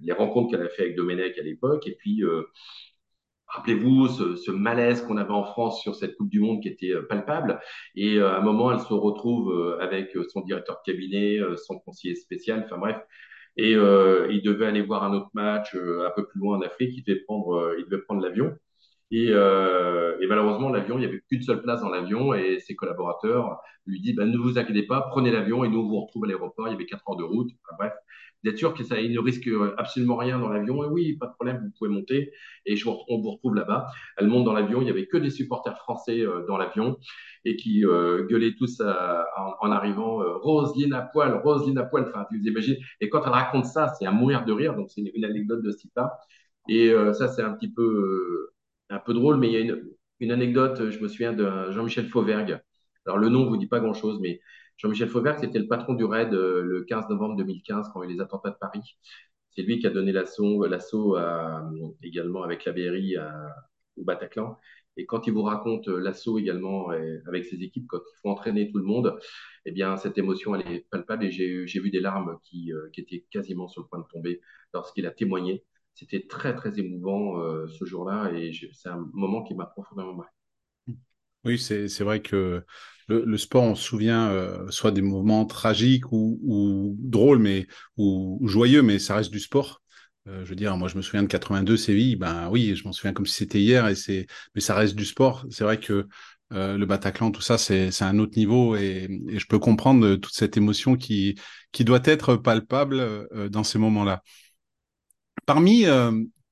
les 0.00 0.12
rencontres 0.12 0.50
qu'elle 0.50 0.66
a 0.66 0.68
fait 0.68 0.82
avec 0.82 0.96
Domenech 0.96 1.38
à 1.38 1.42
l'époque, 1.42 1.86
et 1.86 1.94
puis 1.96 2.22
Rappelez-vous 3.50 4.06
ce, 4.08 4.36
ce, 4.36 4.50
malaise 4.52 5.02
qu'on 5.02 5.16
avait 5.16 5.32
en 5.32 5.44
France 5.44 5.82
sur 5.82 5.96
cette 5.96 6.16
Coupe 6.16 6.30
du 6.30 6.40
Monde 6.40 6.62
qui 6.62 6.68
était 6.68 6.92
euh, 6.92 7.06
palpable. 7.08 7.60
Et 7.96 8.16
euh, 8.16 8.30
à 8.30 8.38
un 8.38 8.40
moment, 8.42 8.70
elle 8.70 8.78
se 8.78 8.92
retrouve 8.94 9.52
euh, 9.52 9.78
avec 9.80 10.16
son 10.28 10.42
directeur 10.42 10.76
de 10.76 10.92
cabinet, 10.92 11.38
son 11.56 11.78
conseiller 11.80 12.14
spécial, 12.14 12.62
enfin 12.64 12.78
bref. 12.78 12.96
Et 13.56 13.72
il 13.72 14.42
devait 14.42 14.66
aller 14.66 14.80
voir 14.80 15.02
un 15.04 15.12
autre 15.12 15.30
match 15.34 15.74
un 15.74 16.10
peu 16.16 16.26
plus 16.26 16.40
loin 16.40 16.56
en 16.58 16.62
Afrique. 16.62 16.96
Il 16.96 17.02
devait 17.04 17.20
prendre, 17.20 17.74
il 17.78 17.84
devait 17.84 18.00
prendre 18.02 18.22
l'avion. 18.22 18.56
Et, 19.10 19.26
et, 19.26 20.26
malheureusement, 20.28 20.70
l'avion, 20.70 20.96
il 20.96 21.00
n'y 21.00 21.06
avait 21.06 21.20
qu'une 21.28 21.42
seule 21.42 21.60
place 21.60 21.80
dans 21.80 21.90
l'avion. 21.90 22.32
Et 22.32 22.60
ses 22.60 22.74
collaborateurs 22.74 23.60
lui 23.86 24.00
disent, 24.00 24.14
ben, 24.14 24.30
ne 24.30 24.38
vous 24.38 24.56
inquiétez 24.56 24.84
pas, 24.84 25.02
prenez 25.10 25.30
l'avion 25.30 25.64
et 25.64 25.68
nous 25.68 25.86
vous 25.86 26.00
retrouvons 26.00 26.24
à 26.24 26.28
l'aéroport. 26.28 26.68
Il 26.68 26.72
y 26.72 26.74
avait 26.74 26.86
quatre 26.86 27.02
heures 27.10 27.16
de 27.16 27.24
route. 27.24 27.50
Enfin, 27.64 27.76
bref 27.78 27.92
d'être 28.44 28.58
sûr 28.58 28.74
que 28.74 28.82
ça, 28.84 29.00
il 29.00 29.12
ne 29.12 29.20
risque 29.20 29.48
absolument 29.76 30.16
rien 30.16 30.38
dans 30.38 30.48
l'avion. 30.48 30.82
Et 30.84 30.86
oui, 30.86 31.16
pas 31.16 31.26
de 31.26 31.32
problème, 31.32 31.60
vous 31.62 31.70
pouvez 31.78 31.90
monter. 31.90 32.32
Et 32.66 32.76
on 32.86 33.20
vous 33.20 33.30
retrouve 33.32 33.54
là-bas. 33.54 33.86
Elle 34.16 34.28
monte 34.28 34.44
dans 34.44 34.52
l'avion. 34.52 34.80
Il 34.82 34.88
y 34.88 34.90
avait 34.90 35.06
que 35.06 35.16
des 35.18 35.30
supporters 35.30 35.76
français 35.78 36.20
euh, 36.20 36.46
dans 36.46 36.56
l'avion 36.56 36.96
et 37.44 37.56
qui 37.56 37.84
euh, 37.84 38.26
gueulaient 38.26 38.54
tous 38.56 38.80
en, 38.80 39.70
arrivant 39.70 40.22
euh, 40.22 40.36
Roselyne 40.36 40.92
à 40.92 41.02
poil, 41.02 41.40
Roselyne 41.42 41.78
à 41.78 41.84
poil. 41.84 42.06
Enfin, 42.08 42.26
tu 42.30 42.38
vous 42.38 42.46
imagines. 42.46 42.76
Et 43.00 43.08
quand 43.08 43.22
elle 43.24 43.32
raconte 43.32 43.66
ça, 43.66 43.92
c'est 43.98 44.06
à 44.06 44.12
mourir 44.12 44.44
de 44.44 44.52
rire. 44.52 44.74
Donc, 44.74 44.90
c'est 44.90 45.00
une, 45.00 45.24
anecdote 45.24 45.62
de 45.62 45.70
ce. 45.70 45.86
Et 46.68 46.90
euh, 46.90 47.12
ça, 47.12 47.28
c'est 47.28 47.42
un 47.42 47.52
petit 47.52 47.72
peu, 47.72 47.82
euh, 47.82 48.54
un 48.90 48.98
peu 48.98 49.14
drôle, 49.14 49.38
mais 49.38 49.48
il 49.48 49.52
y 49.52 49.56
a 49.56 49.60
une, 49.60 49.82
une 50.20 50.32
anecdote. 50.32 50.90
Je 50.90 50.98
me 51.00 51.08
souviens 51.08 51.32
de 51.32 51.70
Jean-Michel 51.72 52.06
Fauvergue. 52.06 52.60
Alors, 53.06 53.18
le 53.18 53.28
nom 53.28 53.46
vous 53.48 53.56
dit 53.56 53.66
pas 53.66 53.80
grand-chose, 53.80 54.18
mais 54.20 54.40
Jean-Michel 54.80 55.08
Fauvert, 55.08 55.38
c'était 55.38 55.58
le 55.58 55.68
patron 55.68 55.92
du 55.92 56.04
RAID 56.04 56.32
euh, 56.32 56.62
le 56.62 56.84
15 56.84 57.10
novembre 57.10 57.36
2015 57.36 57.90
quand 57.92 58.02
il 58.02 58.08
y 58.08 58.12
a 58.12 58.14
les 58.14 58.20
attentats 58.22 58.48
de 58.48 58.56
Paris. 58.56 58.96
C'est 59.50 59.60
lui 59.60 59.78
qui 59.78 59.86
a 59.86 59.90
donné 59.90 60.10
l'assaut, 60.10 60.66
l'assaut 60.66 61.18
également 62.02 62.42
avec 62.42 62.64
la 62.64 62.72
BRI 62.72 63.16
au 63.96 64.04
Bataclan. 64.04 64.56
Et 64.96 65.06
quand 65.06 65.26
il 65.26 65.34
vous 65.34 65.42
raconte 65.42 65.88
euh, 65.88 65.98
l'assaut 65.98 66.38
également 66.38 66.90
avec 67.26 67.44
ses 67.44 67.62
équipes, 67.62 67.86
quand 67.88 67.98
il 67.98 68.20
faut 68.22 68.30
entraîner 68.30 68.70
tout 68.70 68.78
le 68.78 68.84
monde, 68.84 69.18
eh 69.66 69.72
bien, 69.72 69.96
cette 69.98 70.16
émotion, 70.16 70.54
elle 70.54 70.72
est 70.72 70.86
palpable 70.90 71.24
et 71.24 71.30
j'ai 71.30 71.80
vu 71.80 71.90
des 71.90 72.00
larmes 72.00 72.30
euh, 72.54 72.88
qui, 72.92 73.00
étaient 73.00 73.26
quasiment 73.30 73.68
sur 73.68 73.82
le 73.82 73.88
point 73.88 73.98
de 73.98 74.06
tomber 74.10 74.40
lorsqu'il 74.72 75.06
a 75.06 75.10
témoigné. 75.10 75.64
C'était 75.94 76.26
très, 76.26 76.54
très 76.54 76.78
émouvant 76.78 77.66
ce 77.66 77.84
jour-là 77.84 78.30
et 78.32 78.52
c'est 78.72 78.88
un 78.88 79.04
moment 79.12 79.42
qui 79.42 79.54
m'a 79.54 79.66
profondément 79.66 80.14
marqué. 80.14 80.39
Oui, 81.44 81.58
c'est 81.58 82.00
vrai 82.00 82.20
que 82.20 82.64
le, 83.08 83.36
sport, 83.38 83.64
on 83.64 83.74
se 83.74 83.82
souvient 83.82 84.28
euh, 84.30 84.70
soit 84.70 84.92
des 84.92 85.02
moments 85.02 85.44
tragiques 85.46 86.12
ou, 86.12 86.96
drôles, 86.98 87.38
mais 87.38 87.66
ou, 87.96 88.40
joyeux, 88.46 88.82
mais 88.82 88.98
ça 88.98 89.16
reste 89.16 89.30
du 89.30 89.40
sport. 89.40 89.82
Euh, 90.28 90.44
je 90.44 90.50
veux 90.50 90.56
dire, 90.56 90.76
moi, 90.76 90.88
je 90.88 90.96
me 90.96 91.02
souviens 91.02 91.22
de 91.22 91.28
82 91.28 91.76
Séville. 91.76 92.16
Ben 92.16 92.48
oui, 92.50 92.76
je 92.76 92.84
m'en 92.84 92.92
souviens 92.92 93.12
comme 93.12 93.26
si 93.26 93.34
c'était 93.36 93.60
hier, 93.60 93.88
et 93.88 93.94
c'est, 93.94 94.26
mais 94.54 94.60
ça 94.60 94.74
reste 94.74 94.94
du 94.94 95.04
sport. 95.04 95.46
C'est 95.50 95.64
vrai 95.64 95.80
que 95.80 96.06
euh, 96.52 96.76
le 96.76 96.86
Bataclan, 96.86 97.30
tout 97.30 97.40
ça, 97.42 97.58
c'est 97.58 97.90
un 98.02 98.18
autre 98.18 98.36
niveau, 98.36 98.76
et, 98.76 99.08
je 99.28 99.46
peux 99.46 99.58
comprendre 99.58 100.16
toute 100.16 100.34
cette 100.34 100.56
émotion 100.56 100.96
qui 100.96 101.38
qui 101.72 101.84
doit 101.84 102.00
être 102.04 102.36
palpable 102.36 103.28
dans 103.50 103.64
ces 103.64 103.78
moments-là. 103.78 104.22
Parmi 105.46 105.86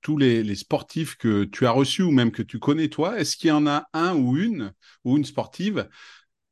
tous 0.00 0.16
les, 0.16 0.54
sportifs 0.54 1.16
que 1.16 1.44
tu 1.44 1.66
as 1.66 1.70
reçus 1.70 2.02
ou 2.02 2.10
même 2.10 2.30
que 2.30 2.42
tu 2.42 2.58
connais 2.58 2.88
toi, 2.88 3.18
est-ce 3.18 3.36
qu'il 3.36 3.48
y 3.48 3.52
en 3.52 3.66
a 3.66 3.86
un 3.92 4.14
ou 4.14 4.36
une 4.36 4.72
ou 5.04 5.16
une 5.16 5.24
sportive 5.24 5.88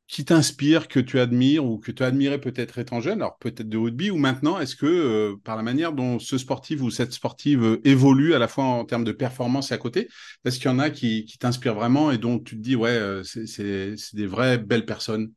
qui 0.08 0.24
t'inspire, 0.24 0.86
que 0.86 1.00
tu 1.00 1.18
admires 1.18 1.64
ou 1.64 1.78
que 1.78 1.90
tu 1.90 2.02
as 2.02 2.06
admiré 2.06 2.40
peut-être 2.40 2.78
étant 2.78 3.00
jeune, 3.00 3.20
alors 3.22 3.38
peut-être 3.38 3.68
de 3.68 3.76
rugby 3.76 4.10
ou 4.10 4.16
maintenant, 4.16 4.60
est-ce 4.60 4.76
que 4.76 4.86
euh, 4.86 5.36
par 5.42 5.56
la 5.56 5.62
manière 5.62 5.92
dont 5.92 6.20
ce 6.20 6.38
sportif 6.38 6.80
ou 6.80 6.90
cette 6.90 7.12
sportive 7.12 7.64
euh, 7.64 7.80
évolue 7.84 8.34
à 8.34 8.38
la 8.38 8.46
fois 8.46 8.64
en 8.64 8.84
termes 8.84 9.02
de 9.02 9.10
performance 9.10 9.72
et 9.72 9.74
à 9.74 9.78
côté, 9.78 10.08
est-ce 10.44 10.58
qu'il 10.58 10.70
y 10.70 10.74
en 10.74 10.78
a 10.78 10.90
qui, 10.90 11.24
qui 11.24 11.38
t'inspirent 11.38 11.74
vraiment 11.74 12.12
et 12.12 12.18
dont 12.18 12.38
tu 12.38 12.56
te 12.56 12.60
dis, 12.60 12.76
ouais, 12.76 12.90
euh, 12.90 13.24
c'est 13.24 13.96
des 14.14 14.26
vraies 14.26 14.58
belles 14.58 14.86
personnes? 14.86 15.32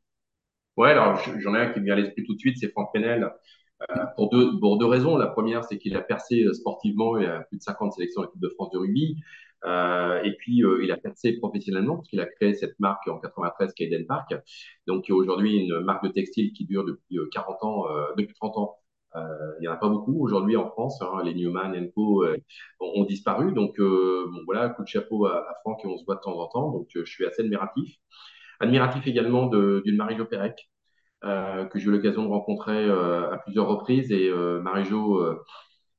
Ouais, 0.76 0.90
alors 0.90 1.20
j'en 1.40 1.54
ai 1.54 1.58
un 1.58 1.72
qui 1.72 1.80
me 1.80 1.86
vient 1.86 1.94
à 1.94 1.98
l'esprit 1.98 2.24
tout 2.24 2.34
de 2.34 2.38
suite, 2.38 2.56
c'est 2.60 2.70
Franck 2.70 2.90
Penel. 2.94 3.28
Euh, 3.82 4.04
pour, 4.16 4.28
deux, 4.30 4.58
pour 4.58 4.78
deux 4.78 4.86
raisons. 4.86 5.16
La 5.16 5.26
première, 5.26 5.64
c'est 5.64 5.78
qu'il 5.78 5.96
a 5.96 6.02
percé 6.02 6.44
euh, 6.44 6.52
sportivement, 6.52 7.16
il 7.18 7.26
a 7.26 7.40
plus 7.40 7.58
de 7.58 7.62
50 7.62 7.94
sélections 7.94 8.22
en 8.22 8.26
de 8.34 8.48
France 8.50 8.70
de 8.70 8.78
rugby. 8.78 9.16
Euh, 9.64 10.22
et 10.22 10.34
puis, 10.36 10.64
euh, 10.64 10.82
il 10.82 10.90
a 10.92 10.96
percé 10.96 11.38
professionnellement 11.38 11.96
parce 11.96 12.08
qu'il 12.08 12.20
a 12.20 12.26
créé 12.26 12.54
cette 12.54 12.78
marque 12.80 13.08
en 13.08 13.18
93 13.18 13.72
qui 13.74 13.84
est 13.84 13.86
Eden 13.86 14.06
Park. 14.06 14.34
Donc, 14.86 15.06
aujourd'hui, 15.10 15.56
une 15.56 15.80
marque 15.80 16.04
de 16.04 16.10
textile 16.10 16.52
qui 16.52 16.66
dure 16.66 16.84
depuis 16.84 17.18
40 17.32 17.62
ans, 17.62 17.84
depuis 18.16 18.34
30 18.34 18.56
ans. 18.58 18.76
il 19.14 19.60
n'y 19.62 19.68
en 19.68 19.72
a 19.72 19.76
pas 19.76 19.88
beaucoup 19.88 20.22
aujourd'hui 20.22 20.56
en 20.56 20.68
France. 20.68 21.00
Hein, 21.02 21.22
les 21.24 21.34
Newman, 21.34 21.74
Enco 21.76 22.24
ont, 22.80 22.92
ont, 23.00 23.04
disparu. 23.04 23.52
Donc, 23.52 23.78
bon, 23.78 24.42
voilà, 24.46 24.68
coup 24.70 24.82
de 24.82 24.88
chapeau 24.88 25.26
à, 25.26 25.38
à, 25.38 25.54
Franck 25.62 25.84
et 25.84 25.88
on 25.88 25.96
se 25.96 26.04
voit 26.04 26.16
de 26.16 26.20
temps 26.20 26.38
en 26.38 26.48
temps. 26.48 26.70
Donc, 26.70 26.88
je 26.94 27.04
suis 27.04 27.26
assez 27.26 27.42
admiratif. 27.42 27.96
Admiratif 28.60 29.06
également 29.06 29.46
d'une 29.46 29.96
Marie-Jo 29.96 30.26
Pérec, 30.26 30.54
euh, 30.56 30.79
que 31.22 31.78
j'ai 31.78 31.86
eu 31.86 31.90
l'occasion 31.90 32.22
de 32.24 32.28
rencontrer 32.28 32.84
euh, 32.84 33.30
à 33.32 33.38
plusieurs 33.38 33.68
reprises. 33.68 34.10
Et 34.12 34.28
euh, 34.28 34.60
Marie-Jo, 34.60 35.22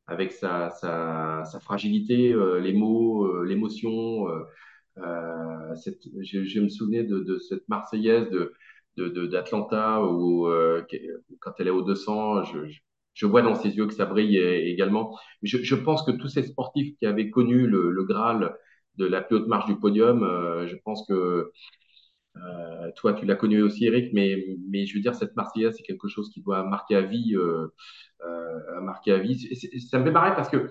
avec 0.07 0.31
sa, 0.31 0.69
sa, 0.69 1.59
fragilité, 1.61 2.33
les 2.61 2.73
mots, 2.73 3.43
l'émotion, 3.43 4.27
je, 4.97 6.59
me 6.59 6.69
souvenais 6.69 7.03
de, 7.03 7.37
cette 7.39 7.67
Marseillaise 7.69 8.29
d'Atlanta 8.97 10.03
où 10.03 10.47
quand 11.39 11.53
elle 11.59 11.67
est 11.67 11.71
au 11.71 11.81
200, 11.81 12.43
je, 12.43 12.59
je, 13.13 13.25
vois 13.25 13.41
dans 13.41 13.55
ses 13.55 13.69
yeux 13.69 13.87
que 13.87 13.93
ça 13.93 14.05
brille 14.05 14.37
également. 14.37 15.17
Je, 15.43 15.59
je, 15.59 15.75
pense 15.75 16.03
que 16.03 16.11
tous 16.11 16.27
ces 16.27 16.43
sportifs 16.43 16.97
qui 16.97 17.05
avaient 17.05 17.29
connu 17.29 17.67
le, 17.67 18.03
Graal 18.03 18.53
de 18.97 19.05
la 19.05 19.21
plus 19.21 19.37
haute 19.37 19.47
marche 19.47 19.65
du 19.65 19.77
podium, 19.77 20.23
euh, 20.23 20.67
je 20.67 20.75
pense 20.83 21.05
que 21.07 21.51
euh, 22.37 22.91
toi, 22.95 23.13
tu 23.13 23.25
l'as 23.25 23.35
connu 23.35 23.61
aussi, 23.61 23.85
Eric, 23.85 24.11
mais, 24.13 24.35
mais 24.69 24.85
je 24.85 24.95
veux 24.95 25.01
dire, 25.01 25.15
cette 25.15 25.35
Marseillaise, 25.35 25.75
c'est 25.77 25.83
quelque 25.83 26.07
chose 26.07 26.29
qui 26.31 26.41
doit 26.41 26.63
marquer 26.63 26.95
à 26.95 27.01
vie. 27.01 27.35
Euh, 27.35 27.67
euh, 28.25 28.81
marquer 28.81 29.13
à 29.13 29.19
vie. 29.19 29.37
ça 29.89 29.99
me 29.99 30.05
fait 30.05 30.11
marrer 30.11 30.35
parce 30.35 30.49
que 30.49 30.69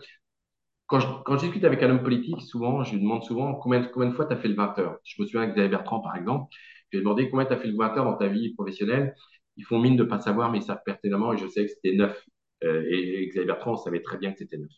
quand 0.87 1.01
je, 1.01 1.07
quand 1.25 1.37
je 1.39 1.45
discute 1.45 1.65
avec 1.65 1.83
un 1.83 1.91
homme 1.91 2.03
politique, 2.03 2.43
souvent, 2.43 2.83
je 2.85 2.95
lui 2.95 3.03
demande 3.03 3.25
souvent 3.25 3.55
combien, 3.55 3.85
combien 3.85 4.09
de 4.09 4.15
fois 4.15 4.27
tu 4.27 4.33
as 4.33 4.37
fait 4.37 4.49
le 4.49 4.55
20 4.55 4.79
heures? 4.79 4.99
Je 5.05 5.21
me 5.23 5.27
souviens 5.27 5.43
avec 5.43 5.55
Xavier 5.55 5.71
Bertrand, 5.71 6.01
par 6.01 6.17
exemple, 6.17 6.49
je 6.91 6.99
lui 6.99 6.99
ai 6.99 7.05
demandé 7.05 7.29
combien 7.31 7.47
tu 7.47 7.53
as 7.53 7.59
fait 7.59 7.69
le 7.69 7.77
20 7.77 7.97
heures 7.97 8.05
dans 8.05 8.17
ta 8.17 8.29
vie 8.29 8.53
professionnelle? 8.55 9.15
Ils 9.57 9.65
font 9.65 9.79
mine 9.79 9.97
de 9.97 10.05
ne 10.05 10.09
pas 10.09 10.21
savoir, 10.21 10.51
mais 10.51 10.59
ils 10.59 10.65
savent 10.65 10.83
pertinemment, 10.85 11.33
et 11.33 11.39
je 11.39 11.47
sais 11.47 11.65
que 11.65 11.71
c'était 11.71 11.95
9. 11.95 12.27
Euh, 12.65 12.85
et, 12.91 13.29
Xavier 13.29 13.47
Bertrand, 13.47 13.73
on 13.75 13.77
savait 13.77 14.03
très 14.03 14.19
bien 14.19 14.33
que 14.33 14.39
c'était 14.39 14.59
9. 14.59 14.69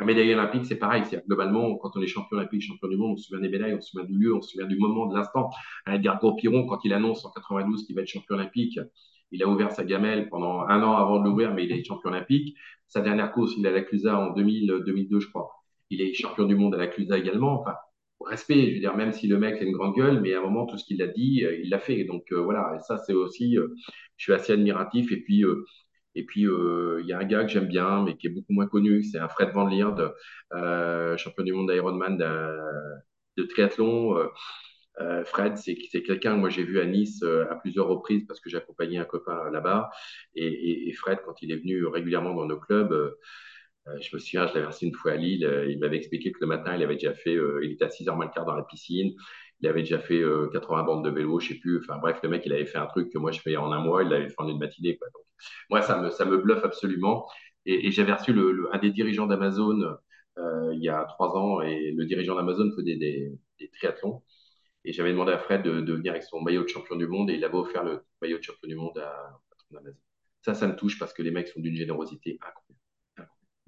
Un 0.00 0.04
médaille 0.04 0.32
olympique, 0.32 0.64
c'est 0.66 0.76
pareil. 0.76 1.02
C'est 1.08 1.26
globalement, 1.26 1.76
quand 1.76 1.96
on 1.96 2.02
est 2.02 2.06
champion 2.06 2.36
olympique, 2.36 2.62
champion 2.62 2.88
du 2.88 2.96
monde, 2.96 3.12
on 3.12 3.16
se 3.16 3.24
souvient 3.24 3.40
des 3.42 3.48
médailles, 3.48 3.74
on 3.74 3.80
se 3.80 3.90
souvient 3.90 4.06
du 4.06 4.16
lieu, 4.16 4.34
on 4.34 4.40
se 4.40 4.50
souvient 4.50 4.66
du 4.66 4.78
moment, 4.78 5.06
de 5.06 5.16
l'instant. 5.16 5.50
Edgar 5.86 6.20
Piron, 6.36 6.66
quand 6.66 6.84
il 6.84 6.92
annonce 6.92 7.24
en 7.24 7.30
92 7.30 7.84
qu'il 7.86 7.96
va 7.96 8.02
être 8.02 8.08
champion 8.08 8.36
olympique, 8.36 8.78
il 9.30 9.42
a 9.42 9.48
ouvert 9.48 9.72
sa 9.72 9.84
gamelle 9.84 10.28
pendant 10.28 10.60
un 10.62 10.82
an 10.82 10.92
avant 10.92 11.18
de 11.20 11.24
l'ouvrir, 11.24 11.52
mais 11.52 11.64
il 11.64 11.72
est 11.72 11.84
champion 11.84 12.10
olympique. 12.10 12.56
Sa 12.86 13.00
dernière 13.00 13.32
course, 13.32 13.52
il 13.58 13.66
a 13.66 13.70
la 13.70 13.82
Clusa 13.82 14.18
en 14.18 14.32
2000, 14.32 14.82
2002, 14.86 15.20
je 15.20 15.28
crois. 15.28 15.50
Il 15.90 16.00
est 16.00 16.14
champion 16.14 16.44
du 16.44 16.54
monde 16.54 16.74
à 16.74 16.78
la 16.78 16.86
Clusa 16.86 17.18
également. 17.18 17.60
Enfin, 17.60 17.74
respect, 18.20 18.70
je 18.70 18.74
veux 18.74 18.80
dire, 18.80 18.96
même 18.96 19.12
si 19.12 19.26
le 19.26 19.38
mec 19.38 19.60
a 19.60 19.64
une 19.64 19.72
grande 19.72 19.94
gueule, 19.94 20.20
mais 20.20 20.34
à 20.34 20.38
un 20.38 20.42
moment, 20.42 20.66
tout 20.66 20.78
ce 20.78 20.84
qu'il 20.84 21.02
a 21.02 21.06
dit, 21.08 21.44
euh, 21.44 21.58
il 21.62 21.70
l'a 21.70 21.78
fait. 21.78 22.04
Donc 22.04 22.24
euh, 22.32 22.40
voilà, 22.40 22.74
et 22.76 22.80
ça, 22.80 22.98
c'est 22.98 23.12
aussi, 23.14 23.58
euh, 23.58 23.68
je 24.16 24.24
suis 24.24 24.32
assez 24.32 24.52
admiratif. 24.52 25.12
Et 25.12 25.18
puis, 25.18 25.44
et 26.18 26.24
puis 26.24 26.42
il 26.42 27.06
y 27.06 27.12
a 27.12 27.18
un 27.18 27.24
gars 27.24 27.42
que 27.44 27.50
j'aime 27.50 27.66
bien, 27.68 28.04
mais 28.04 28.16
qui 28.16 28.26
est 28.26 28.30
beaucoup 28.30 28.52
moins 28.52 28.66
connu, 28.66 29.02
c'est 29.02 29.18
un 29.18 29.28
Fred 29.28 29.50
Van 29.50 29.66
Lierde, 29.66 30.14
champion 31.16 31.44
du 31.44 31.52
monde 31.52 31.70
d'Ironman 31.70 32.16
de, 32.16 33.42
triathlon. 33.44 34.28
Fred, 35.24 35.56
c'est 35.56 36.02
quelqu'un 36.02 36.34
que 36.34 36.40
moi 36.40 36.50
j'ai 36.50 36.64
vu 36.64 36.80
à 36.80 36.84
Nice 36.86 37.22
à 37.22 37.54
plusieurs 37.56 37.86
reprises 37.86 38.24
parce 38.26 38.40
que 38.40 38.50
j'ai 38.50 38.56
accompagné 38.56 38.98
un 38.98 39.04
copain 39.04 39.50
là-bas. 39.50 39.90
Et, 40.34 40.92
Fred, 40.94 41.20
quand 41.24 41.40
il 41.42 41.52
est 41.52 41.56
venu 41.56 41.86
régulièrement 41.86 42.34
dans 42.34 42.46
nos 42.46 42.58
clubs, 42.58 43.16
euh, 43.88 43.98
je 44.00 44.14
me 44.14 44.18
souviens, 44.20 44.46
je 44.46 44.54
l'avais 44.54 44.66
reçu 44.66 44.86
une 44.86 44.94
fois 44.94 45.12
à 45.12 45.16
Lille. 45.16 45.44
Euh, 45.44 45.70
il 45.70 45.78
m'avait 45.78 45.96
expliqué 45.96 46.32
que 46.32 46.38
le 46.40 46.46
matin, 46.46 46.74
il 46.76 46.82
avait 46.82 46.94
déjà 46.94 47.14
fait, 47.14 47.34
euh, 47.34 47.60
il 47.64 47.72
était 47.72 47.84
à 47.84 47.88
6h 47.88 48.14
moins 48.14 48.26
le 48.26 48.32
quart 48.32 48.44
dans 48.44 48.54
la 48.54 48.62
piscine. 48.64 49.14
Il 49.60 49.68
avait 49.68 49.82
déjà 49.82 49.98
fait 49.98 50.22
80 50.52 50.84
bandes 50.84 51.04
de 51.04 51.10
vélo, 51.10 51.40
je 51.40 51.48
sais 51.48 51.54
plus. 51.58 51.78
Enfin 51.78 51.98
bref, 51.98 52.20
le 52.22 52.28
mec, 52.28 52.44
il 52.46 52.52
avait 52.52 52.64
fait 52.66 52.78
un 52.78 52.86
truc 52.86 53.10
que 53.12 53.18
moi 53.18 53.32
je 53.32 53.40
fais 53.40 53.56
en 53.56 53.72
un 53.72 53.80
mois, 53.80 54.04
il 54.04 54.08
l'avait 54.08 54.28
fait 54.28 54.34
en 54.38 54.48
une 54.48 54.58
matinée. 54.58 54.98
Moi, 55.70 55.82
ça 55.82 56.00
me, 56.00 56.10
ça 56.10 56.24
me 56.24 56.38
bluffe 56.38 56.64
absolument. 56.64 57.28
Et, 57.66 57.90
j'avais 57.90 58.12
reçu 58.12 58.32
le, 58.32 58.68
un 58.72 58.78
des 58.78 58.90
dirigeants 58.90 59.26
d'Amazon 59.26 59.98
il 60.72 60.80
y 60.80 60.88
a 60.88 61.04
trois 61.04 61.36
ans, 61.36 61.60
et 61.60 61.90
le 61.90 62.04
dirigeant 62.04 62.36
d'Amazon 62.36 62.70
faisait 62.76 62.96
des, 62.96 63.32
des, 63.58 63.68
triathlons. 63.70 64.22
Et 64.84 64.92
j'avais 64.92 65.10
demandé 65.10 65.32
à 65.32 65.38
Fred 65.38 65.62
de, 65.62 65.92
venir 65.92 66.12
avec 66.12 66.22
son 66.22 66.40
maillot 66.40 66.62
de 66.62 66.68
champion 66.68 66.96
du 66.96 67.06
monde, 67.06 67.30
et 67.30 67.34
il 67.34 67.44
avait 67.44 67.56
offert 67.56 67.82
le 67.82 68.04
maillot 68.22 68.38
de 68.38 68.42
champion 68.44 68.68
du 68.68 68.76
monde 68.76 68.96
à, 68.98 69.10
à 69.10 69.78
Amazon. 69.78 69.98
Ça, 70.42 70.54
ça 70.54 70.68
me 70.68 70.76
touche 70.76 70.98
parce 70.98 71.12
que 71.12 71.22
les 71.22 71.30
mecs 71.30 71.48
sont 71.48 71.60
d'une 71.60 71.74
générosité 71.74 72.38
incroyable. 72.40 72.78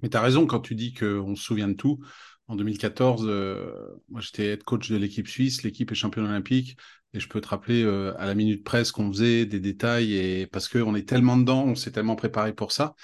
Mais 0.01 0.09
tu 0.09 0.17
as 0.17 0.21
raison 0.21 0.47
quand 0.47 0.61
tu 0.61 0.75
dis 0.75 0.93
qu'on 0.93 1.35
se 1.35 1.43
souvient 1.43 1.67
de 1.67 1.75
tout. 1.75 1.99
En 2.47 2.55
2014, 2.55 3.25
euh, 3.27 3.71
moi 4.09 4.19
j'étais 4.19 4.47
head 4.47 4.63
coach 4.63 4.89
de 4.89 4.97
l'équipe 4.97 5.27
suisse, 5.27 5.63
l'équipe 5.63 5.91
est 5.91 5.95
championne 5.95 6.25
olympique, 6.25 6.75
et 7.13 7.19
je 7.19 7.27
peux 7.27 7.41
te 7.41 7.47
rappeler 7.47 7.83
euh, 7.83 8.13
à 8.17 8.25
la 8.25 8.35
minute 8.35 8.63
presse 8.63 8.91
qu'on 8.91 9.11
faisait 9.11 9.45
des 9.45 9.59
détails, 9.59 10.13
et 10.15 10.47
parce 10.47 10.67
qu'on 10.67 10.95
est 10.95 11.07
tellement 11.07 11.37
dedans, 11.37 11.63
on 11.65 11.75
s'est 11.75 11.91
tellement 11.91 12.15
préparé 12.15 12.53
pour 12.53 12.71
ça, 12.71 12.95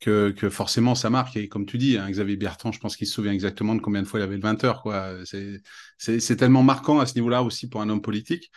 que, 0.00 0.34
forcément 0.50 0.94
ça 0.94 1.08
marque. 1.10 1.36
Et 1.36 1.48
comme 1.48 1.66
tu 1.66 1.78
dis, 1.78 1.96
hein, 1.96 2.10
Xavier 2.10 2.36
Bertrand, 2.36 2.72
je 2.72 2.78
pense 2.78 2.96
qu'il 2.96 3.06
se 3.06 3.14
souvient 3.14 3.32
exactement 3.32 3.74
de 3.74 3.80
combien 3.80 4.02
de 4.02 4.06
fois 4.06 4.20
il 4.20 4.22
avait 4.22 4.36
le 4.36 4.42
20 4.42 4.64
heures. 4.64 4.84
C'est, 5.98 6.36
tellement 6.36 6.62
marquant 6.62 7.00
à 7.00 7.06
ce 7.06 7.14
niveau-là 7.14 7.42
aussi 7.42 7.68
pour 7.68 7.80
un 7.80 7.88
homme 7.88 8.02
politique. 8.02 8.50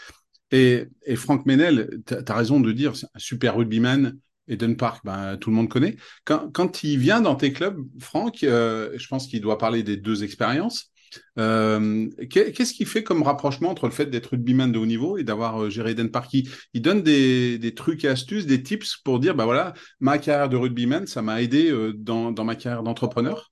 Et, 0.52 0.86
et 1.06 1.16
Franck 1.16 1.46
Ménel, 1.46 2.02
tu 2.06 2.16
as 2.16 2.36
raison 2.36 2.60
de 2.60 2.72
dire, 2.72 2.96
c'est 2.96 3.08
un 3.14 3.20
super 3.20 3.56
rugbyman, 3.56 4.18
Eden 4.48 4.78
Park, 4.78 5.02
ben, 5.04 5.38
tout 5.38 5.50
le 5.50 5.56
monde 5.56 5.70
connaît. 5.70 5.98
Quand, 6.26 6.50
quand 6.52 6.84
il 6.84 6.98
vient 7.00 7.22
dans 7.22 7.36
tes 7.36 7.52
clubs, 7.54 7.78
Franck, 8.00 8.44
euh, 8.44 8.92
je 8.96 9.08
pense 9.08 9.28
qu'il 9.28 9.42
doit 9.42 9.58
parler 9.58 9.84
des 9.84 9.98
deux 9.98 10.24
expériences. 10.24 10.92
Euh, 11.38 12.08
qu'est-ce 12.30 12.74
qui 12.74 12.86
fait 12.86 13.04
comme 13.04 13.24
rapprochement 13.24 13.70
entre 13.70 13.86
le 13.86 13.92
fait 13.92 14.08
d'être 14.08 14.28
rugbyman 14.28 14.72
de 14.72 14.80
haut 14.80 14.86
niveau 14.86 15.18
et 15.18 15.24
d'avoir 15.24 15.64
euh, 15.64 15.70
géré 15.70 15.92
Eden 15.92 16.12
Park? 16.12 16.34
Il, 16.34 16.50
il, 16.74 16.82
donne 16.82 17.02
des, 17.04 17.58
des, 17.58 17.74
trucs 17.74 18.04
et 18.06 18.08
astuces, 18.08 18.46
des 18.46 18.64
tips 18.64 18.98
pour 18.98 19.20
dire, 19.20 19.36
bah 19.36 19.46
voilà, 19.46 19.74
ma 20.00 20.18
carrière 20.18 20.50
de 20.50 20.58
rugbyman, 20.58 21.08
ça 21.08 21.22
m'a 21.22 21.42
aidé 21.42 21.74
dans, 21.96 22.32
dans, 22.32 22.44
ma 22.44 22.56
carrière 22.56 22.84
d'entrepreneur? 22.84 23.52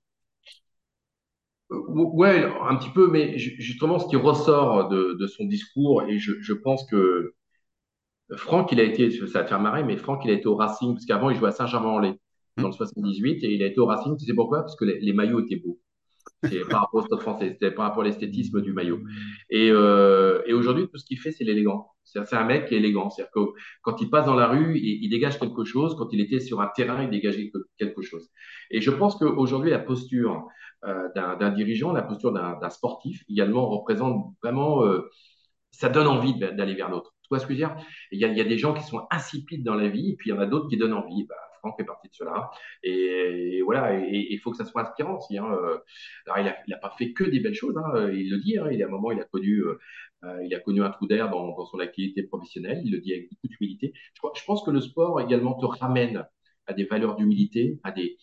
Ouais, 1.70 2.44
un 2.68 2.76
petit 2.76 2.90
peu, 2.90 3.08
mais 3.10 3.38
justement, 3.38 3.98
ce 3.98 4.08
qui 4.08 4.16
ressort 4.16 4.88
de, 4.88 5.16
de 5.18 5.26
son 5.26 5.44
discours, 5.44 6.02
et 6.04 6.18
je, 6.18 6.32
je 6.40 6.52
pense 6.52 6.86
que 6.88 7.34
Franck, 8.34 8.72
il 8.72 8.80
a 8.80 8.82
été, 8.82 9.10
ça 9.10 9.42
va 9.42 9.46
faire 9.46 9.60
marrer, 9.60 9.84
mais 9.84 9.96
Franck, 9.96 10.24
il 10.24 10.30
a 10.30 10.34
été 10.34 10.46
au 10.46 10.56
Racing, 10.56 10.94
parce 10.94 11.06
qu'avant, 11.06 11.30
il 11.30 11.36
jouait 11.36 11.48
à 11.48 11.52
Saint-Germain-en-Laye, 11.52 12.18
dans 12.56 12.68
le 12.68 12.72
78, 12.72 13.44
et 13.44 13.52
il 13.54 13.62
a 13.62 13.66
été 13.66 13.78
au 13.78 13.86
Racing, 13.86 14.16
tu 14.16 14.24
sais 14.24 14.34
pourquoi? 14.34 14.60
Parce 14.60 14.76
que 14.76 14.84
les, 14.84 15.12
maillots 15.12 15.40
étaient 15.40 15.56
beaux. 15.56 15.78
Par 16.70 16.82
rapport 16.82 17.02
au 17.02 17.06
stade 17.06 17.20
français, 17.20 17.48
c'était 17.50 17.70
par 17.70 17.86
rapport 17.86 18.02
à 18.02 18.06
l'esthétisme 18.06 18.60
du 18.60 18.72
maillot. 18.72 19.00
Et, 19.50 19.70
euh, 19.70 20.42
et 20.46 20.52
aujourd'hui, 20.52 20.88
tout 20.88 20.98
ce 20.98 21.04
qu'il 21.04 21.18
fait, 21.18 21.32
c'est 21.32 21.44
l'élégant. 21.44 21.92
C'est 22.04 22.34
un 22.34 22.44
mec 22.44 22.66
qui 22.66 22.74
est 22.74 22.78
élégant. 22.78 23.10
C'est-à-dire 23.10 23.32
que 23.32 23.40
quand 23.82 24.00
il 24.00 24.08
passe 24.08 24.26
dans 24.26 24.34
la 24.34 24.46
rue, 24.46 24.78
il, 24.78 25.04
il, 25.04 25.10
dégage 25.10 25.38
quelque 25.38 25.64
chose. 25.64 25.96
Quand 25.96 26.12
il 26.12 26.20
était 26.20 26.40
sur 26.40 26.60
un 26.60 26.68
terrain, 26.68 27.02
il 27.02 27.10
dégageait 27.10 27.50
quelque 27.78 28.02
chose. 28.02 28.30
Et 28.70 28.80
je 28.80 28.90
pense 28.90 29.16
qu'aujourd'hui, 29.16 29.70
la 29.70 29.80
posture 29.80 30.46
euh, 30.84 31.08
d'un 31.14 31.50
dirigeant, 31.50 31.92
la 31.92 32.02
posture 32.02 32.32
d'un 32.32 32.70
sportif 32.70 33.24
également 33.28 33.68
représente 33.68 34.34
vraiment, 34.42 34.84
euh, 34.84 35.10
ça 35.72 35.88
donne 35.88 36.06
envie 36.06 36.38
d'aller 36.38 36.74
vers 36.74 36.90
l'autre. 36.90 37.15
Il 37.30 37.58
y, 37.58 38.24
a, 38.24 38.28
a, 38.28 38.44
des 38.44 38.58
gens 38.58 38.74
qui 38.74 38.82
sont 38.82 39.06
insipides 39.10 39.64
dans 39.64 39.74
la 39.74 39.88
vie, 39.88 40.10
et 40.10 40.16
puis 40.16 40.30
il 40.30 40.34
y 40.34 40.36
en 40.36 40.40
a 40.40 40.46
d'autres 40.46 40.68
qui 40.68 40.76
donnent 40.76 40.92
envie. 40.92 41.24
Bah, 41.24 41.34
Franck 41.60 41.76
fait 41.76 41.84
partie 41.84 42.08
de 42.08 42.14
cela. 42.14 42.50
Et, 42.82 43.62
voilà, 43.62 43.98
il 43.98 44.38
faut 44.38 44.50
que 44.50 44.56
ça 44.56 44.64
soit 44.64 44.82
inspirant 44.82 45.18
aussi. 45.18 45.38
Hein. 45.38 45.48
Il 46.36 46.44
n'a 46.44 46.76
a 46.76 46.78
pas 46.78 46.94
fait 46.96 47.12
que 47.12 47.24
des 47.24 47.40
belles 47.40 47.54
choses, 47.54 47.76
hein. 47.76 48.10
il 48.12 48.30
le 48.30 48.38
dit. 48.38 48.58
Hein. 48.58 48.68
Il, 48.70 48.82
à 48.82 48.86
un 48.86 48.90
moment, 48.90 49.10
il 49.10 49.20
a 49.20 49.24
connu, 49.24 49.62
euh, 50.24 50.44
il 50.44 50.54
a 50.54 50.60
connu 50.60 50.82
un 50.82 50.90
trou 50.90 51.06
d'air 51.06 51.30
dans, 51.30 51.64
son 51.66 51.78
activité 51.80 52.22
professionnelle. 52.22 52.80
Il 52.84 52.92
le 52.92 53.00
dit 53.00 53.12
avec 53.12 53.28
beaucoup 53.30 53.48
d'humilité. 53.48 53.92
Je, 54.14 54.44
pense 54.44 54.64
que 54.64 54.70
le 54.70 54.80
sport 54.80 55.20
également 55.20 55.54
te 55.54 55.66
ramène 55.66 56.26
à 56.66 56.72
des 56.72 56.84
valeurs 56.84 57.16
d'humilité, 57.16 57.78
à 57.84 57.92
des, 57.92 58.16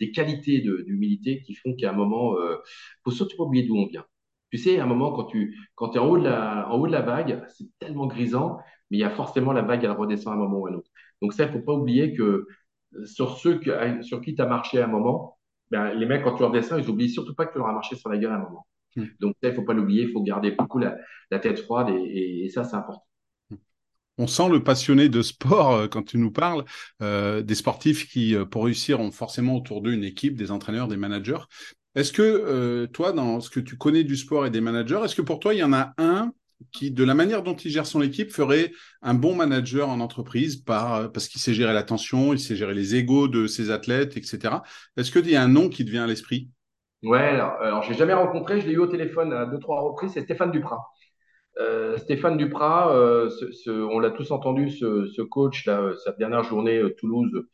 des 0.00 0.10
qualités 0.10 0.60
d'humilité 0.60 1.42
qui 1.42 1.54
font 1.54 1.74
qu'à 1.74 1.90
un 1.90 1.94
moment, 1.94 2.38
il 2.38 2.42
euh, 2.42 2.56
faut 3.04 3.10
surtout 3.10 3.36
pas 3.36 3.44
oublier 3.44 3.66
d'où 3.66 3.76
on 3.76 3.86
vient. 3.86 4.06
Tu 4.50 4.58
sais, 4.58 4.78
à 4.78 4.84
un 4.84 4.86
moment, 4.86 5.12
quand 5.12 5.24
tu 5.24 5.56
quand 5.74 5.94
es 5.94 5.98
en, 5.98 6.06
haut 6.06 6.18
de 6.18 6.24
la, 6.24 6.68
en 6.70 6.78
haut 6.78 6.86
de 6.86 6.92
la 6.92 7.02
vague, 7.02 7.44
c'est 7.48 7.66
tellement 7.78 8.06
grisant, 8.06 8.58
mais 8.90 8.98
il 8.98 9.00
y 9.00 9.04
a 9.04 9.10
forcément 9.10 9.52
la 9.52 9.62
vague, 9.62 9.84
elle 9.84 9.90
redescend 9.90 10.32
à 10.32 10.36
un 10.36 10.38
moment 10.38 10.58
ou 10.58 10.66
à 10.66 10.70
un 10.70 10.74
autre. 10.74 10.90
Donc 11.20 11.32
ça, 11.32 11.44
il 11.44 11.52
faut 11.52 11.60
pas 11.60 11.74
oublier 11.74 12.14
que 12.14 12.46
euh, 12.94 13.06
sur 13.06 13.36
ceux 13.36 13.58
que, 13.58 14.02
sur 14.02 14.20
qui 14.20 14.34
tu 14.34 14.42
as 14.42 14.46
marché 14.46 14.80
à 14.80 14.84
un 14.84 14.88
moment, 14.88 15.38
ben, 15.70 15.92
les 15.92 16.06
mecs, 16.06 16.24
quand 16.24 16.34
tu 16.34 16.44
redescends, 16.44 16.78
ils 16.78 16.88
oublient 16.88 17.10
surtout 17.10 17.34
pas 17.34 17.46
que 17.46 17.52
tu 17.52 17.58
leur 17.58 17.68
as 17.68 17.72
marché 17.72 17.96
sur 17.96 18.08
la 18.08 18.18
gueule 18.18 18.32
à 18.32 18.36
un 18.36 18.42
moment. 18.42 18.66
Hmm. 18.96 19.06
Donc 19.20 19.34
ça, 19.42 19.48
il 19.50 19.54
faut 19.54 19.64
pas 19.64 19.74
l'oublier, 19.74 20.04
il 20.04 20.12
faut 20.12 20.22
garder 20.22 20.52
beaucoup 20.52 20.78
la, 20.78 20.96
la 21.30 21.38
tête 21.38 21.60
froide 21.60 21.90
et, 21.90 22.44
et, 22.44 22.48
ça, 22.48 22.64
c'est 22.64 22.76
important. 22.76 23.04
On 24.20 24.26
sent 24.26 24.48
le 24.48 24.64
passionné 24.64 25.08
de 25.08 25.22
sport 25.22 25.72
euh, 25.72 25.86
quand 25.86 26.02
tu 26.02 26.18
nous 26.18 26.32
parles, 26.32 26.64
euh, 27.02 27.42
des 27.42 27.54
sportifs 27.54 28.08
qui, 28.08 28.34
euh, 28.34 28.44
pour 28.44 28.64
réussir, 28.64 28.98
ont 28.98 29.12
forcément 29.12 29.56
autour 29.56 29.80
d'eux 29.80 29.92
une 29.92 30.02
équipe, 30.02 30.36
des 30.36 30.50
entraîneurs, 30.50 30.88
des 30.88 30.96
managers. 30.96 31.38
Est-ce 31.98 32.12
que 32.12 32.22
euh, 32.22 32.86
toi, 32.86 33.10
dans 33.10 33.40
ce 33.40 33.50
que 33.50 33.58
tu 33.58 33.76
connais 33.76 34.04
du 34.04 34.16
sport 34.16 34.46
et 34.46 34.50
des 34.50 34.60
managers, 34.60 35.00
est-ce 35.04 35.16
que 35.16 35.22
pour 35.22 35.40
toi, 35.40 35.52
il 35.52 35.58
y 35.58 35.64
en 35.64 35.72
a 35.72 35.94
un 35.98 36.32
qui, 36.70 36.92
de 36.92 37.02
la 37.02 37.14
manière 37.14 37.42
dont 37.42 37.56
il 37.56 37.72
gère 37.72 37.86
son 37.86 38.02
équipe, 38.02 38.30
ferait 38.30 38.70
un 39.02 39.14
bon 39.14 39.34
manager 39.34 39.88
en 39.88 39.98
entreprise 39.98 40.56
par, 40.56 41.10
parce 41.10 41.26
qu'il 41.26 41.40
sait 41.40 41.54
gérer 41.54 41.72
l'attention, 41.72 42.32
il 42.32 42.38
sait 42.38 42.54
gérer 42.54 42.74
les 42.74 42.94
égaux 42.94 43.26
de 43.26 43.48
ses 43.48 43.72
athlètes, 43.72 44.16
etc. 44.16 44.62
Est-ce 44.96 45.10
qu'il 45.10 45.28
y 45.28 45.34
a 45.34 45.42
un 45.42 45.48
nom 45.48 45.68
qui 45.68 45.84
te 45.84 45.90
vient 45.90 46.04
à 46.04 46.06
l'esprit? 46.06 46.48
Ouais, 47.02 47.18
alors, 47.18 47.52
alors 47.60 47.82
je 47.82 47.90
l'ai 47.90 47.98
jamais 47.98 48.14
rencontré, 48.14 48.60
je 48.60 48.68
l'ai 48.68 48.74
eu 48.74 48.78
au 48.78 48.86
téléphone 48.86 49.32
à 49.32 49.46
deux, 49.46 49.58
trois 49.58 49.80
reprises, 49.80 50.12
c'est 50.14 50.22
Stéphane 50.22 50.52
Duprat. 50.52 50.84
Euh, 51.58 51.96
Stéphane 51.96 52.36
Duprat, 52.36 52.94
euh, 52.94 53.28
on 53.66 53.98
l'a 53.98 54.10
tous 54.10 54.30
entendu, 54.30 54.70
ce, 54.70 55.22
coach, 55.22 55.64
sa 55.64 56.12
dernière 56.18 56.44
journée 56.44 56.78
euh, 56.78 56.94
Toulouse, 56.96 57.44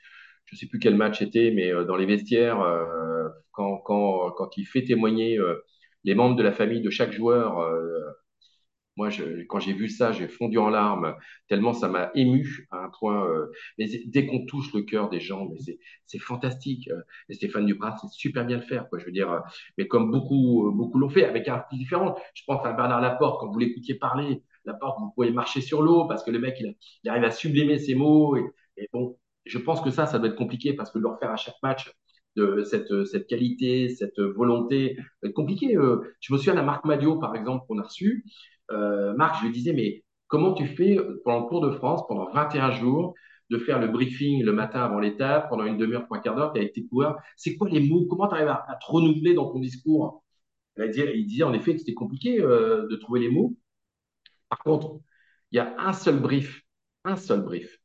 je 0.47 0.57
sais 0.57 0.67
plus 0.67 0.79
quel 0.79 0.97
match 0.97 1.23
était, 1.23 1.51
mais 1.55 1.73
euh, 1.73 1.85
dans 1.85 1.97
les 1.97 2.07
vestiaires, 2.07 2.61
euh, 2.61 3.29
quand, 3.53 3.79
quand, 3.79 4.31
quand 4.33 4.57
il 4.57 4.65
fait 4.67 4.85
témoigner 4.85 5.39
euh, 5.39 5.65
les 6.05 6.15
membres 6.15 6.37
de 6.37 6.43
la 6.43 6.53
famille 6.53 6.83
de 6.83 6.91
chaque 6.91 7.13
joueur, 7.13 7.61
moi, 8.97 9.11
je, 9.11 9.43
quand 9.49 9.59
j'ai 9.59 9.73
vu 9.73 9.89
ça, 9.89 10.13
j'ai 10.13 10.29
fondu 10.29 10.59
en 10.59 10.69
larmes, 10.69 11.17
tellement 11.49 11.73
ça 11.73 11.89
m'a 11.89 12.11
ému 12.15 12.69
à 12.71 12.85
un 12.85 12.91
point. 12.91 13.27
mais 13.79 13.87
dès 14.07 14.27
qu'on 14.27 14.45
touche 14.47 14.73
le 14.75 14.83
cœur 14.83 15.09
des 15.11 15.19
gens, 15.21 15.49
mais 15.49 15.59
c'est 16.07 16.19
fantastique. 16.19 16.89
Et 17.29 17.35
Stéphane 17.35 17.67
Duprat, 17.67 17.97
c'est 18.01 18.11
super 18.13 18.45
bien 18.45 18.59
le 18.59 18.63
faire, 18.63 18.89
quoi. 18.89 18.99
Je 19.01 19.07
veux 19.07 19.13
dire, 19.13 19.43
mais 19.79 19.89
comme 19.89 20.11
beaucoup, 20.11 20.71
beaucoup 20.73 20.99
l'ont 20.99 21.09
fait, 21.09 21.25
avec 21.25 21.49
un 21.49 21.61
style 21.63 21.79
différent. 21.79 22.17
Je 22.35 22.43
pense 22.47 22.65
à 22.67 22.73
Bernard 22.73 23.01
Laporte, 23.01 23.41
quand 23.41 23.51
vous 23.51 23.59
l'écoutiez 23.59 23.97
parler, 23.97 24.43
Laporte, 24.65 24.99
vous 25.01 25.11
pouvez 25.15 25.31
marcher 25.31 25.61
sur 25.61 25.83
l'eau 25.83 26.07
parce 26.07 26.23
que 26.23 26.31
le 26.31 26.39
mec, 26.39 26.57
il, 26.61 26.77
il, 27.03 27.11
arrive 27.11 27.25
à 27.25 27.31
sublimer 27.31 27.79
ses 27.79 27.95
mots. 27.95 28.37
Et, 28.37 28.45
et 28.77 28.89
bon, 28.93 29.17
je 29.45 29.59
pense 29.59 29.81
que 29.81 29.91
ça, 29.91 30.07
ça 30.07 30.19
doit 30.19 30.29
être 30.29 30.37
compliqué 30.37 30.75
parce 30.75 30.91
que 30.91 30.99
de 30.99 31.03
le 31.03 31.09
refaire 31.11 31.31
à 31.31 31.37
chaque 31.37 31.57
match, 31.63 31.93
de 32.37 32.65
cette, 32.65 33.05
cette 33.05 33.27
qualité, 33.27 33.89
cette 33.89 34.21
volonté, 34.21 34.97
ça 34.97 35.03
va 35.23 35.29
être 35.29 35.35
compliqué. 35.35 35.77
Euh. 35.77 36.01
Je 36.21 36.33
me 36.33 36.39
souviens 36.39 36.57
à 36.57 36.63
Marc 36.63 36.85
Madio, 36.85 37.19
par 37.19 37.35
exemple, 37.37 37.65
qu'on 37.69 37.79
a 37.79 37.83
reçu. 37.83 38.25
Euh, 38.71 39.15
Marc, 39.15 39.41
je 39.41 39.47
lui 39.47 39.53
disais, 39.53 39.73
mais 39.73 40.05
comment 40.27 40.53
tu 40.53 40.67
fais 40.67 40.99
pendant 41.25 41.45
le 41.45 41.49
Tour 41.49 41.61
de 41.61 41.71
France, 41.71 42.03
pendant 42.09 42.31
21 42.33 42.73
jours, 42.73 43.15
de 43.51 43.59
faire 43.59 43.79
le 43.79 43.89
briefing 43.89 44.43
le 44.43 44.53
matin 44.53 44.81
avant 44.83 44.99
l'étape, 44.99 45.49
pendant 45.49 45.65
une 45.65 45.77
demi-heure, 45.77 46.05
trois 46.07 46.19
quarts 46.19 46.35
d'heure, 46.35 46.53
tu 46.53 46.59
es 46.59 46.63
avec 46.63 46.73
tes 46.75 46.87
coureurs. 46.87 47.19
C'est 47.37 47.57
quoi 47.57 47.69
les 47.69 47.81
mots? 47.81 48.07
Comment 48.07 48.29
tu 48.29 48.35
arrives 48.35 48.49
à, 48.49 48.79
te 48.81 48.87
renouveler 48.87 49.35
dans 49.35 49.51
ton 49.53 49.61
discours? 49.61 50.25
Il 50.77 51.27
disait 51.27 51.45
en 51.45 51.53
effet 51.53 51.75
que 51.75 51.79
c'était 51.81 51.95
compliqué 51.95 52.41
euh, 52.41 52.89
de 52.89 52.97
trouver 52.97 53.21
les 53.21 53.29
mots. 53.31 53.55
Par 54.49 54.59
contre, 54.59 55.01
il 55.53 55.57
y 55.57 55.59
a 55.61 55.75
un 55.79 55.93
seul 55.93 56.21
brief, 56.21 56.63
un 57.05 57.17
seul 57.17 57.43
brief 57.43 57.79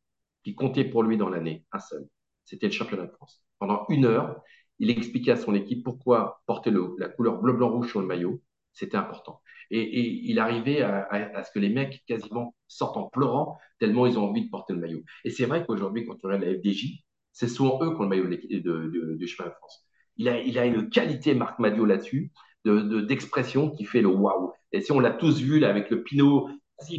qui 0.43 0.55
comptait 0.55 0.85
pour 0.85 1.03
lui 1.03 1.17
dans 1.17 1.29
l'année, 1.29 1.65
un 1.71 1.79
seul. 1.79 2.07
C'était 2.45 2.67
le 2.67 2.71
championnat 2.71 3.05
de 3.05 3.11
France. 3.11 3.43
Pendant 3.59 3.85
une 3.89 4.05
heure, 4.05 4.41
il 4.79 4.89
expliquait 4.89 5.31
à 5.31 5.35
son 5.35 5.53
équipe 5.53 5.83
pourquoi 5.83 6.41
porter 6.45 6.71
le, 6.71 6.95
la 6.97 7.09
couleur 7.09 7.39
bleu, 7.41 7.53
blanc, 7.53 7.69
rouge 7.69 7.89
sur 7.89 7.99
le 7.99 8.07
maillot, 8.07 8.41
c'était 8.73 8.97
important. 8.97 9.41
Et, 9.71 10.29
il 10.29 10.39
arrivait 10.39 10.81
à, 10.81 11.43
ce 11.43 11.51
que 11.51 11.59
les 11.59 11.69
mecs 11.69 12.03
quasiment 12.07 12.55
sortent 12.67 12.97
en 12.97 13.07
pleurant 13.07 13.57
tellement 13.79 14.07
ils 14.07 14.17
ont 14.17 14.23
envie 14.29 14.45
de 14.45 14.49
porter 14.49 14.73
le 14.73 14.79
maillot. 14.79 15.03
Et 15.23 15.29
c'est 15.29 15.45
vrai 15.45 15.65
qu'aujourd'hui, 15.65 16.05
quand 16.05 16.15
on 16.23 16.27
regarde 16.27 16.43
la 16.43 16.53
FDJ, 16.55 17.03
c'est 17.31 17.47
souvent 17.47 17.79
eux 17.81 17.91
qui 17.91 17.95
ont 17.99 18.03
le 18.03 18.09
maillot 18.09 18.27
de, 18.27 19.15
de, 19.15 19.25
chemin 19.25 19.49
de 19.49 19.53
France. 19.53 19.85
Il 20.17 20.27
a, 20.27 20.39
il 20.41 20.57
a 20.59 20.65
une 20.65 20.89
qualité, 20.89 21.33
Marc 21.33 21.59
Madio, 21.59 21.85
là-dessus, 21.85 22.31
d'expression 22.65 23.69
qui 23.69 23.85
fait 23.85 24.01
le 24.01 24.09
waouh. 24.09 24.51
Et 24.71 24.81
si 24.81 24.91
on 24.91 24.99
l'a 24.99 25.11
tous 25.11 25.39
vu 25.39 25.59
là 25.59 25.69
avec 25.69 25.89
le 25.89 26.03
Pinot, 26.03 26.49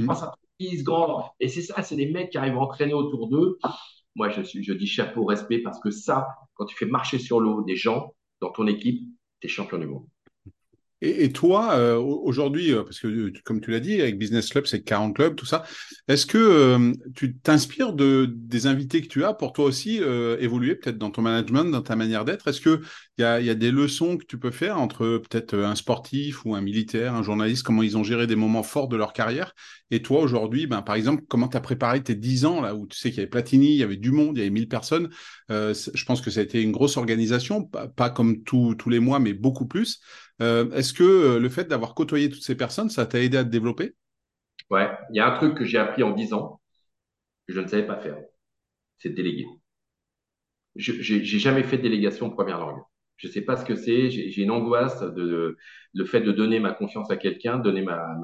passe 0.07 0.23
un 0.23 0.33
grand. 0.83 1.33
Et 1.41 1.49
c'est 1.49 1.63
ça, 1.63 1.83
c'est 1.83 1.97
des 1.97 2.11
mecs 2.11 2.31
qui 2.31 2.39
arrivent 2.39 2.57
à 2.57 2.61
entraîner 2.61 2.95
autour 2.95 3.29
d'eux. 3.29 3.59
Moi, 4.17 4.31
je, 4.31 4.43
suis, 4.43 4.63
je 4.65 4.73
dis 4.73 4.87
chapeau, 4.87 5.25
respect, 5.25 5.61
parce 5.61 5.81
que 5.81 5.91
ça, 5.91 6.29
quand 6.55 6.67
tu 6.67 6.77
fais 6.77 6.87
marcher 6.87 7.19
sur 7.19 7.41
l'eau 7.41 7.63
des 7.63 7.77
gens 7.77 8.15
dans 8.41 8.51
ton 8.51 8.67
équipe, 8.67 9.03
tu 9.41 9.47
es 9.47 9.51
champion 9.51 9.79
du 9.79 9.87
monde. 9.87 10.07
Et, 11.03 11.33
toi, 11.33 11.77
euh, 11.77 11.97
aujourd'hui, 11.97 12.73
euh, 12.73 12.83
parce 12.83 13.01
que 13.01 13.07
euh, 13.07 13.33
comme 13.45 13.63
tu 13.63 13.71
l'as 13.71 13.81
dit, 13.81 14.03
avec 14.03 14.19
Business 14.19 14.51
Club, 14.51 14.67
c'est 14.67 14.83
40 14.83 15.17
clubs, 15.17 15.35
tout 15.35 15.47
ça, 15.47 15.65
est-ce 16.09 16.27
que 16.27 16.93
tu 17.15 17.39
t'inspires 17.39 17.95
de, 17.95 18.31
des 18.31 18.67
invités 18.67 19.01
que 19.01 19.07
tu 19.07 19.25
as 19.25 19.33
pour 19.33 19.55
toi 19.55 19.65
aussi 19.65 19.97
évoluer 19.97 20.75
peut-être 20.75 20.99
dans 20.99 21.11
ton 21.11 21.23
management, 21.23 21.65
dans 21.65 21.81
ta 21.81 21.97
manière 21.97 22.25
d'être? 22.25 22.49
Est-ce 22.49 22.61
qu'il 22.61 22.81
y 23.19 23.23
a, 23.23 23.41
y 23.41 23.49
a 23.49 23.55
des 23.55 23.71
leçons 23.71 24.19
que 24.19 24.25
tu 24.27 24.39
peux 24.39 24.51
faire 24.51 24.79
entre 24.79 25.19
peut-être 25.19 25.57
un 25.57 25.75
sportif 25.75 26.45
ou 26.45 26.55
un 26.55 26.61
militaire, 26.61 27.15
un 27.15 27.23
journaliste, 27.23 27.63
comment 27.63 27.83
ils 27.83 27.97
ont 27.97 28.05
géré 28.05 28.27
des 28.27 28.37
moments 28.37 28.63
forts 28.63 28.89
de 28.89 28.97
leur 28.97 29.13
carrière? 29.13 29.55
Et 29.91 30.03
toi, 30.03 30.21
aujourd'hui, 30.21 30.67
ben, 30.67 30.83
par 30.83 30.97
exemple, 30.97 31.23
comment 31.29 31.49
tu 31.49 31.57
as 31.57 31.61
préparé 31.61 32.03
tes 32.03 32.15
10 32.15 32.45
ans, 32.45 32.61
là 32.61 32.75
où 32.75 32.87
tu 32.87 32.99
sais 32.99 33.11
qu'il 33.11 33.19
y 33.19 33.23
avait 33.23 33.31
Platini, 33.31 33.69
il 33.69 33.77
y 33.77 33.83
avait 33.83 33.97
du 33.97 34.11
monde, 34.11 34.37
il 34.37 34.41
y 34.41 34.43
avait 34.43 34.51
1000 34.51 34.69
personnes 34.69 35.09
Je 35.49 36.05
pense 36.05 36.21
que 36.21 36.31
ça 36.31 36.41
a 36.41 36.43
été 36.43 36.61
une 36.61 36.73
grosse 36.73 36.97
organisation, 36.97 37.65
pas, 37.65 37.89
pas 37.89 38.11
comme 38.11 38.43
tous 38.43 38.77
les 38.89 39.01
mois, 39.01 39.19
mais 39.19 39.33
beaucoup 39.33 39.67
plus. 39.67 40.01
Euh, 40.41 40.71
est-ce 40.73 40.93
que 40.93 41.05
euh, 41.05 41.39
le 41.39 41.49
fait 41.49 41.65
d'avoir 41.65 41.95
côtoyé 41.95 42.31
toutes 42.31 42.43
ces 42.43 42.57
personnes, 42.57 42.91
ça 42.91 43.07
t'a 43.07 43.21
aidé 43.21 43.37
à 43.37 43.45
te 43.45 43.51
développer? 43.51 43.95
Ouais, 44.71 44.89
il 45.11 45.17
y 45.17 45.21
a 45.21 45.33
un 45.33 45.37
truc 45.37 45.57
que 45.57 45.65
j'ai 45.65 45.79
appris 45.79 46.03
en 46.03 46.13
10 46.13 46.33
ans 46.33 46.61
que 47.47 47.55
je 47.55 47.61
ne 47.61 47.67
savais 47.67 47.87
pas 47.87 47.99
faire, 47.99 48.17
c'est 48.99 49.11
déléguer. 49.11 49.47
Je 50.77 50.93
n'ai 50.93 51.25
jamais 51.25 51.65
fait 51.65 51.79
de 51.79 51.83
délégation 51.83 52.31
première 52.31 52.61
langue. 52.61 52.81
Je 53.17 53.27
ne 53.27 53.33
sais 53.33 53.43
pas 53.43 53.57
ce 53.57 53.65
que 53.65 53.75
c'est. 53.75 54.09
J'ai 54.11 54.43
une 54.43 54.51
angoisse 54.51 55.03
de, 55.03 55.59
le 55.93 56.05
fait 56.05 56.21
de 56.21 56.33
donner 56.33 56.59
ma 56.59 56.73
confiance 56.73 57.11
à 57.11 57.17
quelqu'un, 57.17 57.59
donner 57.59 57.83
ma, 57.83 58.17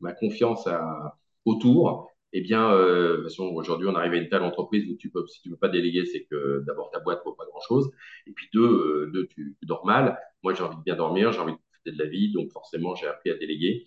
ma, 0.00 0.12
confiance 0.12 0.66
à, 0.66 1.18
autour. 1.44 2.10
Eh 2.32 2.40
bien, 2.42 2.70
euh, 2.72 3.26
aujourd'hui, 3.54 3.88
on 3.88 3.94
arrive 3.94 4.12
à 4.12 4.16
une 4.16 4.28
telle 4.28 4.42
entreprise 4.42 4.86
où 4.90 4.96
tu 4.96 5.10
peux, 5.10 5.26
si 5.26 5.40
tu 5.40 5.48
ne 5.48 5.54
peux 5.54 5.60
pas 5.60 5.68
déléguer, 5.68 6.04
c'est 6.04 6.24
que 6.24 6.62
d'abord 6.66 6.90
ta 6.90 7.00
boîte 7.00 7.20
ne 7.20 7.30
vaut 7.30 7.36
pas 7.36 7.46
grand-chose. 7.46 7.90
Et 8.26 8.32
puis 8.32 8.48
deux, 8.52 8.62
euh, 9.06 9.10
deux 9.12 9.26
tu, 9.28 9.56
dors 9.62 9.86
mal. 9.86 10.18
Moi, 10.42 10.54
j'ai 10.54 10.62
envie 10.62 10.76
de 10.76 10.82
bien 10.82 10.96
dormir, 10.96 11.32
j'ai 11.32 11.40
envie 11.40 11.52
de 11.52 11.58
profiter 11.58 11.92
de 11.92 12.02
la 12.02 12.08
vie, 12.10 12.32
donc 12.32 12.52
forcément, 12.52 12.94
j'ai 12.94 13.06
appris 13.06 13.30
à 13.30 13.34
déléguer. 13.34 13.84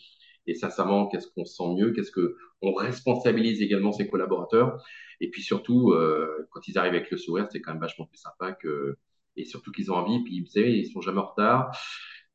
Et 0.47 0.55
sincèrement, 0.55 1.07
qu'est-ce 1.07 1.27
qu'on 1.27 1.45
sent 1.45 1.75
mieux? 1.77 1.91
Qu'est-ce 1.91 2.11
que 2.11 2.35
on 2.61 2.73
responsabilise 2.73 3.61
également 3.61 3.91
ses 3.91 4.07
collaborateurs? 4.09 4.83
Et 5.19 5.29
puis 5.29 5.43
surtout, 5.43 5.91
euh, 5.91 6.47
quand 6.51 6.67
ils 6.67 6.77
arrivent 6.79 6.95
avec 6.95 7.11
le 7.11 7.17
sourire, 7.17 7.47
c'est 7.51 7.61
quand 7.61 7.73
même 7.73 7.81
vachement 7.81 8.05
plus 8.05 8.17
sympa 8.17 8.53
que 8.53 8.97
et 9.37 9.45
surtout 9.45 9.71
qu'ils 9.71 9.91
ont 9.91 9.95
envie. 9.95 10.23
Puis 10.23 10.41
vous 10.41 10.47
savez, 10.47 10.77
ils 10.79 10.91
sont 10.91 11.01
jamais 11.01 11.19
en 11.19 11.27
retard. 11.27 11.71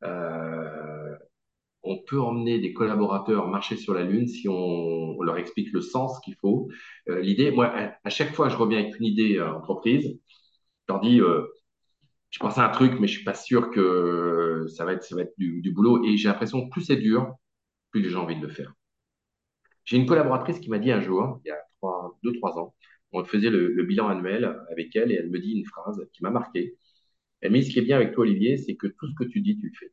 Euh, 0.04 1.16
on 1.82 1.98
peut 1.98 2.20
emmener 2.20 2.58
des 2.58 2.72
collaborateurs 2.72 3.48
marcher 3.48 3.76
sur 3.76 3.94
la 3.94 4.02
Lune 4.02 4.26
si 4.28 4.48
on, 4.48 5.22
leur 5.22 5.38
explique 5.38 5.72
le 5.72 5.80
sens 5.80 6.20
qu'il 6.20 6.34
faut. 6.36 6.68
Euh, 7.08 7.20
l'idée, 7.20 7.50
moi, 7.50 7.72
à, 8.04 8.10
chaque 8.10 8.34
fois, 8.34 8.48
je 8.48 8.56
reviens 8.56 8.80
avec 8.80 8.98
une 8.98 9.06
idée 9.06 9.38
à. 9.38 9.62
Je 9.84 10.92
leur 10.92 11.00
dis, 11.00 11.20
euh, 11.20 11.46
je 12.30 12.38
pense 12.38 12.58
à 12.58 12.66
un 12.66 12.70
truc, 12.70 13.00
mais 13.00 13.06
je 13.08 13.14
suis 13.14 13.24
pas 13.24 13.34
sûr 13.34 13.70
que 13.70 14.66
ça 14.68 14.84
va 14.84 14.92
être, 14.92 15.04
ça 15.04 15.16
va 15.16 15.22
du, 15.38 15.72
boulot. 15.72 16.04
Et 16.04 16.16
j'ai 16.16 16.28
l'impression 16.28 16.66
que 16.66 16.70
plus 16.70 16.82
c'est 16.82 16.96
dur, 16.96 17.34
plus 17.90 18.08
j'ai 18.08 18.16
envie 18.16 18.36
de 18.36 18.46
le 18.46 18.52
faire. 18.52 18.74
J'ai 19.84 19.96
une 19.96 20.06
collaboratrice 20.06 20.60
qui 20.60 20.68
m'a 20.70 20.78
dit 20.78 20.92
un 20.92 21.00
jour, 21.00 21.40
il 21.44 21.48
y 21.48 21.50
a 21.52 21.58
deux, 22.24 22.32
trois 22.34 22.58
ans, 22.58 22.74
on 23.12 23.24
faisait 23.24 23.50
le, 23.50 23.72
le, 23.72 23.84
bilan 23.84 24.08
annuel 24.08 24.56
avec 24.70 24.94
elle 24.96 25.12
et 25.12 25.14
elle 25.16 25.30
me 25.30 25.38
dit 25.38 25.52
une 25.52 25.64
phrase 25.66 26.00
qui 26.12 26.22
m'a 26.22 26.30
marqué. 26.30 26.76
Elle 27.40 27.52
me 27.52 27.58
dit, 27.60 27.66
ce 27.66 27.72
qui 27.72 27.78
est 27.78 27.82
bien 27.82 27.96
avec 27.96 28.12
toi, 28.14 28.22
Olivier, 28.24 28.56
c'est 28.58 28.76
que 28.76 28.88
tout 28.88 29.08
ce 29.08 29.14
que 29.14 29.24
tu 29.24 29.40
dis, 29.40 29.58
tu 29.58 29.68
le 29.68 29.74
fais. 29.78 29.92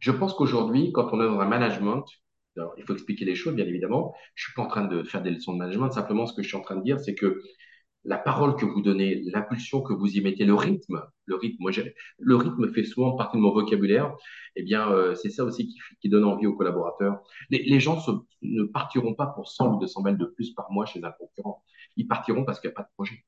Je 0.00 0.10
pense 0.12 0.34
qu'aujourd'hui, 0.34 0.92
quand 0.92 1.08
on 1.12 1.20
est 1.20 1.26
dans 1.26 1.40
un 1.40 1.48
management, 1.48 2.04
il 2.78 2.84
faut 2.84 2.94
expliquer 2.94 3.24
les 3.24 3.34
choses, 3.34 3.54
bien 3.54 3.66
évidemment. 3.66 4.14
Je 4.34 4.44
suis 4.44 4.54
pas 4.54 4.62
en 4.62 4.66
train 4.66 4.84
de 4.84 5.02
faire 5.02 5.22
des 5.22 5.30
leçons 5.30 5.52
de 5.52 5.58
management. 5.58 5.90
Simplement, 5.90 6.26
ce 6.26 6.34
que 6.34 6.42
je 6.42 6.48
suis 6.48 6.56
en 6.56 6.62
train 6.62 6.76
de 6.76 6.82
dire, 6.82 7.00
c'est 7.00 7.14
que 7.14 7.42
la 8.04 8.18
parole 8.18 8.54
que 8.56 8.64
vous 8.64 8.80
donnez, 8.80 9.20
l'impulsion 9.24 9.82
que 9.82 9.92
vous 9.92 10.16
y 10.16 10.20
mettez, 10.20 10.44
le 10.44 10.54
rythme, 10.54 11.02
le 11.24 11.34
rythme, 11.34 11.56
moi, 11.58 11.72
le 12.18 12.36
rythme 12.36 12.72
fait 12.72 12.84
souvent 12.84 13.16
partie 13.16 13.36
de 13.36 13.42
mon 13.42 13.52
vocabulaire. 13.52 14.14
Eh 14.54 14.62
bien, 14.62 14.90
euh, 14.90 15.14
c'est 15.16 15.30
ça 15.30 15.44
aussi 15.44 15.74
qui, 16.00 16.08
donne 16.08 16.24
envie 16.24 16.46
aux 16.46 16.54
collaborateurs. 16.54 17.18
Les, 17.50 17.64
les 17.64 17.80
gens 17.80 18.00
ne 18.42 18.62
partiront 18.62 19.14
pas 19.14 19.26
pour 19.26 19.48
100 19.48 19.74
ou 19.74 19.80
200 19.80 20.02
balles 20.02 20.18
de 20.18 20.26
plus 20.26 20.52
par 20.54 20.70
mois 20.70 20.86
chez 20.86 21.02
un 21.02 21.10
concurrent. 21.10 21.64
Ils 21.96 22.06
partiront 22.06 22.44
parce 22.44 22.60
qu'il 22.60 22.68
n'y 22.68 22.74
a 22.74 22.76
pas 22.76 22.84
de 22.84 22.94
projet. 22.94 23.24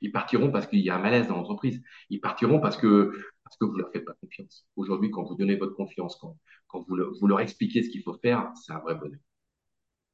Ils 0.00 0.12
partiront 0.12 0.52
parce 0.52 0.66
qu'il 0.66 0.80
y 0.80 0.90
a 0.90 0.96
un 0.96 1.00
malaise 1.00 1.26
dans 1.26 1.36
l'entreprise. 1.36 1.82
Ils 2.08 2.20
partiront 2.20 2.60
parce 2.60 2.76
que 2.76 3.12
parce 3.50 3.58
que 3.58 3.64
vous 3.64 3.78
leur 3.78 3.90
faites 3.90 4.04
pas 4.04 4.14
confiance. 4.20 4.64
Aujourd'hui, 4.76 5.10
quand 5.10 5.24
vous 5.24 5.34
donnez 5.34 5.56
votre 5.56 5.74
confiance, 5.74 6.16
quand, 6.20 6.36
quand 6.68 6.84
vous, 6.88 6.96
vous 7.20 7.26
leur 7.26 7.40
expliquez 7.40 7.82
ce 7.82 7.90
qu'il 7.90 8.02
faut 8.02 8.14
faire, 8.14 8.48
c'est 8.54 8.72
un 8.72 8.78
vrai 8.78 8.94
bonheur. 8.94 9.18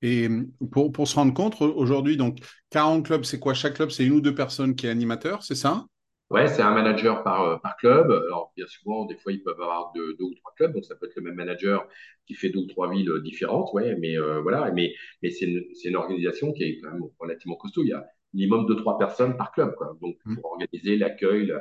Et 0.02 0.28
pour, 0.70 0.92
pour 0.92 1.08
se 1.08 1.14
rendre 1.16 1.34
compte, 1.34 1.60
aujourd'hui, 1.60 2.16
donc 2.16 2.38
40 2.70 3.04
clubs, 3.04 3.24
c'est 3.24 3.38
quoi? 3.38 3.54
Chaque 3.54 3.74
club, 3.74 3.90
c'est 3.90 4.04
une 4.04 4.12
ou 4.12 4.20
deux 4.20 4.34
personnes 4.34 4.74
qui 4.74 4.86
est 4.86 4.90
animateur, 4.90 5.42
c'est 5.42 5.54
ça? 5.54 5.86
Ouais, 6.28 6.48
c'est 6.48 6.62
un 6.62 6.72
manager 6.72 7.22
par, 7.22 7.42
euh, 7.42 7.56
par 7.58 7.76
club. 7.76 8.10
Alors, 8.10 8.52
bien 8.56 8.66
souvent, 8.66 9.04
des 9.04 9.16
fois, 9.16 9.32
ils 9.32 9.42
peuvent 9.42 9.60
avoir 9.60 9.92
deux, 9.94 10.14
deux, 10.18 10.24
ou 10.24 10.34
trois 10.34 10.52
clubs, 10.56 10.72
donc 10.72 10.84
ça 10.84 10.96
peut 10.96 11.06
être 11.06 11.16
le 11.16 11.22
même 11.22 11.36
manager 11.36 11.86
qui 12.26 12.34
fait 12.34 12.48
deux 12.48 12.60
ou 12.60 12.66
trois 12.66 12.90
villes 12.90 13.12
différentes, 13.22 13.72
ouais, 13.74 13.96
mais 14.00 14.18
euh, 14.18 14.40
voilà, 14.40 14.72
mais, 14.72 14.92
mais 15.22 15.30
c'est 15.30 15.44
une, 15.46 15.64
une, 15.84 15.96
organisation 15.96 16.52
qui 16.52 16.64
est 16.64 16.80
quand 16.80 16.90
même 16.90 17.02
relativement 17.20 17.56
costaud. 17.56 17.84
Il 17.84 17.90
y 17.90 17.92
a 17.92 18.04
minimum 18.32 18.66
de 18.66 18.74
trois 18.74 18.98
personnes 18.98 19.36
par 19.36 19.52
club, 19.52 19.74
quoi. 19.76 19.96
Donc, 20.00 20.16
mmh. 20.24 20.34
pour 20.34 20.52
organiser 20.52 20.96
l'accueil, 20.96 21.54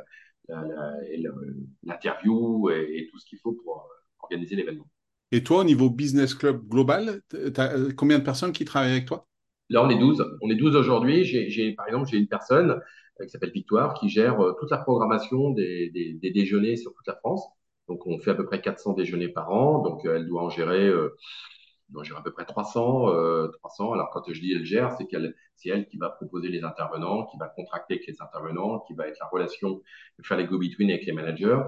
l'interview 1.84 2.69
et, 2.69 2.97
et, 2.97 3.08
tout 3.08 3.19
ce 3.19 3.25
qu'il 3.25 3.39
faut 3.39 3.53
pour 3.53 3.77
euh, 3.77 4.23
organiser 4.23 4.55
l'événement. 4.55 4.88
Et 5.31 5.43
toi, 5.43 5.62
au 5.62 5.63
niveau 5.63 5.89
business 5.89 6.34
club 6.34 6.67
global, 6.67 7.21
tu 7.29 7.38
as 7.58 7.73
euh, 7.73 7.91
combien 7.95 8.19
de 8.19 8.23
personnes 8.23 8.51
qui 8.51 8.65
travaillent 8.65 8.91
avec 8.91 9.05
toi? 9.05 9.27
Là, 9.69 9.84
on 9.84 9.89
est 9.89 9.97
12. 9.97 10.23
On 10.41 10.49
est 10.49 10.55
12 10.55 10.75
aujourd'hui. 10.75 11.23
J'ai, 11.23 11.73
par 11.73 11.88
exemple, 11.88 12.08
j'ai 12.10 12.17
une 12.17 12.27
personne 12.27 12.79
euh, 13.19 13.25
qui 13.25 13.31
s'appelle 13.31 13.51
Victoire 13.51 13.93
qui 13.95 14.10
gère 14.10 14.38
toute 14.60 14.69
la 14.69 14.77
programmation 14.77 15.51
des, 15.51 15.89
des, 15.89 16.13
des, 16.13 16.31
déjeuners 16.31 16.75
sur 16.75 16.93
toute 16.93 17.08
la 17.08 17.15
France. 17.15 17.43
Donc, 17.88 18.05
on 18.05 18.19
fait 18.19 18.31
à 18.31 18.36
peu 18.36 18.45
près 18.45 18.62
400 18.62 18.93
déjeuners 18.93 19.29
par 19.29 19.51
an. 19.51 19.81
Donc, 19.81 20.05
elle 20.05 20.27
doit 20.27 20.43
en 20.43 20.49
gérer 20.49 20.91
doit 21.89 22.04
gérer 22.04 22.19
à 22.19 22.21
peu 22.21 22.32
près 22.32 22.45
300. 22.45 23.10
Euh, 23.13 23.48
300. 23.60 23.93
Alors 23.93 24.10
quand 24.12 24.24
je 24.28 24.39
dis 24.39 24.54
elle 24.54 24.65
gère, 24.65 24.91
c'est 24.98 25.06
qu'elle, 25.06 25.36
c'est 25.56 25.69
elle 25.69 25.88
qui 25.88 25.98
va 25.98 26.10
proposer 26.10 26.50
les 26.50 26.63
intervenants, 26.63 27.26
qui 27.28 27.38
va 27.38 27.48
contracter 27.48 27.95
avec 27.95 28.08
les 28.08 28.21
intervenants, 28.21 28.80
qui 28.82 28.93
va 28.93 29.08
être 29.08 29.19
la 29.19 29.28
relation, 29.28 29.82
faire 30.24 30.38
les 30.38 30.45
go-between 30.45 30.89
avec 30.89 31.06
les 31.06 31.13
managers. 31.13 31.60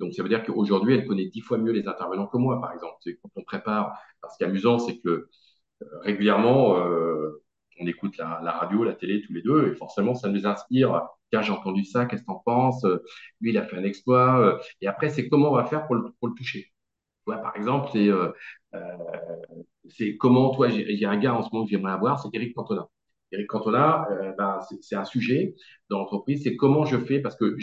Donc 0.00 0.14
ça 0.14 0.22
veut 0.22 0.28
dire 0.28 0.44
qu'aujourd'hui, 0.44 0.94
elle 0.94 1.06
connaît 1.06 1.26
dix 1.26 1.40
fois 1.40 1.58
mieux 1.58 1.72
les 1.72 1.86
intervenants 1.88 2.26
que 2.26 2.36
moi, 2.38 2.60
par 2.60 2.72
exemple. 2.72 2.96
Quand 3.04 3.30
on 3.36 3.42
prépare, 3.42 3.96
ce 4.30 4.36
qui 4.38 4.44
est 4.44 4.46
amusant, 4.46 4.78
c'est 4.78 4.98
que 4.98 5.28
euh, 5.82 5.86
régulièrement, 6.02 6.78
euh, 6.78 7.42
on 7.80 7.86
écoute 7.86 8.16
la, 8.18 8.40
la, 8.42 8.52
radio, 8.52 8.84
la 8.84 8.94
télé 8.94 9.22
tous 9.22 9.32
les 9.34 9.42
deux, 9.42 9.72
et 9.72 9.74
forcément, 9.76 10.14
ça 10.14 10.28
nous 10.28 10.46
inspire. 10.46 11.06
Tiens, 11.30 11.42
j'ai 11.42 11.52
entendu 11.52 11.84
ça, 11.84 12.06
qu'est-ce 12.06 12.22
que 12.22 12.26
t'en 12.26 12.42
penses? 12.44 12.84
Lui, 13.40 13.50
il 13.50 13.58
a 13.58 13.64
fait 13.66 13.76
un 13.76 13.84
exploit. 13.84 14.60
Et 14.80 14.86
après, 14.86 15.08
c'est 15.10 15.28
comment 15.28 15.50
on 15.50 15.56
va 15.56 15.64
faire 15.64 15.86
pour 15.86 15.96
le, 15.96 16.04
pour 16.20 16.28
le 16.28 16.34
toucher. 16.34 16.72
Par 17.26 17.56
exemple, 17.56 17.90
c'est 17.92 18.08
euh, 18.08 18.32
euh, 18.74 18.78
comment, 20.18 20.50
toi, 20.54 20.68
j'ai 20.68 21.04
un 21.06 21.16
gars 21.16 21.34
en 21.34 21.42
ce 21.42 21.48
moment 21.52 21.64
que 21.64 21.70
j'aimerais 21.70 21.92
avoir, 21.92 22.20
c'est 22.20 22.28
Eric 22.32 22.54
Cantona. 22.54 22.88
Eric 23.32 23.46
Cantona, 23.48 24.06
euh, 24.10 24.32
ben, 24.38 24.60
c'est 24.80 24.96
un 24.96 25.04
sujet 25.04 25.54
dans 25.90 25.98
l'entreprise, 25.98 26.42
c'est 26.44 26.56
comment 26.56 26.84
je 26.84 26.98
fais, 26.98 27.20
parce 27.20 27.36
que 27.36 27.56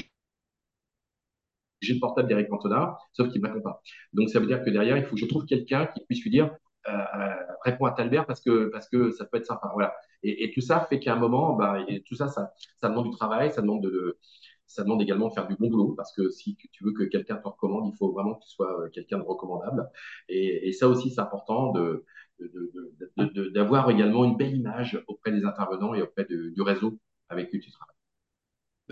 j'ai 1.81 1.93
le 1.93 1.99
portable 1.99 2.29
d'Eric 2.29 2.49
Cantona, 2.49 2.97
sauf 3.11 3.29
qu'il 3.29 3.41
ne 3.41 3.47
répond 3.47 3.61
pas. 3.61 3.81
Donc, 4.13 4.29
ça 4.29 4.39
veut 4.39 4.47
dire 4.47 4.63
que 4.63 4.69
derrière, 4.69 4.97
il 4.97 5.03
faut 5.05 5.15
que 5.15 5.21
je 5.21 5.25
trouve 5.25 5.45
quelqu'un 5.45 5.87
qui 5.87 6.03
puisse 6.05 6.23
lui 6.23 6.29
dire, 6.31 6.49
euh, 6.87 7.35
réponds 7.65 7.85
à 7.85 7.91
Talbert 7.91 8.25
parce 8.25 8.41
que, 8.41 8.69
parce 8.69 8.89
que 8.89 9.11
ça 9.11 9.25
peut 9.25 9.37
être 9.37 9.45
sympa. 9.45 9.69
Voilà. 9.73 9.93
Et, 10.21 10.45
et 10.45 10.51
tout 10.51 10.61
ça 10.61 10.85
fait 10.89 10.99
qu'à 10.99 11.13
un 11.13 11.17
moment, 11.17 11.55
ben, 11.55 11.85
tout 12.05 12.15
ça, 12.15 12.27
ça, 12.29 12.53
ça 12.81 12.89
demande 12.89 13.09
du 13.09 13.15
travail, 13.17 13.51
ça 13.51 13.61
demande 13.61 13.83
de, 13.83 14.17
ça 14.73 14.83
demande 14.83 15.01
également 15.01 15.29
de 15.29 15.33
faire 15.33 15.47
du 15.47 15.55
bon 15.55 15.69
boulot 15.69 15.93
parce 15.95 16.11
que 16.13 16.29
si 16.29 16.55
tu 16.55 16.83
veux 16.83 16.93
que 16.93 17.03
quelqu'un 17.03 17.35
te 17.35 17.47
recommande, 17.47 17.91
il 17.93 17.95
faut 17.95 18.11
vraiment 18.11 18.35
que 18.35 18.43
tu 18.43 18.49
sois 18.49 18.81
euh, 18.81 18.89
quelqu'un 18.89 19.19
de 19.19 19.23
recommandable. 19.23 19.87
Et, 20.29 20.71
ça 20.73 20.87
aussi, 20.87 21.11
c'est 21.11 21.21
important 21.21 21.71
de, 21.71 22.05
d'avoir 23.53 23.89
également 23.91 24.25
une 24.25 24.35
belle 24.35 24.55
image 24.55 25.01
auprès 25.07 25.31
des 25.31 25.45
intervenants 25.45 25.93
et 25.93 26.01
auprès 26.01 26.25
du 26.25 26.61
réseau 26.61 26.97
avec 27.29 27.51
qui 27.51 27.59
tu 27.59 27.69
travailles. 27.71 27.93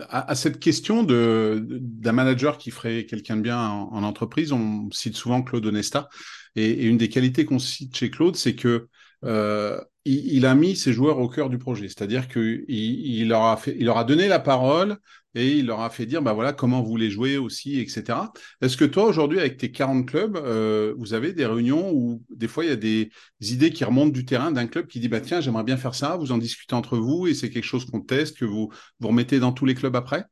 À, 0.08 0.34
cette 0.34 0.58
question 0.58 1.02
d'un 1.02 2.12
manager 2.12 2.56
qui 2.56 2.70
ferait 2.70 3.04
quelqu'un 3.04 3.36
de 3.36 3.42
bien 3.42 3.60
en, 3.60 4.02
entreprise, 4.04 4.52
on 4.52 4.88
cite 4.90 5.16
souvent 5.16 5.42
Claude 5.42 5.66
Onesta. 5.66 6.08
Et, 6.54 6.86
une 6.86 6.96
des 6.96 7.08
qualités 7.08 7.44
qu'on 7.44 7.58
cite 7.58 7.96
chez 7.96 8.10
Claude, 8.10 8.36
c'est 8.36 8.54
que 8.54 8.88
euh, 9.24 9.80
il, 10.04 10.46
a 10.46 10.54
mis 10.54 10.76
ses 10.76 10.92
joueurs 10.92 11.18
au 11.18 11.28
cœur 11.28 11.48
du 11.48 11.58
projet. 11.58 11.88
C'est-à-dire 11.88 12.28
qu'il 12.28 12.64
il 12.68 13.28
leur, 13.28 13.98
a 13.98 14.04
donné 14.04 14.28
la 14.28 14.38
parole 14.40 14.96
et 15.34 15.50
il 15.50 15.66
leur 15.66 15.80
a 15.80 15.90
fait 15.90 16.06
dire 16.06 16.20
bah 16.20 16.32
voilà 16.32 16.52
comment 16.52 16.82
vous 16.82 16.96
les 16.96 17.10
jouez 17.10 17.38
aussi, 17.38 17.80
etc. 17.80 18.18
Est-ce 18.60 18.76
que 18.76 18.84
toi, 18.84 19.04
aujourd'hui, 19.04 19.38
avec 19.38 19.56
tes 19.56 19.70
40 19.70 20.06
clubs, 20.06 20.36
euh, 20.36 20.94
vous 20.98 21.14
avez 21.14 21.32
des 21.32 21.46
réunions 21.46 21.90
où 21.92 22.22
des 22.30 22.48
fois 22.48 22.64
il 22.64 22.70
y 22.70 22.72
a 22.72 22.76
des 22.76 23.10
idées 23.40 23.70
qui 23.70 23.84
remontent 23.84 24.12
du 24.12 24.24
terrain 24.24 24.52
d'un 24.52 24.66
club 24.66 24.86
qui 24.86 25.00
dit 25.00 25.08
bah 25.08 25.20
tiens, 25.20 25.40
j'aimerais 25.40 25.64
bien 25.64 25.76
faire 25.76 25.94
ça, 25.94 26.16
vous 26.16 26.32
en 26.32 26.38
discutez 26.38 26.74
entre 26.74 26.98
vous 26.98 27.26
et 27.26 27.34
c'est 27.34 27.50
quelque 27.50 27.64
chose 27.64 27.86
qu'on 27.86 28.00
teste, 28.00 28.38
que 28.38 28.44
vous, 28.44 28.70
vous 29.00 29.08
remettez 29.08 29.38
dans 29.38 29.52
tous 29.52 29.66
les 29.66 29.74
clubs 29.74 29.96
après? 29.96 30.24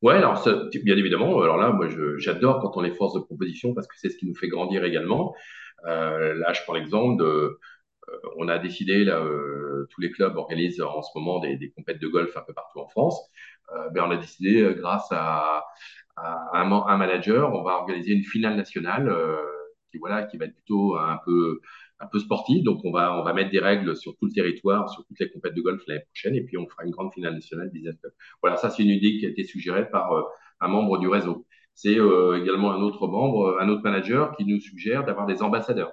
Ouais, 0.00 0.14
alors 0.14 0.44
bien 0.82 0.96
évidemment. 0.96 1.40
Alors 1.40 1.56
là, 1.56 1.70
moi, 1.70 1.88
j'adore 2.16 2.60
quand 2.60 2.72
on 2.76 2.84
est 2.84 2.90
force 2.90 3.14
de 3.14 3.20
proposition 3.20 3.72
parce 3.72 3.86
que 3.86 3.94
c'est 3.96 4.10
ce 4.10 4.16
qui 4.16 4.26
nous 4.26 4.34
fait 4.34 4.48
grandir 4.48 4.84
également. 4.84 5.32
Euh, 5.86 6.34
là, 6.34 6.52
je 6.52 6.60
prends 6.62 6.74
l'exemple 6.74 7.22
de 7.22 7.28
euh, 7.28 7.60
on 8.36 8.48
a 8.48 8.58
décidé, 8.58 9.04
là, 9.04 9.18
euh, 9.18 9.86
tous 9.90 10.00
les 10.00 10.10
clubs 10.10 10.36
organisent 10.36 10.80
en 10.80 11.02
ce 11.02 11.10
moment 11.16 11.40
des, 11.40 11.56
des 11.56 11.70
compétitions 11.70 12.08
de 12.08 12.12
golf 12.12 12.36
un 12.36 12.42
peu 12.42 12.52
partout 12.52 12.80
en 12.80 12.88
France. 12.88 13.20
Euh, 13.74 13.90
ben, 13.90 14.04
on 14.06 14.10
a 14.10 14.16
décidé, 14.16 14.74
grâce 14.76 15.08
à, 15.10 15.64
un, 16.16 16.70
un, 16.70 16.96
manager, 16.96 17.52
on 17.54 17.62
va 17.62 17.72
organiser 17.72 18.12
une 18.12 18.24
finale 18.24 18.56
nationale 18.56 19.14
qui, 19.90 19.98
voilà, 19.98 20.24
qui 20.24 20.36
va 20.36 20.46
être 20.46 20.54
plutôt 20.54 20.96
un 20.96 21.18
peu, 21.24 21.60
un 22.00 22.06
peu 22.06 22.18
sportive. 22.18 22.64
Donc, 22.64 22.84
on 22.84 22.92
va, 22.92 23.18
on 23.18 23.22
va 23.24 23.32
mettre 23.32 23.50
des 23.50 23.60
règles 23.60 23.96
sur 23.96 24.16
tout 24.16 24.26
le 24.26 24.32
territoire, 24.32 24.90
sur 24.90 25.04
toutes 25.06 25.18
les 25.20 25.30
compétitions 25.30 25.62
de 25.62 25.62
golf 25.62 25.82
l'année 25.86 26.04
prochaine, 26.04 26.34
et 26.34 26.42
puis 26.42 26.56
on 26.58 26.66
fera 26.66 26.84
une 26.84 26.90
grande 26.90 27.12
finale 27.12 27.34
nationale 27.34 27.70
business 27.70 27.96
club. 28.00 28.12
Voilà, 28.42 28.56
ça, 28.56 28.70
c'est 28.70 28.82
une 28.82 28.90
idée 28.90 29.18
qui 29.18 29.26
a 29.26 29.30
été 29.30 29.44
suggérée 29.44 29.88
par 29.88 30.12
un 30.60 30.68
membre 30.68 30.98
du 30.98 31.08
réseau. 31.08 31.46
C'est 31.74 31.92
également 31.94 32.72
un 32.72 32.82
autre 32.82 33.06
membre, 33.08 33.58
un 33.60 33.68
autre 33.68 33.82
manager 33.82 34.36
qui 34.36 34.44
nous 34.44 34.60
suggère 34.60 35.04
d'avoir 35.04 35.26
des 35.26 35.42
ambassadeurs 35.42 35.92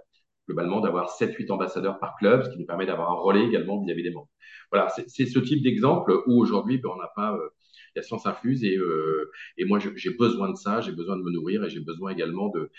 globalement 0.49 0.81
d'avoir 0.81 1.11
7-8 1.11 1.51
ambassadeurs 1.51 1.99
par 1.99 2.15
club, 2.17 2.43
ce 2.43 2.49
qui 2.49 2.57
nous 2.57 2.65
permet 2.65 2.87
d'avoir 2.87 3.11
un 3.11 3.15
relais 3.15 3.45
également 3.45 3.79
vis-à-vis 3.79 4.03
des 4.03 4.11
membres. 4.11 4.29
Voilà, 4.71 4.89
c'est 4.89 5.25
ce 5.27 5.39
type 5.39 5.61
d'exemple 5.63 6.23
où 6.25 6.41
aujourd'hui, 6.41 6.79
ben, 6.79 6.89
on 6.93 6.97
n'a 6.97 7.11
pas, 7.15 7.35
euh, 7.35 7.49
la 7.95 8.01
science 8.01 8.25
infuse 8.25 8.63
et, 8.63 8.75
euh, 8.77 9.31
et 9.57 9.65
moi, 9.65 9.79
j'ai 9.79 10.09
besoin 10.11 10.49
de 10.49 10.55
ça, 10.55 10.81
j'ai 10.81 10.91
besoin 10.91 11.17
de 11.17 11.21
me 11.23 11.31
nourrir 11.31 11.63
et 11.63 11.69
j'ai 11.69 11.79
besoin 11.81 12.11
également 12.11 12.49
de, 12.49 12.71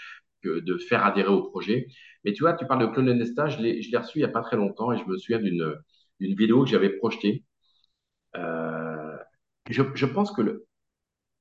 de 0.45 0.79
faire 0.79 1.05
adhérer 1.05 1.29
au 1.29 1.43
projet. 1.43 1.87
Mais 2.25 2.33
tu 2.33 2.43
vois, 2.43 2.55
tu 2.55 2.67
parles 2.67 2.83
de 2.89 2.93
Clone 2.93 3.13
Nesta, 3.13 3.49
je 3.49 3.59
l'ai 3.61 3.97
reçu 3.97 4.19
il 4.19 4.23
n'y 4.23 4.25
a 4.25 4.29
pas 4.29 4.43
très 4.43 4.57
longtemps 4.57 4.93
et 4.93 4.99
je 4.99 5.05
me 5.05 5.17
souviens 5.17 5.39
d'une 5.41 5.75
vidéo 6.21 6.65
que 6.65 6.71
j'avais 6.71 6.91
projetée. 6.91 7.45
Euh, 8.37 9.17
je, 9.71 9.83
je 9.95 10.07
pense 10.07 10.33
que 10.33 10.43
le, 10.43 10.67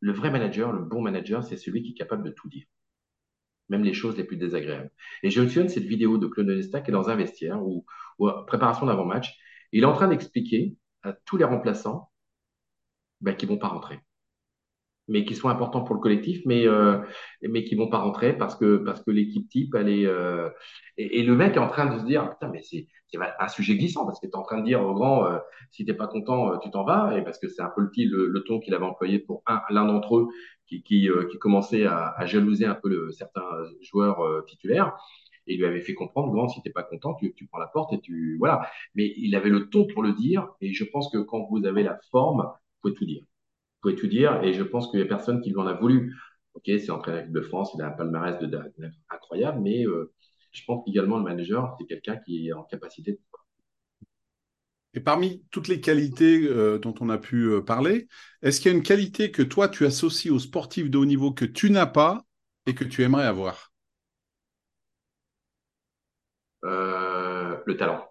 le 0.01 0.13
vrai 0.13 0.31
manager, 0.31 0.71
le 0.73 0.83
bon 0.83 1.01
manager, 1.01 1.43
c'est 1.43 1.57
celui 1.57 1.83
qui 1.83 1.91
est 1.91 1.95
capable 1.95 2.23
de 2.23 2.31
tout 2.31 2.49
dire 2.49 2.65
même 3.69 3.83
les 3.83 3.93
choses 3.93 4.17
les 4.17 4.23
plus 4.23 4.37
désagréables. 4.37 4.91
Et 5.23 5.29
je 5.29 5.41
me 5.41 5.67
cette 5.67 5.83
vidéo 5.83 6.17
de 6.17 6.27
Claude 6.27 6.47
Nesta 6.47 6.81
qui 6.81 6.91
est 6.91 6.93
dans 6.93 7.09
un 7.09 7.15
vestiaire 7.15 7.63
ou, 7.63 7.85
préparation 8.47 8.85
d'avant-match. 8.85 9.37
Il 9.71 9.83
est 9.83 9.85
en 9.85 9.93
train 9.93 10.07
d'expliquer 10.07 10.75
à 11.03 11.13
tous 11.13 11.37
les 11.37 11.45
remplaçants 11.45 12.11
ben, 13.21 13.35
qui 13.35 13.45
vont 13.45 13.57
pas 13.57 13.67
rentrer 13.67 13.99
mais 15.09 15.25
qui 15.25 15.35
sont 15.35 15.49
importants 15.49 15.83
pour 15.83 15.95
le 15.95 16.01
collectif, 16.01 16.41
mais 16.45 16.67
euh, 16.67 16.99
mais 17.41 17.63
qui 17.63 17.75
vont 17.75 17.89
pas 17.89 17.97
rentrer 17.97 18.33
parce 18.33 18.55
que 18.55 18.77
parce 18.77 19.01
que 19.01 19.11
l'équipe 19.11 19.49
type 19.49 19.75
elle 19.75 19.89
est 19.89 20.05
euh, 20.05 20.49
et, 20.97 21.23
le 21.23 21.35
mec 21.35 21.55
est 21.55 21.59
en 21.59 21.67
train 21.67 21.93
de 21.93 21.99
se 21.99 22.05
dire 22.05 22.29
putain 22.29 22.49
mais 22.49 22.61
c'est 22.61 22.87
un 23.39 23.47
sujet 23.47 23.75
glissant 23.75 24.05
parce 24.05 24.19
que 24.19 24.27
tu 24.27 24.37
en 24.37 24.43
train 24.43 24.59
de 24.59 24.65
dire 24.65 24.81
au 24.81 24.93
grand 24.93 25.25
euh, 25.25 25.39
si 25.71 25.83
t'es 25.83 25.93
pas 25.93 26.07
content 26.07 26.53
euh, 26.53 26.57
tu 26.61 26.69
t'en 26.69 26.83
vas 26.83 27.17
et 27.17 27.23
parce 27.23 27.39
que 27.39 27.49
c'est 27.49 27.61
un 27.61 27.71
peu 27.75 27.81
le, 27.81 28.27
le, 28.27 28.43
ton 28.43 28.59
qu'il 28.59 28.73
avait 28.73 28.85
employé 28.85 29.19
pour 29.19 29.41
un 29.47 29.61
l'un 29.69 29.85
d'entre 29.85 30.17
eux 30.17 30.27
qui 30.67 30.83
qui, 30.83 31.09
qui 31.31 31.39
commençait 31.39 31.85
à, 31.85 32.13
à, 32.15 32.25
jalouser 32.25 32.65
un 32.65 32.75
peu 32.75 32.89
le, 32.89 33.11
certains 33.11 33.49
joueurs 33.81 34.45
titulaires. 34.45 34.95
Et 35.47 35.53
il 35.53 35.59
lui 35.59 35.65
avait 35.65 35.81
fait 35.81 35.95
comprendre 35.95 36.31
grand 36.31 36.47
si 36.47 36.61
t'es 36.61 36.69
pas 36.69 36.83
content 36.83 37.15
tu, 37.15 37.33
tu 37.33 37.47
prends 37.47 37.57
la 37.57 37.67
porte 37.67 37.91
et 37.93 37.99
tu 37.99 38.37
voilà. 38.37 38.69
Mais 38.93 39.11
il 39.17 39.35
avait 39.35 39.49
le 39.49 39.69
ton 39.69 39.87
pour 39.87 40.03
le 40.03 40.13
dire 40.13 40.47
et 40.61 40.73
je 40.73 40.83
pense 40.83 41.09
que 41.11 41.17
quand 41.17 41.47
vous 41.49 41.65
avez 41.65 41.81
la 41.83 41.97
forme 42.11 42.41
vous 42.41 42.81
pouvez 42.81 42.93
tout 42.93 43.05
dire 43.05 43.23
pouvez 43.81 43.95
tout 43.95 44.07
dire. 44.07 44.41
Et 44.43 44.53
je 44.53 44.63
pense 44.63 44.89
qu'il 44.89 44.99
y 44.99 45.03
a 45.03 45.05
personne 45.05 45.41
qui 45.41 45.49
lui 45.49 45.57
en 45.57 45.67
a 45.67 45.73
voulu. 45.73 46.15
Ok, 46.53 46.63
c'est 46.65 46.89
entraîneur 46.89 47.25
de 47.29 47.41
France, 47.41 47.71
il 47.75 47.81
a 47.81 47.87
un 47.87 47.91
palmarès 47.91 48.39
de, 48.39 48.59
incroyable, 49.09 49.61
mais 49.61 49.85
euh, 49.85 50.11
je 50.51 50.63
pense 50.65 50.83
qu'également 50.85 51.17
le 51.17 51.23
manager, 51.23 51.75
c'est 51.79 51.85
quelqu'un 51.85 52.17
qui 52.17 52.47
est 52.47 52.53
en 52.53 52.63
capacité 52.63 53.13
de. 53.13 53.19
Et 54.95 54.99
parmi 54.99 55.43
toutes 55.51 55.67
les 55.67 55.81
qualités 55.81 56.47
euh, 56.47 56.79
dont 56.79 56.95
on 56.99 57.09
a 57.09 57.19
pu 57.19 57.45
euh, 57.45 57.61
parler, 57.61 58.07
est-ce 58.41 58.59
qu'il 58.59 58.71
y 58.71 58.73
a 58.73 58.77
une 58.77 58.83
qualité 58.83 59.31
que 59.31 59.43
toi 59.43 59.69
tu 59.69 59.85
associes 59.85 60.31
aux 60.31 60.39
sportifs 60.39 60.89
de 60.89 60.97
haut 60.97 61.05
niveau 61.05 61.31
que 61.31 61.45
tu 61.45 61.69
n'as 61.69 61.85
pas 61.85 62.25
et 62.65 62.73
que 62.73 62.83
tu 62.83 63.03
aimerais 63.03 63.25
avoir? 63.25 63.71
Le 67.65 67.77
talent. 67.77 68.08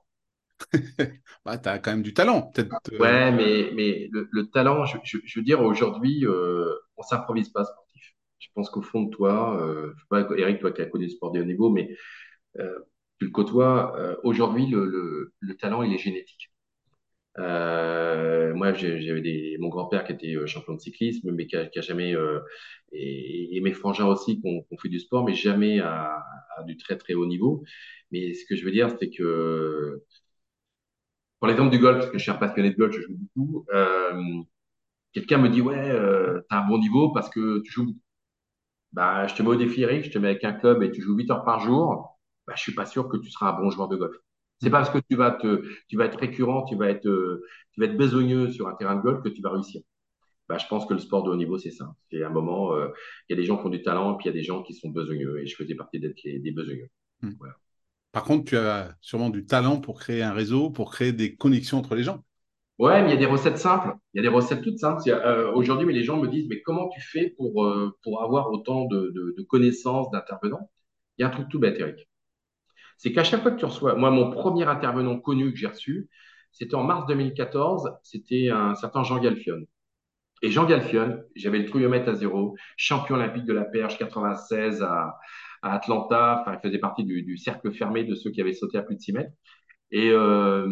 bah, 1.44 1.58
tu 1.58 1.68
as 1.68 1.78
quand 1.78 1.90
même 1.92 2.02
du 2.02 2.14
talent, 2.14 2.42
peut-être. 2.42 2.74
Euh. 2.92 2.98
Ouais, 2.98 3.32
mais, 3.32 3.70
mais 3.74 4.08
le, 4.10 4.44
talent, 4.50 4.84
je, 4.84 5.18
veux 5.36 5.42
dire, 5.42 5.60
aujourd'hui, 5.60 6.26
euh, 6.26 6.74
on 6.96 7.02
s'improvise 7.02 7.48
pas 7.50 7.64
sportif. 7.64 8.14
Je 8.38 8.48
pense 8.54 8.70
qu'au 8.70 8.82
fond 8.82 9.02
de 9.02 9.10
toi, 9.10 9.60
euh, 9.62 9.94
Eric, 10.36 10.60
toi 10.60 10.72
qui 10.72 10.82
as 10.82 10.86
connu 10.86 11.04
le 11.04 11.10
sport 11.10 11.32
de 11.32 11.40
haut 11.40 11.44
niveau, 11.44 11.70
mais 11.70 11.96
euh, 12.58 12.78
tu 13.18 13.26
le 13.26 13.30
côtoies. 13.30 13.96
Euh, 13.98 14.16
aujourd'hui, 14.22 14.66
le, 14.66 14.86
le, 14.86 15.32
le, 15.40 15.56
talent, 15.56 15.82
il 15.82 15.92
est 15.92 15.98
génétique. 15.98 16.50
Euh, 17.38 18.52
moi, 18.54 18.72
j'avais 18.74 19.20
des, 19.20 19.56
mon 19.60 19.68
grand-père 19.68 20.04
qui 20.04 20.12
était 20.12 20.46
champion 20.46 20.74
de 20.74 20.80
cyclisme, 20.80 21.30
mais 21.32 21.46
qui 21.46 21.56
a, 21.56 21.68
jamais, 21.76 22.14
et, 22.92 23.56
et, 23.56 23.60
mes 23.60 23.72
frangins 23.72 24.06
aussi 24.06 24.40
qui 24.40 24.46
ont, 24.46 24.76
fait 24.78 24.88
du 24.88 24.98
sport, 24.98 25.24
mais 25.24 25.34
jamais 25.34 25.80
à, 25.80 26.24
à, 26.56 26.62
du 26.64 26.76
très 26.76 26.96
très 26.96 27.14
haut 27.14 27.26
niveau. 27.26 27.64
Mais 28.10 28.34
ce 28.34 28.44
que 28.46 28.56
je 28.56 28.64
veux 28.64 28.72
dire, 28.72 28.90
c'est 28.98 29.10
que 29.10 30.02
pour 31.38 31.48
l'exemple 31.48 31.70
du 31.70 31.78
golf, 31.78 31.98
parce 31.98 32.10
que 32.10 32.18
je 32.18 32.22
suis 32.22 32.30
un 32.30 32.34
passionné 32.36 32.70
de 32.70 32.76
golf, 32.76 32.94
je 32.94 33.02
joue 33.02 33.16
beaucoup, 33.16 33.66
euh, 33.72 34.42
quelqu'un 35.12 35.38
me 35.38 35.48
dit 35.48 35.60
Ouais, 35.60 35.90
euh, 35.90 36.40
tu 36.48 36.56
as 36.56 36.62
un 36.64 36.68
bon 36.68 36.78
niveau 36.78 37.10
parce 37.12 37.28
que 37.30 37.60
tu 37.62 37.72
joues 37.72 37.86
beaucoup. 37.86 38.00
Bah, 38.92 39.26
je 39.26 39.34
te 39.34 39.42
mets 39.42 39.50
au 39.50 39.56
défi, 39.56 39.82
Eric, 39.82 40.04
je 40.04 40.10
te 40.10 40.18
mets 40.18 40.28
avec 40.28 40.44
un 40.44 40.52
club 40.52 40.82
et 40.82 40.90
tu 40.90 41.02
joues 41.02 41.14
8 41.14 41.30
heures 41.30 41.44
par 41.44 41.60
jour. 41.60 42.18
Bah, 42.46 42.54
je 42.56 42.62
suis 42.62 42.74
pas 42.74 42.86
sûr 42.86 43.08
que 43.08 43.16
tu 43.18 43.30
seras 43.30 43.50
un 43.50 43.60
bon 43.60 43.70
joueur 43.70 43.88
de 43.88 43.96
golf. 43.96 44.16
C'est 44.60 44.70
pas 44.70 44.78
parce 44.78 44.90
que 44.90 44.98
tu 45.08 45.16
vas 45.16 45.32
te, 45.32 45.62
tu 45.88 45.96
vas 45.96 46.06
être 46.06 46.18
récurrent, 46.18 46.64
tu 46.64 46.76
vas 46.76 46.88
être, 46.88 47.06
euh, 47.06 47.44
tu 47.72 47.80
vas 47.80 47.86
être 47.86 47.96
besogneux 47.96 48.50
sur 48.50 48.68
un 48.68 48.74
terrain 48.74 48.96
de 48.96 49.02
golf 49.02 49.22
que 49.22 49.28
tu 49.28 49.42
vas 49.42 49.50
réussir. 49.50 49.82
Bah, 50.48 50.58
je 50.58 50.66
pense 50.66 50.86
que 50.86 50.94
le 50.94 51.00
sport 51.00 51.22
de 51.24 51.30
haut 51.30 51.36
niveau, 51.36 51.58
c'est 51.58 51.70
ça. 51.70 51.94
C'est 52.10 52.24
un 52.24 52.30
moment, 52.30 52.74
euh, 52.74 52.88
il 53.28 53.34
y 53.34 53.38
a 53.38 53.40
des 53.40 53.44
gens 53.44 53.58
qui 53.58 53.66
ont 53.66 53.70
du 53.70 53.82
talent, 53.82 54.14
puis 54.14 54.26
il 54.26 54.28
y 54.28 54.30
a 54.30 54.34
des 54.34 54.42
gens 54.42 54.62
qui 54.62 54.74
sont 54.74 54.88
besogneux, 54.90 55.40
et 55.40 55.46
je 55.46 55.54
faisais 55.56 55.74
partie 55.74 56.00
d'être 56.00 56.16
des 56.24 56.52
besogneux. 56.52 56.88
Hmm. 57.22 57.32
Voilà. 57.38 57.54
Par 58.18 58.24
contre, 58.24 58.46
tu 58.46 58.56
as 58.56 58.96
sûrement 59.00 59.30
du 59.30 59.46
talent 59.46 59.76
pour 59.80 60.00
créer 60.00 60.24
un 60.24 60.32
réseau, 60.32 60.70
pour 60.70 60.90
créer 60.90 61.12
des 61.12 61.36
connexions 61.36 61.78
entre 61.78 61.94
les 61.94 62.02
gens. 62.02 62.24
Ouais, 62.80 63.00
mais 63.00 63.10
il 63.10 63.12
y 63.12 63.16
a 63.16 63.16
des 63.16 63.26
recettes 63.26 63.58
simples. 63.58 63.94
Il 64.12 64.16
y 64.16 64.18
a 64.18 64.28
des 64.28 64.34
recettes 64.34 64.60
toutes 64.60 64.80
simples. 64.80 65.08
Euh, 65.08 65.52
aujourd'hui, 65.52 65.86
mais 65.86 65.92
les 65.92 66.02
gens 66.02 66.16
me 66.16 66.26
disent, 66.26 66.48
mais 66.48 66.60
comment 66.60 66.88
tu 66.88 67.00
fais 67.00 67.32
pour, 67.36 67.64
euh, 67.64 67.96
pour 68.02 68.24
avoir 68.24 68.50
autant 68.50 68.86
de, 68.86 69.12
de, 69.14 69.42
connaissances 69.44 70.10
d'intervenants? 70.10 70.68
Il 71.16 71.22
y 71.22 71.24
a 71.24 71.28
un 71.28 71.30
truc 71.30 71.48
tout 71.48 71.60
bête, 71.60 71.78
Eric. 71.78 72.08
C'est 72.96 73.12
qu'à 73.12 73.22
chaque 73.22 73.42
fois 73.42 73.52
que 73.52 73.60
tu 73.60 73.66
reçois, 73.66 73.94
moi, 73.94 74.10
mon 74.10 74.32
premier 74.32 74.64
intervenant 74.64 75.16
connu 75.20 75.52
que 75.52 75.56
j'ai 75.56 75.68
reçu, 75.68 76.10
c'était 76.50 76.74
en 76.74 76.82
mars 76.82 77.06
2014, 77.06 77.98
c'était 78.02 78.50
un 78.50 78.74
certain 78.74 79.04
Jean 79.04 79.20
Galfion. 79.20 79.64
Et 80.42 80.50
Jean 80.50 80.66
Galfion, 80.66 81.22
j'avais 81.34 81.58
le 81.58 81.66
trouillomètre 81.66 82.08
à 82.08 82.14
zéro, 82.14 82.56
champion 82.76 83.16
olympique 83.16 83.44
de 83.44 83.52
la 83.52 83.64
perche 83.64 83.98
96 83.98 84.82
à, 84.82 85.18
à 85.62 85.74
Atlanta. 85.74 86.40
Enfin, 86.40 86.58
il 86.58 86.68
faisait 86.68 86.78
partie 86.78 87.04
du, 87.04 87.22
du, 87.22 87.36
cercle 87.36 87.72
fermé 87.72 88.04
de 88.04 88.14
ceux 88.14 88.30
qui 88.30 88.40
avaient 88.40 88.52
sauté 88.52 88.78
à 88.78 88.82
plus 88.82 88.96
de 88.96 89.00
6 89.00 89.12
mètres. 89.12 89.32
Et, 89.90 90.10
euh, 90.10 90.68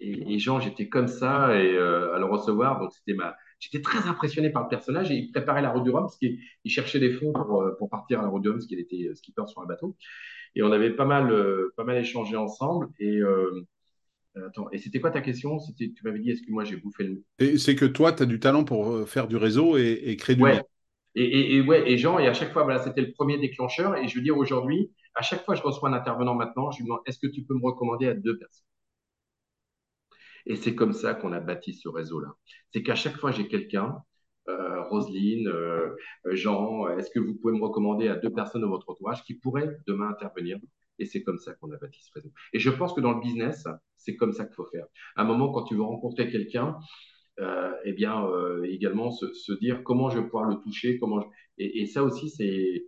et, 0.00 0.34
et 0.34 0.38
Jean, 0.38 0.60
j'étais 0.60 0.88
comme 0.88 1.08
ça 1.08 1.56
et, 1.56 1.74
euh, 1.76 2.14
à 2.14 2.18
le 2.18 2.26
recevoir. 2.26 2.80
Donc, 2.80 2.92
c'était 2.92 3.14
ma. 3.14 3.36
J'étais 3.60 3.82
très 3.82 4.06
impressionné 4.08 4.50
par 4.50 4.62
le 4.62 4.68
personnage 4.68 5.10
et 5.10 5.14
il 5.14 5.32
préparait 5.32 5.62
la 5.62 5.70
route 5.70 5.82
du 5.82 5.90
Rhum 5.90 6.04
parce 6.04 6.16
qu'il 6.18 6.38
cherchait 6.66 7.00
des 7.00 7.12
fonds 7.12 7.32
pour, 7.32 7.62
euh, 7.62 7.76
pour 7.78 7.90
partir 7.90 8.20
à 8.20 8.22
la 8.22 8.28
route 8.28 8.42
du 8.42 8.48
Rhum 8.48 8.58
parce 8.58 8.66
qu'il 8.66 8.78
était 8.78 9.10
skipper 9.14 9.42
sur 9.46 9.62
un 9.62 9.66
bateau. 9.66 9.96
Et 10.54 10.62
on 10.62 10.72
avait 10.72 10.90
pas 10.90 11.04
mal, 11.04 11.30
euh, 11.32 11.72
pas 11.76 11.84
mal 11.84 11.98
échangé 11.98 12.36
ensemble. 12.36 12.88
Et, 12.98 13.18
euh, 13.18 13.66
Attends, 14.46 14.70
et 14.70 14.78
c'était 14.78 15.00
quoi 15.00 15.10
ta 15.10 15.20
question? 15.20 15.58
C'était, 15.58 15.92
Tu 15.92 16.04
m'avais 16.04 16.18
dit, 16.18 16.30
est-ce 16.30 16.42
que 16.42 16.50
moi 16.50 16.64
j'ai 16.64 16.76
bouffé 16.76 17.04
le. 17.04 17.22
Et 17.38 17.58
c'est 17.58 17.74
que 17.74 17.84
toi, 17.84 18.12
tu 18.12 18.22
as 18.22 18.26
du 18.26 18.40
talent 18.40 18.64
pour 18.64 19.08
faire 19.08 19.28
du 19.28 19.36
réseau 19.36 19.76
et, 19.76 20.00
et 20.04 20.16
créer 20.16 20.36
du 20.36 20.42
ouais. 20.42 20.62
Et, 21.14 21.56
et, 21.56 21.60
ouais, 21.62 21.90
et 21.90 21.98
Jean, 21.98 22.18
et 22.18 22.28
à 22.28 22.34
chaque 22.34 22.52
fois, 22.52 22.62
voilà, 22.62 22.78
c'était 22.78 23.00
le 23.00 23.12
premier 23.12 23.38
déclencheur. 23.38 23.96
Et 23.96 24.06
je 24.06 24.14
veux 24.14 24.22
dire, 24.22 24.36
aujourd'hui, 24.36 24.92
à 25.14 25.22
chaque 25.22 25.44
fois 25.44 25.54
que 25.54 25.60
je 25.60 25.66
reçois 25.66 25.88
un 25.88 25.92
intervenant 25.92 26.34
maintenant, 26.34 26.70
je 26.70 26.78
lui 26.78 26.84
demande 26.84 27.00
est-ce 27.06 27.18
que 27.18 27.26
tu 27.26 27.42
peux 27.42 27.54
me 27.54 27.64
recommander 27.64 28.06
à 28.06 28.14
deux 28.14 28.38
personnes? 28.38 28.66
Et 30.46 30.56
c'est 30.56 30.74
comme 30.74 30.92
ça 30.92 31.14
qu'on 31.14 31.32
a 31.32 31.40
bâti 31.40 31.74
ce 31.74 31.88
réseau-là. 31.88 32.28
C'est 32.72 32.82
qu'à 32.82 32.94
chaque 32.94 33.16
fois, 33.16 33.32
j'ai 33.32 33.48
quelqu'un, 33.48 33.96
euh, 34.48 34.82
Roselyne, 34.84 35.48
euh, 35.48 35.90
Jean, 36.32 36.88
est-ce 36.96 37.10
que 37.10 37.18
vous 37.18 37.34
pouvez 37.34 37.54
me 37.54 37.62
recommander 37.62 38.08
à 38.08 38.14
deux 38.14 38.32
personnes 38.32 38.62
de 38.62 38.66
votre 38.66 38.88
entourage 38.88 39.24
qui 39.24 39.34
pourraient 39.34 39.76
demain 39.86 40.08
intervenir? 40.08 40.58
Et 40.98 41.04
c'est 41.04 41.22
comme 41.22 41.38
ça 41.38 41.54
qu'on 41.54 41.70
a 41.72 41.76
bâti 41.76 42.02
ce 42.02 42.10
réseau. 42.14 42.32
Et 42.52 42.58
je 42.58 42.70
pense 42.70 42.92
que 42.94 43.00
dans 43.00 43.12
le 43.12 43.20
business, 43.20 43.66
c'est 43.98 44.16
comme 44.16 44.32
ça 44.32 44.44
qu'il 44.44 44.54
faut 44.54 44.66
faire. 44.66 44.86
À 45.16 45.22
un 45.22 45.24
moment, 45.24 45.52
quand 45.52 45.64
tu 45.64 45.74
veux 45.74 45.82
rencontrer 45.82 46.30
quelqu'un, 46.30 46.78
eh 47.84 47.92
bien, 47.92 48.26
également 48.64 49.10
se, 49.12 49.52
dire 49.60 49.82
comment 49.84 50.10
je 50.10 50.18
vais 50.18 50.24
pouvoir 50.24 50.44
le 50.44 50.56
toucher, 50.56 50.98
comment 50.98 51.24
et, 51.58 51.86
ça 51.86 52.02
aussi, 52.02 52.30
c'est 52.30 52.86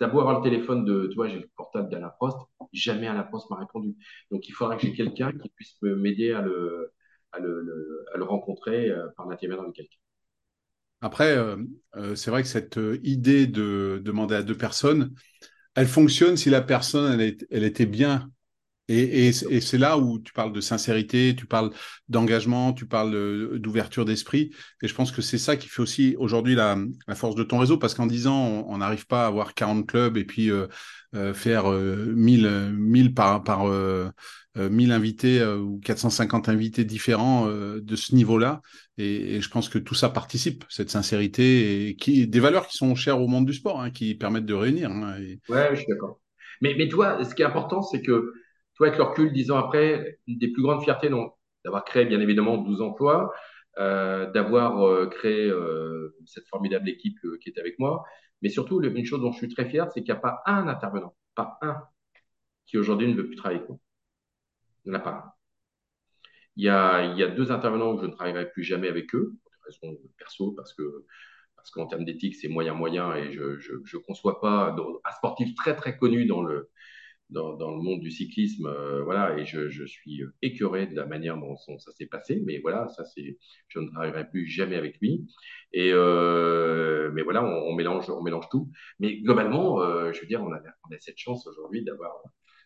d'abord 0.00 0.22
avoir 0.22 0.40
le 0.40 0.44
téléphone 0.50 0.84
de, 0.84 1.06
tu 1.06 1.14
vois, 1.14 1.28
j'ai 1.28 1.38
le 1.38 1.48
portable 1.56 1.88
d'Alain 1.88 2.10
Prost, 2.18 2.36
jamais 2.72 3.06
Alain 3.06 3.22
Prost 3.22 3.48
m'a 3.50 3.56
répondu. 3.56 3.94
Donc, 4.30 4.48
il 4.48 4.52
faudra 4.52 4.76
que 4.76 4.82
j'ai 4.86 4.92
quelqu'un 4.92 5.32
qui 5.32 5.48
puisse 5.50 5.80
m'aider 5.82 6.32
à 6.32 6.42
le, 6.42 6.92
à 7.32 7.38
le, 7.38 8.04
à 8.14 8.18
le 8.18 8.24
rencontrer 8.24 8.92
par 9.16 9.28
l'intermédiaire 9.28 9.66
de 9.66 9.72
quelqu'un. 9.72 9.98
Après, 11.00 11.36
euh, 11.36 11.56
euh, 11.96 12.14
c'est 12.16 12.30
vrai 12.30 12.42
que 12.42 12.48
cette 12.48 12.78
euh, 12.78 12.98
idée 13.04 13.46
de 13.46 14.00
demander 14.04 14.34
à 14.34 14.42
deux 14.42 14.56
personnes, 14.56 15.14
elle 15.74 15.86
fonctionne 15.86 16.36
si 16.36 16.50
la 16.50 16.60
personne, 16.60 17.20
elle 17.20 17.64
était 17.64 17.86
bien. 17.86 18.30
Et, 18.88 19.32
c'est 19.32 19.78
là 19.78 19.98
où 19.98 20.18
tu 20.18 20.32
parles 20.32 20.52
de 20.52 20.60
sincérité, 20.60 21.34
tu 21.36 21.46
parles 21.46 21.70
d'engagement, 22.08 22.72
tu 22.72 22.86
parles 22.86 23.58
d'ouverture 23.58 24.04
d'esprit. 24.04 24.50
Et 24.82 24.88
je 24.88 24.94
pense 24.94 25.12
que 25.12 25.20
c'est 25.20 25.38
ça 25.38 25.56
qui 25.56 25.68
fait 25.68 25.82
aussi 25.82 26.16
aujourd'hui 26.18 26.54
la, 26.54 26.76
force 27.14 27.34
de 27.34 27.42
ton 27.42 27.58
réseau, 27.58 27.76
parce 27.76 27.94
qu'en 27.94 28.06
disant 28.06 28.64
on 28.66 28.78
n'arrive 28.78 29.06
pas 29.06 29.24
à 29.24 29.26
avoir 29.26 29.54
40 29.54 29.86
clubs 29.86 30.16
et 30.16 30.24
puis 30.24 30.50
faire 31.34 31.70
1000, 31.70 32.72
1000 32.78 33.14
par, 33.14 33.44
par 33.44 33.66
1000 34.56 34.92
invités 34.92 35.44
ou 35.44 35.80
450 35.84 36.48
invités 36.48 36.84
différents 36.84 37.46
de 37.46 37.96
ce 37.96 38.14
niveau-là. 38.14 38.62
Et, 38.98 39.40
je 39.40 39.48
pense 39.48 39.68
que 39.68 39.78
tout 39.78 39.94
ça 39.94 40.08
participe, 40.08 40.64
cette 40.68 40.90
sincérité, 40.90 41.88
et 41.90 42.26
des 42.26 42.40
valeurs 42.40 42.66
qui 42.66 42.76
sont 42.76 42.94
chères 42.94 43.20
au 43.20 43.28
monde 43.28 43.46
du 43.46 43.54
sport, 43.54 43.80
hein, 43.80 43.90
qui 43.90 44.14
permettent 44.14 44.46
de 44.46 44.54
réunir. 44.54 44.90
Hein, 44.90 45.18
Ouais, 45.48 45.68
je 45.72 45.76
suis 45.76 45.86
d'accord. 45.88 46.20
Mais 46.60 46.88
toi, 46.88 47.24
ce 47.24 47.34
qui 47.34 47.42
est 47.42 47.46
important, 47.46 47.82
c'est 47.82 48.02
que, 48.02 48.32
toi, 48.78 48.86
avec 48.86 48.98
le 48.98 49.04
recul, 49.04 49.32
dix 49.32 49.50
ans 49.50 49.58
après, 49.58 50.18
une 50.26 50.38
des 50.38 50.48
plus 50.48 50.62
grandes 50.62 50.82
fiertés, 50.82 51.10
d'avoir 51.64 51.84
créé, 51.84 52.06
bien 52.06 52.20
évidemment, 52.20 52.58
12 52.58 52.80
emplois, 52.80 53.32
euh, 53.78 54.30
d'avoir 54.30 54.86
euh, 54.86 55.06
créé 55.08 55.48
euh, 55.48 56.16
cette 56.26 56.46
formidable 56.48 56.88
équipe 56.88 57.18
qui 57.40 57.50
est 57.50 57.58
avec 57.58 57.78
moi, 57.78 58.04
mais 58.40 58.48
surtout, 58.48 58.80
une 58.80 59.04
chose 59.04 59.20
dont 59.20 59.32
je 59.32 59.38
suis 59.38 59.48
très 59.48 59.68
fier, 59.68 59.90
c'est 59.92 60.02
qu'il 60.02 60.12
n'y 60.12 60.18
a 60.18 60.20
pas 60.20 60.42
un 60.46 60.68
intervenant, 60.68 61.14
pas 61.34 61.58
un, 61.60 61.76
qui 62.66 62.78
aujourd'hui 62.78 63.08
ne 63.08 63.14
veut 63.14 63.26
plus 63.26 63.36
travailler 63.36 63.58
avec 63.58 63.68
moi. 63.68 63.78
Il 64.84 64.90
n'y 64.92 64.96
en 64.96 65.00
a 65.00 65.02
pas 65.02 65.10
un. 65.10 65.32
Il 66.56 66.64
y 66.64 66.68
a, 66.70 67.28
deux 67.28 67.50
intervenants 67.52 67.94
où 67.94 68.00
je 68.00 68.06
ne 68.06 68.12
travaillerai 68.12 68.50
plus 68.50 68.64
jamais 68.64 68.88
avec 68.88 69.14
eux, 69.14 69.34
pour 69.42 69.52
des 69.52 69.88
raisons 69.88 69.98
perso, 70.18 70.52
parce 70.52 70.72
que 70.74 71.04
parce 71.56 71.70
qu'en 71.72 71.86
termes 71.86 72.04
d'éthique, 72.04 72.36
c'est 72.36 72.48
moyen 72.48 72.74
moyen 72.74 73.14
et 73.16 73.32
je 73.32 73.72
ne 73.72 73.98
conçois 73.98 74.40
pas 74.40 74.74
un 75.04 75.12
sportif 75.12 75.54
très 75.56 75.74
très 75.74 75.98
connu 75.98 76.24
dans 76.24 76.42
le 76.42 76.70
dans, 77.30 77.76
le 77.76 77.82
monde 77.82 78.00
du 78.00 78.10
cyclisme, 78.10 78.66
euh, 78.66 79.02
voilà, 79.02 79.38
et 79.38 79.44
je, 79.44 79.84
suis 79.86 80.22
écœuré 80.42 80.86
de 80.86 80.94
la 80.94 81.06
manière 81.06 81.36
dont 81.36 81.56
ça 81.56 81.92
s'est 81.92 82.06
passé, 82.06 82.42
mais 82.44 82.58
voilà, 82.58 82.88
ça 82.88 83.04
c'est, 83.04 83.38
je 83.68 83.78
ne 83.78 83.88
travaillerai 83.88 84.28
plus 84.28 84.46
jamais 84.46 84.76
avec 84.76 84.98
lui. 85.00 85.26
Et 85.72 85.90
euh, 85.92 87.10
mais 87.12 87.22
voilà, 87.22 87.44
on, 87.44 87.74
mélange, 87.74 88.08
on 88.08 88.22
mélange 88.22 88.48
tout. 88.50 88.70
Mais 88.98 89.20
globalement, 89.20 89.82
euh, 89.82 90.12
je 90.12 90.20
veux 90.20 90.26
dire, 90.26 90.42
on 90.42 90.52
a, 90.52 90.60
cette 91.00 91.18
chance 91.18 91.46
aujourd'hui 91.46 91.84
d'avoir 91.84 92.12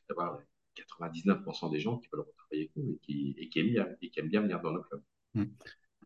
d'avoir 0.09 0.39
99% 0.77 1.71
des 1.71 1.81
gens 1.81 1.99
qui 1.99 2.09
veulent 2.13 2.25
retravailler 2.27 2.63
avec 2.63 2.77
nous 2.77 2.99
et 3.09 3.49
qui, 3.49 3.59
aiment 3.59 3.73
bien, 3.73 3.89
et 4.01 4.11
qui 4.11 4.21
aiment 4.21 4.29
bien 4.29 4.43
venir 4.43 4.61
dans 4.61 4.73
nos 4.73 4.83
clubs. 4.83 5.03
Mmh. 5.35 5.45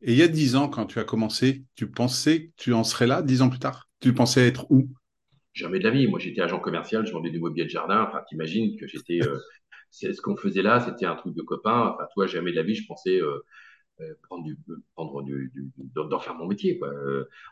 Et 0.02 0.12
il 0.12 0.18
y 0.18 0.22
a 0.22 0.28
dix 0.28 0.56
ans, 0.56 0.68
quand 0.68 0.86
tu 0.86 0.98
as 0.98 1.04
commencé, 1.04 1.64
tu 1.74 1.90
pensais 1.90 2.48
que 2.48 2.52
tu 2.56 2.72
en 2.72 2.84
serais 2.84 3.06
là? 3.06 3.22
Dix 3.22 3.42
ans 3.42 3.48
plus 3.48 3.58
tard 3.58 3.88
Tu 4.00 4.12
pensais 4.12 4.46
être 4.46 4.70
où? 4.70 4.88
Jamais 5.56 5.78
de 5.78 5.84
la 5.84 5.90
vie. 5.90 6.06
Moi, 6.06 6.18
j'étais 6.18 6.42
agent 6.42 6.60
commercial, 6.60 7.06
je 7.06 7.12
vendais 7.12 7.30
du 7.30 7.40
mobilier 7.40 7.64
de 7.64 7.70
jardin. 7.70 8.02
Enfin, 8.02 8.22
t'imagines 8.28 8.76
que 8.78 8.86
j'étais. 8.86 9.20
Euh, 9.22 9.38
ce 9.90 10.20
qu'on 10.20 10.36
faisait 10.36 10.62
là, 10.62 10.80
c'était 10.80 11.06
un 11.06 11.16
truc 11.16 11.34
de 11.34 11.42
copain. 11.42 11.94
Enfin, 11.94 12.06
toi, 12.14 12.26
jamais 12.26 12.50
de 12.50 12.56
la 12.56 12.62
vie, 12.62 12.74
je 12.74 12.86
pensais 12.86 13.20
euh, 13.20 13.38
euh, 14.00 14.14
prendre 14.24 14.44
du, 14.44 14.58
prendre 14.94 15.22
d'en 16.08 16.20
faire 16.20 16.34
mon 16.34 16.46
métier. 16.46 16.78
Quoi. 16.78 16.92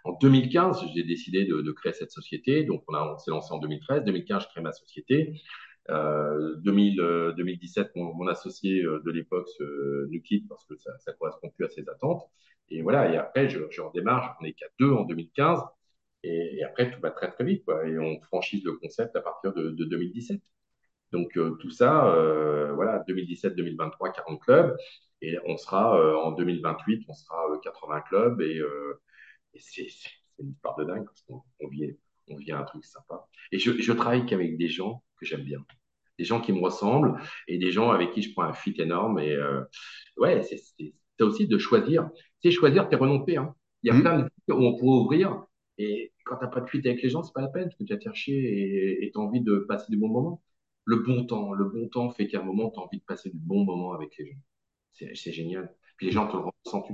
en 0.05 0.13
2015, 0.21 0.85
j'ai 0.95 1.03
décidé 1.03 1.47
de, 1.47 1.73
créer 1.73 1.95
cette 1.95 2.13
société. 2.13 2.65
Donc, 2.65 2.85
on, 2.89 2.95
a, 2.95 3.15
on 3.15 3.19
s'est 3.19 3.31
lancé 3.31 3.53
en 3.53 3.59
2013. 3.59 4.05
2015, 4.05 4.43
je 4.43 4.49
crée 4.49 4.61
ma 4.61 4.73
société. 4.73 5.41
2000, 5.89 7.01
euh, 7.01 7.33
2017, 7.33 7.93
euh, 7.97 8.01
mon, 8.01 8.27
associé 8.27 8.83
euh, 8.83 9.01
de 9.05 9.11
l'époque 9.11 9.49
nous 10.11 10.21
quitte 10.21 10.49
parce 10.49 10.65
que 10.65 10.77
ça 10.77 10.93
ne 11.07 11.13
correspond 11.17 11.51
plus 11.51 11.67
à 11.67 11.69
ses 11.69 11.89
attentes. 11.89 12.23
Et 12.71 12.83
voilà, 12.83 13.13
et 13.13 13.17
après, 13.17 13.49
je, 13.49 13.61
je 13.71 13.81
redémarre, 13.83 14.37
j'en 14.41 14.47
ai 14.47 14.55
qu'à 14.55 14.67
deux 14.79 14.91
en 14.91 15.05
2015. 15.05 15.61
Et, 16.25 16.59
et, 16.59 16.65
après, 16.65 16.91
tout 16.91 17.01
va 17.01 17.11
très 17.11 17.31
très 17.31 17.45
vite. 17.45 17.65
Quoi, 17.65 17.87
et 17.87 17.99
on 17.99 18.21
franchise 18.23 18.65
le 18.65 18.73
concept 18.73 19.15
à 19.17 19.21
partir 19.21 19.53
de, 19.55 19.71
de 19.71 19.85
2017. 19.85 20.41
Donc 21.13 21.31
tout 21.33 21.71
ça, 21.71 22.13
euh, 22.13 22.73
voilà, 22.75 23.05
2017-2023, 23.09 24.15
40 24.15 24.41
clubs. 24.41 24.77
Et 25.23 25.39
on 25.47 25.57
sera 25.57 25.97
en 26.25 26.33
2028, 26.33 27.05
on 27.09 27.15
sera 27.15 27.47
80 27.63 28.01
clubs. 28.03 28.41
Et, 28.41 28.61
et 29.55 29.61
c'est 29.61 29.87
une 30.39 30.51
histoire 30.51 30.77
de 30.77 30.85
dingue 30.85 31.05
parce 31.05 31.23
qu'on 31.23 31.69
vit, 31.69 31.97
on 32.29 32.37
vit 32.37 32.53
un 32.53 32.63
truc 32.65 32.85
sympa. 32.85 33.27
Et 33.53 33.59
je, 33.59 33.73
je 33.81 33.93
travaille 33.93 34.27
qu'avec 34.27 34.57
des 34.59 34.69
gens 34.69 35.03
que 35.19 35.27
j'aime 35.27 35.45
bien. 35.45 35.65
Des 36.19 36.25
gens 36.25 36.41
qui 36.41 36.53
me 36.53 36.61
ressemblent 36.61 37.21
et 37.49 37.59
des 37.59 37.73
gens 37.73 37.91
avec 37.91 38.13
qui 38.13 38.23
je 38.23 38.33
prends 38.33 38.45
un 38.45 38.53
fit 38.53 38.75
énorme. 38.79 39.19
Et 39.19 39.33
euh, 39.33 39.63
ouais, 40.17 40.43
c'est 40.43 41.23
aussi 41.23 41.47
de 41.47 41.59
choisir. 41.59 42.09
C'est 42.43 42.51
choisir 42.51 42.89
tes 42.89 42.97
renoncés. 42.97 43.37
Hein. 43.37 43.55
Il 43.83 43.89
y 43.89 43.91
a 43.91 43.95
mmh. 43.95 44.01
plein 44.01 44.19
de 44.19 44.53
où 44.53 44.65
on 44.65 44.77
pourrait 44.77 44.99
ouvrir. 44.99 45.45
Et 45.79 46.13
quand 46.25 46.37
tu 46.37 46.45
n'as 46.45 46.51
pas 46.51 46.61
de 46.61 46.69
fit 46.69 46.79
avec 46.79 47.03
les 47.03 47.11
gens, 47.11 47.23
c'est 47.23 47.33
pas 47.33 47.43
la 47.43 47.49
peine 47.49 47.65
parce 47.65 47.77
que 47.77 47.85
tu 47.85 47.93
vas 47.93 47.99
te 47.99 48.05
faire 48.05 48.17
chier 48.17 49.05
et 49.05 49.11
tu 49.11 49.19
as 49.19 49.23
envie 49.23 49.41
de 49.41 49.65
passer 49.69 49.87
du 49.91 49.97
bon 49.97 50.09
moment. 50.09 50.43
Le 50.87 50.97
bon 50.97 51.25
temps, 51.25 51.53
le 51.53 51.65
bon 51.65 51.89
temps 51.89 52.11
fait 52.11 52.27
qu'à 52.27 52.41
un 52.41 52.45
moment, 52.45 52.71
tu 52.71 52.81
as 52.81 52.83
envie 52.83 52.99
de 52.99 53.05
passer 53.05 53.31
du 53.31 53.39
bon 53.39 53.65
moment 53.65 53.93
avec 53.93 54.17
les 54.19 54.27
gens. 54.27 54.39
C'est 55.15 55.33
génial. 55.33 55.75
Puis 55.97 56.07
les 56.07 56.13
gens 56.13 56.27
te 56.29 56.37
le 56.37 56.43
ressentent. 56.65 56.91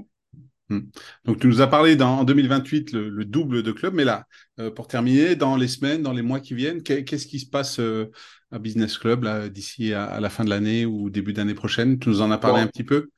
Hmm. 0.68 0.83
Donc, 1.24 1.41
tu 1.41 1.49
nous 1.49 1.61
as 1.61 1.66
parlé 1.66 2.01
en 2.01 2.22
2028 2.22 2.93
le, 2.93 3.24
double 3.24 3.64
de 3.64 3.72
clubs, 3.72 3.93
mais 3.93 4.05
là, 4.05 4.26
euh, 4.61 4.70
pour 4.70 4.87
terminer, 4.87 5.35
dans 5.35 5.57
les 5.57 5.66
semaines, 5.66 6.03
dans 6.03 6.12
les 6.12 6.22
mois 6.22 6.39
qui 6.39 6.55
viennent, 6.55 6.83
qu'est-ce 6.83 7.26
qui 7.26 7.41
se 7.41 7.47
passe 7.47 7.81
euh, 7.81 8.11
à 8.53 8.61
Business 8.61 8.97
Club 8.97 9.26
d'ici 9.49 9.93
à, 9.93 10.20
la 10.20 10.31
fin 10.31 10.45
de 10.45 10.51
l'année 10.51 10.87
ou 10.87 11.11
début 11.11 11.33
d'année 11.33 11.55
prochaine? 11.55 11.99
Tu 11.99 12.09
nous 12.09 12.22
en 12.22 12.31
as 12.31 12.39
parlé 12.39 12.62
un 12.62 12.68
petit 12.68 12.85
peu? 12.85 13.11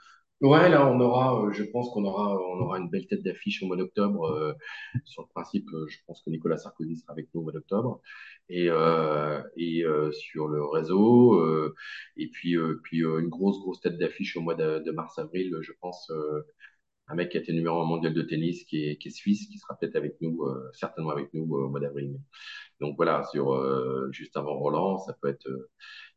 Ouais, 0.43 0.69
là, 0.69 0.87
on 0.89 1.01
aura, 1.01 1.41
euh, 1.47 1.53
je 1.53 1.63
pense 1.63 1.89
qu'on 1.91 2.05
aura, 2.05 2.37
on 2.37 2.61
aura 2.61 2.79
une 2.79 2.91
belle 2.91 3.07
tête 3.07 3.23
d'affiche 3.23 3.63
au 3.63 3.67
mois 3.67 3.77
d'octobre. 3.77 4.57
sur 5.05 5.23
le 5.23 5.29
principe, 5.29 5.69
je 5.89 5.97
pense 6.07 6.21
que 6.23 6.31
Nicolas 6.31 6.59
Sarkozy 6.59 6.97
sera 6.97 7.13
avec 7.13 7.29
nous 7.33 7.41
au 7.41 7.45
mois 7.45 7.53
d'octobre. 7.53 8.01
Et, 8.49 8.67
et 9.57 9.85
sur 10.13 10.49
le 10.49 10.65
réseau, 10.65 11.41
et 12.17 12.29
puis, 12.29 12.57
puis 12.83 12.99
une 12.99 13.29
grosse, 13.29 13.61
grosse 13.61 13.81
tête 13.81 13.99
d'affiche 13.99 14.37
au 14.37 14.41
mois 14.41 14.55
de, 14.57 14.91
mars-avril, 14.91 15.57
je 15.63 15.73
pense 15.81 16.11
un 17.09 17.15
mec 17.15 17.31
qui 17.31 17.37
a 17.37 17.41
été 17.41 17.53
numéro 17.53 17.81
un 17.81 17.85
mondial 17.85 18.15
de 18.15 18.23
tennis, 18.23 18.65
qui 18.65 18.85
est, 18.89 18.97
qui 18.97 19.09
est 19.09 19.11
suisse, 19.11 19.47
qui 19.49 19.59
sera 19.59 19.77
peut-être 19.77 19.97
avec 19.97 20.21
nous, 20.21 20.45
euh, 20.45 20.71
certainement 20.73 21.11
avec 21.11 21.33
nous 21.35 21.45
euh, 21.57 21.65
au 21.65 21.69
mois 21.69 21.81
d'avril. 21.81 22.19
Donc 22.81 22.97
voilà, 22.97 23.25
sur 23.25 23.53
euh, 23.53 24.09
juste 24.13 24.37
avant 24.37 24.55
Roland, 24.59 24.99
ça 24.99 25.15
peut 25.21 25.29
être. 25.29 25.49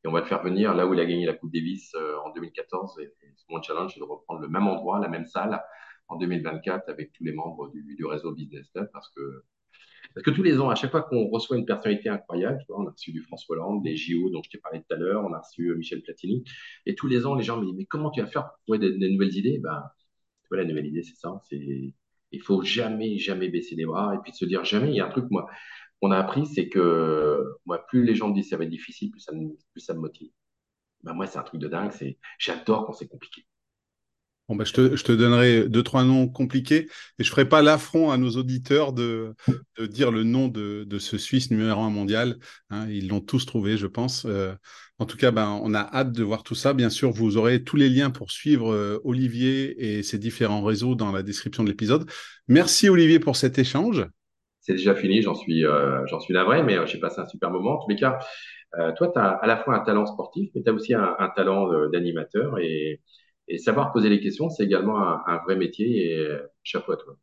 Et 0.05 0.07
on 0.07 0.11
va 0.11 0.19
le 0.19 0.27
faire 0.27 0.43
venir 0.43 0.75
là 0.75 0.85
où 0.85 0.93
il 0.93 0.99
a 0.99 1.05
gagné 1.05 1.25
la 1.25 1.33
Coupe 1.33 1.51
Davis 1.51 1.95
en 2.25 2.31
2014. 2.31 2.99
Et, 2.99 3.11
mon 3.49 3.61
challenge, 3.61 3.93
c'est 3.93 3.99
de 3.99 4.05
reprendre 4.05 4.41
le 4.41 4.47
même 4.47 4.67
endroit, 4.67 4.99
la 4.99 5.07
même 5.07 5.25
salle 5.25 5.59
en 6.07 6.17
2024 6.17 6.89
avec 6.89 7.11
tous 7.11 7.23
les 7.23 7.33
membres 7.33 7.71
du, 7.71 8.05
réseau 8.05 8.31
Business 8.31 8.69
parce 8.93 9.09
que 9.09 9.43
parce 10.13 10.23
que 10.23 10.31
tous 10.31 10.43
les 10.43 10.61
ans, 10.61 10.69
à 10.69 10.75
chaque 10.75 10.91
fois 10.91 11.01
qu'on 11.01 11.27
reçoit 11.27 11.57
une 11.57 11.65
personnalité 11.65 12.07
incroyable, 12.09 12.63
on 12.69 12.87
a 12.87 12.91
reçu 12.91 13.11
du 13.11 13.21
François 13.21 13.57
Hollande, 13.57 13.83
des 13.83 13.97
JO 13.97 14.29
dont 14.29 14.41
je 14.43 14.49
t'ai 14.49 14.59
parlé 14.59 14.79
tout 14.79 14.93
à 14.93 14.97
l'heure, 14.97 15.25
on 15.25 15.33
a 15.33 15.39
reçu 15.39 15.75
Michel 15.75 16.01
Platini, 16.03 16.45
et 16.85 16.95
tous 16.95 17.07
les 17.07 17.25
ans, 17.25 17.35
les 17.35 17.43
gens 17.43 17.57
me 17.59 17.65
disent, 17.65 17.75
mais 17.75 17.85
comment 17.85 18.11
tu 18.11 18.21
vas 18.21 18.27
faire 18.27 18.45
pour 18.47 18.57
trouver 18.59 18.79
des, 18.79 18.97
des 18.97 19.09
nouvelles 19.09 19.35
idées? 19.35 19.57
Ben, 19.57 19.83
la 20.51 20.63
nouvelle 20.63 20.85
idée, 20.85 21.03
c'est 21.03 21.17
ça. 21.17 21.41
C'est 21.49 21.93
il 22.31 22.41
faut 22.41 22.61
jamais, 22.61 23.17
jamais 23.17 23.47
baisser 23.47 23.75
les 23.75 23.85
bras 23.85 24.13
et 24.15 24.17
puis 24.23 24.33
se 24.33 24.45
dire 24.45 24.63
jamais. 24.65 24.89
Il 24.89 24.95
y 24.95 24.99
a 24.99 25.05
un 25.07 25.09
truc, 25.09 25.25
moi, 25.29 25.47
qu'on 26.05 26.11
a 26.11 26.19
appris, 26.19 26.45
c'est 26.45 26.69
que 26.69 27.43
moi, 27.65 27.83
plus 27.87 28.03
les 28.03 28.13
gens 28.13 28.29
me 28.29 28.35
disent 28.35 28.49
ça 28.49 28.57
va 28.57 28.63
être 28.63 28.69
difficile, 28.69 29.09
plus 29.09 29.21
ça 29.21 29.33
me, 29.33 29.55
plus 29.71 29.89
motive. 29.95 30.29
Ben, 31.03 31.13
moi, 31.13 31.25
c'est 31.25 31.39
un 31.39 31.43
truc 31.43 31.59
de 31.59 31.67
dingue. 31.67 31.91
C'est 31.91 32.19
j'adore 32.37 32.85
quand 32.85 32.93
c'est 32.93 33.07
compliqué. 33.07 33.45
Bon, 34.47 34.55
bah, 34.55 34.63
je, 34.63 34.73
te, 34.73 35.11
donnerai 35.11 35.67
deux, 35.67 35.81
trois 35.81 36.03
noms 36.03 36.27
compliqués 36.27 36.87
et 37.17 37.23
je 37.23 37.29
ferai 37.31 37.49
pas 37.49 37.63
l'affront 37.63 38.11
à 38.11 38.17
nos 38.17 38.29
auditeurs 38.37 38.93
de, 38.93 39.33
dire 39.79 40.11
le 40.11 40.23
nom 40.23 40.47
de, 40.47 40.85
ce 40.99 41.17
Suisse 41.17 41.49
numéro 41.49 41.81
un 41.81 41.89
mondial. 41.89 42.37
Hein, 42.69 42.87
ils 42.87 43.07
l'ont 43.07 43.21
tous 43.21 43.47
trouvé, 43.47 43.75
je 43.75 43.87
pense. 43.87 44.25
Euh, 44.25 44.53
en 44.99 45.07
tout 45.07 45.17
cas, 45.17 45.31
ben, 45.31 45.59
on 45.63 45.73
a 45.73 45.81
hâte 45.81 46.11
de 46.11 46.23
voir 46.23 46.43
tout 46.43 46.53
ça. 46.53 46.73
Bien 46.73 46.91
sûr, 46.91 47.09
vous 47.09 47.37
aurez 47.37 47.63
tous 47.63 47.77
les 47.77 47.89
liens 47.89 48.11
pour 48.11 48.29
suivre 48.29 48.71
euh, 48.71 48.99
Olivier 49.03 49.97
et 49.97 50.03
ses 50.03 50.19
différents 50.19 50.63
réseaux 50.63 50.93
dans 50.93 51.11
la 51.11 51.23
description 51.23 51.63
de 51.63 51.69
l'épisode. 51.69 52.07
Merci 52.47 52.89
Olivier 52.89 53.17
pour 53.17 53.35
cet 53.35 53.57
échange. 53.57 54.05
C'est 54.65 54.73
déjà 54.73 54.95
fini, 54.95 55.21
j'en 55.21 55.35
suis, 55.35 55.65
euh, 55.65 56.05
j'en 56.07 56.19
suis 56.19 56.33
navré, 56.33 56.63
mais 56.63 56.85
j'ai 56.87 56.99
passé 56.99 57.21
un 57.21 57.25
super 57.27 57.51
moment. 57.51 57.75
En 57.75 57.83
tous 57.83 57.89
les 57.89 57.95
cas, 57.95 58.19
toi, 58.97 59.07
tu 59.13 59.19
as 59.19 59.29
à 59.29 59.47
la 59.47 59.57
fois 59.57 59.75
un 59.75 59.79
talent 59.81 60.05
sportif, 60.05 60.49
mais 60.55 60.63
tu 60.63 60.69
as 60.69 60.73
aussi 60.73 60.93
un, 60.93 61.15
un 61.19 61.29
talent 61.29 61.69
d'animateur 61.89 62.59
et 62.59 63.01
et 63.47 63.57
savoir 63.59 63.91
poser 63.93 64.09
les 64.09 64.19
questions, 64.19 64.49
c'est 64.49 64.63
également 64.63 64.99
un, 64.99 65.37
vrai 65.45 65.55
métier 65.55 66.13
et 66.13 66.29
chapeau 66.63 66.93
à 66.93 66.97
toi. 66.97 67.15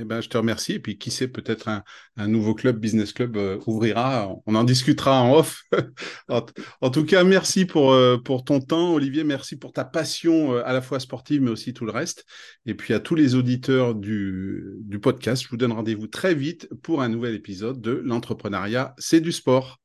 Eh 0.00 0.04
ben, 0.04 0.20
je 0.20 0.28
te 0.28 0.38
remercie. 0.38 0.74
Et 0.74 0.78
puis, 0.78 0.96
qui 0.96 1.10
sait, 1.10 1.26
peut-être 1.26 1.68
un, 1.68 2.28
nouveau 2.28 2.54
club, 2.54 2.78
business 2.78 3.12
club, 3.12 3.36
euh, 3.36 3.58
ouvrira. 3.66 4.32
On 4.46 4.54
en 4.54 4.62
discutera 4.62 5.22
en 5.22 5.34
off. 5.34 5.64
en, 6.28 6.90
tout 6.90 7.04
cas, 7.04 7.24
merci 7.24 7.66
pour, 7.66 7.92
euh, 7.92 8.16
pour 8.16 8.44
ton 8.44 8.60
temps, 8.60 8.94
Olivier. 8.94 9.24
Merci 9.24 9.56
pour 9.56 9.72
ta 9.72 9.84
passion 9.84 10.54
euh, 10.54 10.62
à 10.64 10.72
la 10.72 10.82
fois 10.82 11.00
sportive, 11.00 11.42
mais 11.42 11.50
aussi 11.50 11.74
tout 11.74 11.84
le 11.84 11.90
reste. 11.90 12.24
Et 12.64 12.74
puis, 12.74 12.94
à 12.94 13.00
tous 13.00 13.16
les 13.16 13.34
auditeurs 13.34 13.96
du, 13.96 14.76
du 14.82 15.00
podcast, 15.00 15.42
je 15.42 15.48
vous 15.48 15.56
donne 15.56 15.72
rendez-vous 15.72 16.06
très 16.06 16.34
vite 16.34 16.68
pour 16.82 17.02
un 17.02 17.08
nouvel 17.08 17.34
épisode 17.34 17.80
de 17.80 18.00
L'entrepreneuriat, 18.04 18.94
c'est 18.98 19.20
du 19.20 19.32
sport. 19.32 19.80